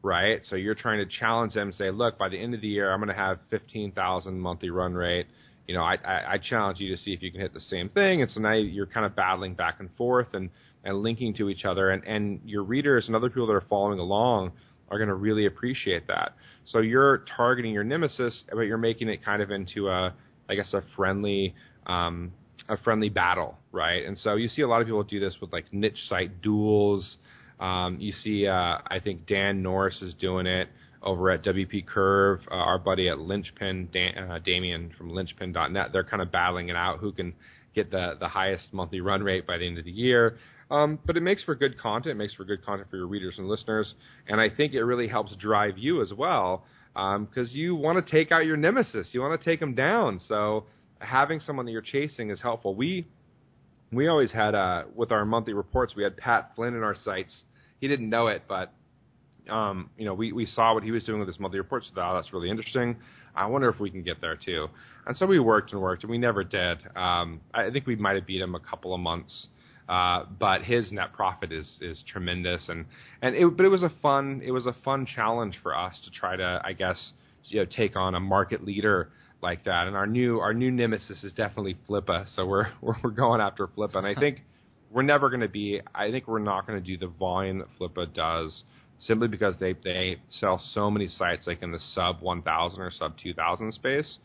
right? 0.06 0.40
So 0.48 0.56
you're 0.56 0.76
trying 0.76 0.98
to 1.06 1.18
challenge 1.18 1.54
them, 1.54 1.72
say, 1.72 1.90
look, 1.90 2.16
by 2.16 2.28
the 2.28 2.38
end 2.40 2.54
of 2.54 2.60
the 2.60 2.68
year, 2.68 2.92
I'm 2.92 3.00
going 3.00 3.08
to 3.08 3.14
have 3.14 3.38
15,000 3.50 4.38
monthly 4.38 4.70
run 4.70 4.94
rate. 4.94 5.26
You 5.66 5.74
know, 5.74 5.82
I, 5.82 5.96
I, 6.04 6.32
I 6.34 6.38
challenge 6.38 6.78
you 6.78 6.94
to 6.94 7.02
see 7.02 7.12
if 7.12 7.22
you 7.22 7.32
can 7.32 7.40
hit 7.40 7.52
the 7.52 7.60
same 7.60 7.88
thing. 7.88 8.22
And 8.22 8.30
so 8.30 8.40
now 8.40 8.52
you're 8.52 8.86
kind 8.86 9.04
of 9.04 9.16
battling 9.16 9.54
back 9.54 9.80
and 9.80 9.90
forth 9.96 10.28
and, 10.32 10.50
and 10.84 11.02
linking 11.02 11.34
to 11.34 11.48
each 11.50 11.64
other. 11.64 11.90
And, 11.90 12.04
and 12.04 12.40
your 12.44 12.62
readers 12.62 13.08
and 13.08 13.16
other 13.16 13.28
people 13.28 13.48
that 13.48 13.54
are 13.54 13.64
following 13.68 13.98
along 13.98 14.52
are 14.90 14.98
going 14.98 15.08
to 15.08 15.14
really 15.16 15.46
appreciate 15.46 16.06
that. 16.06 16.34
So 16.66 16.78
you're 16.78 17.24
targeting 17.36 17.72
your 17.72 17.82
nemesis, 17.82 18.44
but 18.52 18.60
you're 18.60 18.78
making 18.78 19.08
it 19.08 19.24
kind 19.24 19.42
of 19.42 19.50
into 19.50 19.88
a, 19.88 20.14
I 20.48 20.54
guess, 20.54 20.72
a 20.72 20.84
friendly, 20.94 21.56
um, 21.86 22.32
a 22.68 22.76
friendly 22.76 23.08
battle, 23.08 23.56
right? 23.72 24.04
And 24.04 24.18
so 24.18 24.36
you 24.36 24.48
see 24.48 24.62
a 24.62 24.68
lot 24.68 24.80
of 24.80 24.86
people 24.86 25.02
do 25.04 25.20
this 25.20 25.36
with 25.40 25.52
like 25.52 25.72
niche 25.72 26.08
site 26.08 26.42
duels 26.42 27.16
um, 27.58 27.98
you 28.00 28.12
see, 28.12 28.46
uh, 28.46 28.78
I 28.86 29.00
think 29.02 29.26
Dan 29.26 29.62
Norris 29.62 30.00
is 30.02 30.14
doing 30.14 30.46
it 30.46 30.68
over 31.02 31.30
at 31.30 31.42
WP 31.42 31.86
Curve. 31.86 32.40
Uh, 32.50 32.54
our 32.54 32.78
buddy 32.78 33.08
at 33.08 33.18
Linchpin, 33.18 33.88
Dan, 33.92 34.18
uh, 34.18 34.38
Damien 34.44 34.92
from 34.96 35.10
Linchpin.net, 35.10 35.92
they're 35.92 36.04
kind 36.04 36.22
of 36.22 36.30
battling 36.30 36.68
it 36.68 36.76
out 36.76 36.98
who 36.98 37.12
can 37.12 37.34
get 37.74 37.90
the 37.90 38.16
the 38.18 38.28
highest 38.28 38.72
monthly 38.72 39.00
run 39.00 39.22
rate 39.22 39.46
by 39.46 39.58
the 39.58 39.66
end 39.66 39.78
of 39.78 39.84
the 39.84 39.90
year. 39.90 40.38
Um, 40.70 40.98
but 41.06 41.16
it 41.16 41.20
makes 41.20 41.44
for 41.44 41.54
good 41.54 41.78
content. 41.78 42.12
It 42.12 42.18
makes 42.18 42.34
for 42.34 42.44
good 42.44 42.64
content 42.64 42.90
for 42.90 42.96
your 42.96 43.06
readers 43.06 43.34
and 43.38 43.48
listeners, 43.48 43.94
and 44.26 44.40
I 44.40 44.50
think 44.50 44.74
it 44.74 44.82
really 44.82 45.08
helps 45.08 45.34
drive 45.36 45.78
you 45.78 46.02
as 46.02 46.12
well 46.12 46.64
because 46.92 47.50
um, 47.50 47.50
you 47.52 47.76
want 47.76 48.04
to 48.04 48.10
take 48.10 48.32
out 48.32 48.46
your 48.46 48.56
nemesis. 48.56 49.08
You 49.12 49.20
want 49.20 49.40
to 49.40 49.44
take 49.44 49.60
them 49.60 49.74
down. 49.74 50.20
So 50.28 50.64
having 50.98 51.40
someone 51.40 51.66
that 51.66 51.72
you're 51.72 51.82
chasing 51.82 52.30
is 52.30 52.40
helpful. 52.40 52.74
We 52.74 53.06
we 53.92 54.08
always 54.08 54.32
had 54.32 54.54
uh, 54.54 54.84
with 54.94 55.12
our 55.12 55.24
monthly 55.24 55.52
reports, 55.52 55.94
we 55.96 56.02
had 56.02 56.16
Pat 56.16 56.52
Flynn 56.56 56.74
in 56.74 56.82
our 56.82 56.96
sights. 57.04 57.34
He 57.80 57.88
didn't 57.88 58.10
know 58.10 58.26
it, 58.28 58.42
but 58.48 58.72
um, 59.48 59.90
you 59.96 60.04
know, 60.04 60.14
we, 60.14 60.32
we 60.32 60.46
saw 60.46 60.74
what 60.74 60.82
he 60.82 60.90
was 60.90 61.04
doing 61.04 61.20
with 61.20 61.28
his 61.28 61.38
monthly 61.38 61.58
reports. 61.58 61.90
So, 61.94 62.00
oh, 62.00 62.14
that's 62.14 62.32
really 62.32 62.50
interesting. 62.50 62.96
I 63.34 63.46
wonder 63.46 63.68
if 63.68 63.78
we 63.78 63.90
can 63.90 64.02
get 64.02 64.20
there 64.20 64.36
too. 64.36 64.68
And 65.06 65.16
so 65.16 65.26
we 65.26 65.38
worked 65.38 65.72
and 65.72 65.80
worked, 65.80 66.02
and 66.02 66.10
we 66.10 66.18
never 66.18 66.42
did. 66.42 66.78
Um, 66.96 67.40
I 67.54 67.70
think 67.70 67.86
we 67.86 67.96
might 67.96 68.16
have 68.16 68.26
beat 68.26 68.40
him 68.40 68.54
a 68.54 68.60
couple 68.60 68.94
of 68.94 69.00
months, 69.00 69.46
uh, 69.88 70.24
but 70.38 70.62
his 70.62 70.90
net 70.90 71.12
profit 71.12 71.52
is 71.52 71.78
is 71.80 72.02
tremendous. 72.10 72.68
And 72.68 72.86
and 73.22 73.36
it, 73.36 73.56
but 73.56 73.66
it 73.66 73.68
was 73.68 73.82
a 73.82 73.92
fun 74.02 74.40
it 74.44 74.50
was 74.50 74.66
a 74.66 74.74
fun 74.84 75.06
challenge 75.06 75.58
for 75.62 75.76
us 75.76 75.94
to 76.04 76.10
try 76.10 76.34
to 76.34 76.60
I 76.64 76.72
guess 76.72 77.12
you 77.44 77.60
know 77.60 77.66
take 77.66 77.94
on 77.94 78.14
a 78.14 78.20
market 78.20 78.64
leader 78.64 79.10
like 79.46 79.64
that. 79.64 79.86
And 79.86 79.96
our 79.96 80.06
new 80.06 80.40
our 80.40 80.52
new 80.52 80.72
nemesis 80.72 81.22
is 81.22 81.32
definitely 81.32 81.76
Flippa. 81.88 82.26
So 82.34 82.44
we're 82.44 82.66
we're, 82.82 82.96
we're 83.02 83.10
going 83.10 83.40
after 83.40 83.66
Flippa. 83.68 83.96
And 83.96 84.06
I 84.06 84.14
think 84.14 84.40
we're 84.90 85.02
never 85.02 85.30
going 85.30 85.40
to 85.40 85.48
be. 85.48 85.80
I 85.94 86.10
think 86.10 86.26
we're 86.26 86.38
not 86.40 86.66
going 86.66 86.82
to 86.82 86.84
do 86.84 86.98
the 86.98 87.12
volume 87.12 87.58
that 87.58 87.68
Flippa 87.78 88.12
does 88.12 88.64
simply 88.98 89.28
because 89.28 89.54
they 89.60 89.74
they 89.84 90.16
sell 90.40 90.60
so 90.74 90.90
many 90.90 91.08
sites 91.08 91.46
like 91.46 91.62
in 91.62 91.70
the 91.70 91.80
sub 91.94 92.20
1,000 92.20 92.80
or 92.80 92.90
sub 92.90 93.14
2,000 93.22 93.72
space. 93.72 94.18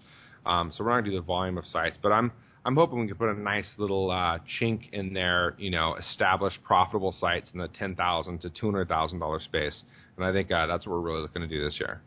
Um, 0.46 0.72
so 0.76 0.84
we're 0.84 0.92
not 0.92 1.02
going 1.02 1.06
to 1.06 1.12
do 1.12 1.18
the 1.18 1.26
volume 1.26 1.58
of 1.58 1.66
sites. 1.66 1.98
But 2.02 2.12
I'm 2.12 2.32
I'm 2.66 2.76
hoping 2.76 3.00
we 3.00 3.08
can 3.08 3.18
put 3.18 3.30
a 3.30 3.40
nice 3.40 3.70
little 3.78 4.10
uh, 4.10 4.40
chink 4.60 4.92
in 4.92 5.14
their, 5.14 5.56
you 5.58 5.70
know, 5.70 5.96
established 5.96 6.58
profitable 6.64 7.16
sites 7.20 7.50
in 7.54 7.60
the 7.60 7.68
ten 7.68 7.96
thousand 7.96 8.42
to 8.42 8.50
two 8.50 8.66
hundred 8.66 8.88
thousand 8.88 9.20
dollar 9.20 9.40
space, 9.40 9.84
and 10.18 10.26
I 10.26 10.32
think 10.32 10.52
uh, 10.52 10.66
that's 10.66 10.88
what 10.88 10.94
we're 10.94 11.08
really 11.10 11.22
looking 11.22 11.44
to 11.44 11.48
do 11.48 11.64
this 11.64 11.80
year. 11.80 12.02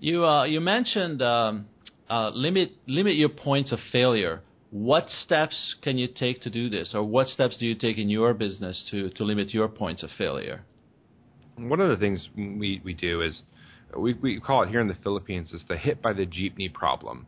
You 0.00 0.24
uh, 0.24 0.44
you 0.44 0.60
mentioned 0.60 1.22
um, 1.22 1.66
uh, 2.08 2.30
limit 2.30 2.72
limit 2.86 3.16
your 3.16 3.28
points 3.28 3.72
of 3.72 3.78
failure. 3.92 4.42
What 4.70 5.08
steps 5.08 5.76
can 5.82 5.96
you 5.96 6.08
take 6.08 6.42
to 6.42 6.50
do 6.50 6.68
this, 6.68 6.92
or 6.94 7.02
what 7.02 7.28
steps 7.28 7.56
do 7.56 7.64
you 7.66 7.74
take 7.74 7.96
in 7.96 8.10
your 8.10 8.34
business 8.34 8.84
to 8.90 9.10
to 9.10 9.24
limit 9.24 9.54
your 9.54 9.68
points 9.68 10.02
of 10.02 10.10
failure? 10.16 10.64
One 11.56 11.80
of 11.80 11.88
the 11.88 11.96
things 11.96 12.28
we 12.36 12.80
we 12.84 12.94
do 12.94 13.22
is 13.22 13.42
we 13.96 14.14
we 14.14 14.40
call 14.40 14.62
it 14.62 14.68
here 14.68 14.80
in 14.80 14.88
the 14.88 14.98
Philippines 15.02 15.52
is 15.52 15.62
the 15.68 15.76
hit 15.76 16.02
by 16.02 16.12
the 16.12 16.26
jeepney 16.26 16.72
problem. 16.72 17.26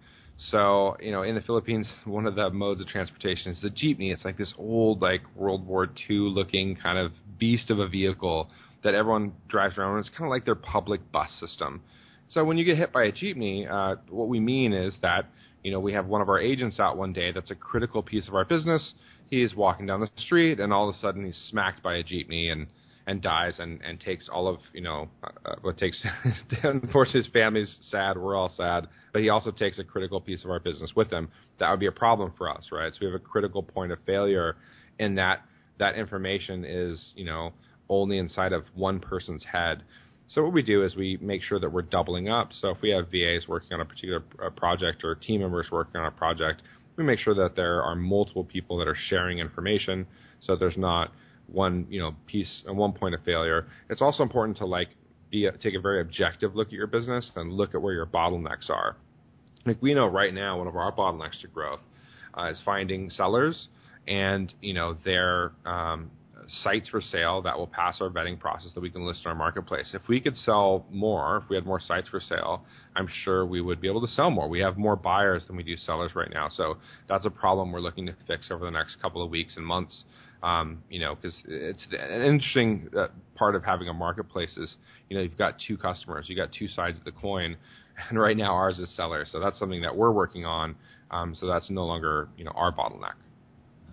So, 0.51 0.97
you 1.01 1.12
know, 1.12 1.23
in 1.23 1.35
the 1.35 1.43
Philippines, 1.43 1.87
one 2.05 2.27
of 2.27 2.35
the 2.35 2.51
modes 2.51 2.81
of 2.81 2.87
transportation 2.87 3.53
is 3.53 3.59
the 3.61 3.71
jeepney. 3.71 4.12
It's 4.12 4.25
like 4.25 4.38
this 4.38 4.53
old, 4.57 5.03
like 5.03 5.23
World 5.37 5.66
War 5.66 5.87
II 6.09 6.16
looking 6.16 6.77
kind 6.77 6.99
of 6.99 7.12
beast 7.38 7.71
of 7.71 7.79
a 7.79 7.88
vehicle 7.88 8.49
that 8.83 8.95
everyone 8.95 9.33
drives 9.49 9.77
around. 9.77 9.99
It's 9.99 10.09
kind 10.09 10.25
of 10.25 10.31
like 10.31 10.45
their 10.45 10.55
public 10.55 11.12
bus 11.12 11.31
system. 11.38 11.83
So 12.31 12.45
when 12.45 12.59
you 12.59 12.64
get 12.64 12.77
hit 12.77 12.93
by 12.93 13.05
a 13.05 13.12
jeepney, 13.12 13.71
uh, 13.71 13.97
what 14.09 14.29
we 14.29 14.40
mean 14.40 14.73
is 14.73 14.95
that 15.03 15.27
you 15.62 15.73
know 15.73 15.81
we 15.81 15.93
have 15.93 16.07
one 16.07 16.23
of 16.23 16.29
our 16.29 16.40
agents 16.40 16.79
out 16.79 16.97
one 16.97 17.12
day 17.12 17.33
that's 17.33 17.51
a 17.51 17.57
critical 17.57 18.03
piece 18.03 18.29
of 18.29 18.35
our 18.35 18.45
business. 18.45 18.93
He's 19.29 19.55
walking 19.55 19.87
down 19.87 20.01
the 20.01 20.11
street, 20.16 20.61
and 20.61 20.73
all 20.73 20.88
of 20.88 20.95
a 20.95 20.99
sudden 20.99 21.25
he's 21.25 21.37
smacked 21.51 21.83
by 21.83 21.97
a 21.97 22.05
jeepney 22.05 22.51
and 22.51 22.66
and 23.07 23.21
dies 23.21 23.59
and 23.59 23.81
and 23.83 24.01
takes 24.01 24.29
all 24.29 24.47
of 24.47 24.59
you 24.73 24.81
know 24.81 25.09
uh, 25.25 25.57
what 25.62 25.77
takes. 25.77 26.01
unfortunately, 26.62 27.23
his 27.23 27.33
family's 27.33 27.77
sad. 27.90 28.16
We're 28.16 28.37
all 28.37 28.53
sad, 28.57 28.87
but 29.12 29.23
he 29.23 29.29
also 29.29 29.51
takes 29.51 29.81
a 29.81 29.85
critical 29.85 30.21
piece 30.21 30.45
of 30.45 30.51
our 30.51 30.61
business 30.61 30.93
with 30.95 31.11
him. 31.11 31.29
That 31.59 31.71
would 31.71 31.81
be 31.81 31.87
a 31.87 31.93
problem 31.93 32.33
for 32.38 32.49
us, 32.49 32.69
right? 32.71 32.93
So 32.93 32.99
we 33.01 33.07
have 33.07 33.14
a 33.14 33.25
critical 33.25 33.62
point 33.62 33.90
of 33.90 33.99
failure 34.07 34.57
in 35.01 35.16
that 35.16 35.43
that 35.81 35.97
information 35.97 36.64
is 36.64 37.12
you 37.16 37.25
know 37.25 37.53
only 37.88 38.19
inside 38.19 38.53
of 38.53 38.64
one 38.75 39.01
person's 39.01 39.45
head. 39.45 39.83
So 40.31 40.45
what 40.45 40.53
we 40.53 40.62
do 40.62 40.85
is 40.85 40.95
we 40.95 41.19
make 41.21 41.43
sure 41.43 41.59
that 41.59 41.71
we're 41.71 41.83
doubling 41.83 42.29
up. 42.29 42.53
So 42.53 42.71
if 42.71 42.81
we 42.83 42.90
have 42.90 43.11
VAs 43.11 43.49
working 43.49 43.73
on 43.73 43.81
a 43.81 43.85
particular 43.85 44.23
uh, 44.45 44.51
project 44.51 45.03
or 45.03 45.16
team 45.16 45.40
members 45.40 45.66
working 45.73 46.01
on 46.01 46.07
a 46.07 46.11
project, 46.11 46.62
we 46.97 47.03
make 47.03 47.19
sure 47.19 47.35
that 47.35 47.57
there 47.57 47.83
are 47.83 47.97
multiple 47.97 48.45
people 48.45 48.79
that 48.79 48.87
are 48.87 48.97
sharing 49.09 49.38
information, 49.38 50.07
so 50.40 50.55
there's 50.55 50.77
not 50.77 51.12
one 51.47 51.87
you 51.90 51.99
know 51.99 52.14
piece 52.27 52.62
and 52.66 52.77
one 52.77 52.93
point 52.93 53.14
of 53.14 53.23
failure. 53.25 53.66
It's 53.88 54.03
also 54.03 54.23
important 54.23 54.59
to 54.59 54.66
like 54.66 54.88
be 55.31 55.49
take 55.62 55.75
a 55.75 55.81
very 55.81 56.01
objective 56.01 56.55
look 56.55 56.69
at 56.69 56.75
your 56.75 56.87
business 56.87 57.31
and 57.35 57.53
look 57.53 57.75
at 57.75 57.83
where 57.83 57.95
your 57.95 58.07
bottlenecks 58.07 58.71
are. 58.71 58.97
Like 59.66 59.83
we 59.83 59.95
know 59.95 60.07
right 60.07 60.33
now, 60.33 60.59
one 60.59 60.69
of 60.69 60.77
our 60.77 60.93
bottlenecks 60.93 61.40
to 61.40 61.49
growth 61.49 61.81
uh, 62.38 62.51
is 62.51 62.61
finding 62.64 63.11
sellers 63.11 63.69
and 64.07 64.53
you 64.61 64.75
know 64.75 64.97
their 65.05 65.53
um, 65.66 66.11
sites 66.63 66.89
for 66.89 67.01
sale 67.01 67.43
that 67.43 67.57
will 67.57 67.67
pass 67.67 68.01
our 68.01 68.11
vetting 68.11 68.39
process 68.39 68.73
that 68.75 68.81
we 68.81 68.91
can 68.91 69.07
list 69.07 69.23
in 69.25 69.29
our 69.29 69.35
marketplace. 69.35 69.91
If 69.95 70.03
we 70.09 70.21
could 70.21 70.37
sell 70.37 70.87
more, 70.91 71.39
if 71.45 71.49
we 71.49 71.57
had 71.57 71.65
more 71.65 71.81
sites 71.81 72.09
for 72.09 72.21
sale, 72.21 72.63
I'm 72.97 73.09
sure 73.25 73.47
we 73.47 73.61
would 73.61 73.81
be 73.81 73.89
able 73.89 74.01
to 74.07 74.13
sell 74.13 74.31
more. 74.31 74.49
We 74.49 74.61
have 74.61 74.77
more 74.77 74.97
buyers 74.97 75.45
than 75.47 75.57
we 75.57 75.63
do 75.63 75.77
sellers 75.77 76.15
right 76.15 76.31
now, 76.33 76.49
so 76.49 76.77
that's 77.09 77.27
a 77.27 77.31
problem 77.31 77.73
we're 77.73 77.81
looking 77.81 78.07
to 78.07 78.15
fix 78.27 78.51
over 78.51 78.65
the 78.65 78.71
next 78.71 79.01
couple 79.01 79.23
of 79.23 79.31
weeks 79.31 79.55
and 79.57 79.65
months. 79.65 80.05
Um, 80.43 80.83
you 80.89 81.01
know, 81.01 81.17
because 81.17 81.37
it's 81.47 81.87
an 81.93 82.23
interesting 82.23 82.89
uh, 82.97 83.09
part 83.35 83.55
of 83.55 83.63
having 83.63 83.89
a 83.89 83.93
marketplace 83.93 84.57
is, 84.57 84.75
you 85.11 85.17
know, 85.17 85.23
you've 85.23 85.37
got 85.37 85.57
two 85.67 85.77
customers, 85.77 86.27
you've 86.29 86.39
got 86.39 86.49
two 86.51 86.67
sides 86.67 86.97
of 86.97 87.05
the 87.05 87.13
coin, 87.13 87.57
and 88.09 88.19
right 88.19 88.37
now 88.37 88.55
ours 88.55 88.79
is 88.79 88.89
seller, 88.97 89.27
so 89.31 89.39
that's 89.39 89.59
something 89.59 89.83
that 89.83 89.95
we're 89.95 90.13
working 90.13 90.46
on. 90.46 90.77
Um, 91.11 91.37
so 91.38 91.46
that's 91.46 91.69
no 91.69 91.85
longer, 91.85 92.29
you 92.38 92.44
know, 92.44 92.53
our 92.55 92.73
bottleneck. 92.73 93.15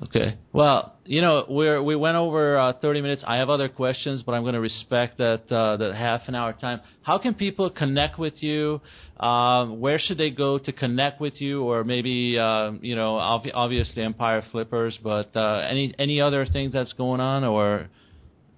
Okay. 0.04 0.38
Well, 0.54 0.96
you 1.06 1.22
know, 1.22 1.46
we 1.50 1.80
we 1.80 1.96
went 1.96 2.18
over 2.18 2.58
uh, 2.58 2.74
30 2.74 3.02
minutes. 3.02 3.24
I 3.26 3.38
have 3.38 3.50
other 3.50 3.68
questions, 3.68 4.22
but 4.22 4.34
I'm 4.34 4.44
going 4.44 4.54
to 4.54 4.60
respect 4.60 5.18
that 5.18 5.52
uh, 5.52 5.78
that 5.78 5.96
half 5.96 6.22
an 6.28 6.36
hour 6.36 6.54
time. 6.54 6.82
How 7.02 7.18
can 7.18 7.34
people 7.34 7.70
connect 7.72 8.20
with 8.20 8.44
you? 8.44 8.80
Um, 9.20 9.80
where 9.80 9.98
should 9.98 10.20
they 10.20 10.30
go 10.30 10.60
to 10.60 10.72
connect 10.72 11.20
with 11.20 11.42
you, 11.42 11.64
or 11.64 11.84
maybe 11.84 12.38
uh, 12.38 12.74
you 12.80 12.96
know, 12.96 13.18
ob- 13.18 13.48
obviously 13.54 14.04
Empire 14.04 14.44
Flippers, 14.52 15.00
but 15.02 15.36
uh, 15.36 15.66
any 15.68 15.96
any 15.98 16.22
other 16.22 16.46
thing 16.46 16.70
that's 16.72 16.94
going 16.94 17.20
on, 17.20 17.44
or 17.44 17.90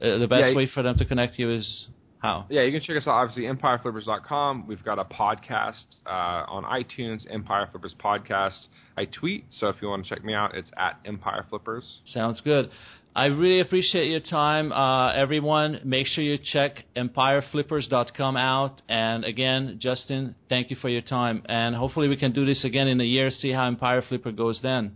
uh, 0.01 0.17
the 0.17 0.27
best 0.27 0.49
yeah, 0.49 0.55
way 0.55 0.67
for 0.73 0.83
them 0.83 0.97
to 0.97 1.05
connect 1.05 1.39
you 1.39 1.51
is 1.51 1.87
how? 2.19 2.45
Yeah, 2.49 2.63
you 2.63 2.71
can 2.71 2.81
check 2.81 2.97
us 2.97 3.07
out, 3.07 3.13
obviously, 3.13 3.43
empireflippers.com. 3.43 4.67
We've 4.67 4.83
got 4.83 4.99
a 4.99 5.05
podcast 5.05 5.85
uh, 6.05 6.43
on 6.47 6.63
iTunes, 6.63 7.25
Empire 7.31 7.67
Flippers 7.71 7.95
Podcast. 7.97 8.67
I 8.97 9.05
tweet, 9.05 9.45
so 9.57 9.69
if 9.69 9.77
you 9.81 9.87
want 9.87 10.05
to 10.05 10.13
check 10.13 10.23
me 10.23 10.33
out, 10.33 10.53
it's 10.53 10.69
at 10.75 10.99
Empire 11.05 11.45
Flippers. 11.49 11.99
Sounds 12.13 12.41
good. 12.41 12.69
I 13.15 13.25
really 13.25 13.61
appreciate 13.61 14.09
your 14.09 14.19
time, 14.19 14.71
uh, 14.71 15.13
everyone. 15.13 15.79
Make 15.83 16.07
sure 16.07 16.23
you 16.23 16.37
check 16.37 16.83
EmpireFlippers.com 16.95 18.37
out. 18.37 18.81
And 18.87 19.23
again, 19.23 19.77
Justin, 19.81 20.35
thank 20.47 20.69
you 20.69 20.75
for 20.75 20.89
your 20.89 21.01
time. 21.01 21.43
And 21.45 21.75
hopefully 21.75 22.07
we 22.07 22.17
can 22.17 22.33
do 22.33 22.45
this 22.45 22.63
again 22.65 22.87
in 22.87 23.01
a 23.01 23.05
year, 23.05 23.31
see 23.31 23.51
how 23.51 23.65
Empire 23.65 24.03
Flipper 24.07 24.31
goes 24.31 24.59
then. 24.61 24.95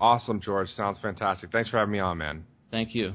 Awesome, 0.00 0.40
George. 0.40 0.68
Sounds 0.70 0.98
fantastic. 1.00 1.50
Thanks 1.52 1.70
for 1.70 1.78
having 1.78 1.92
me 1.92 2.00
on, 2.00 2.18
man. 2.18 2.44
Thank 2.70 2.94
you. 2.94 3.14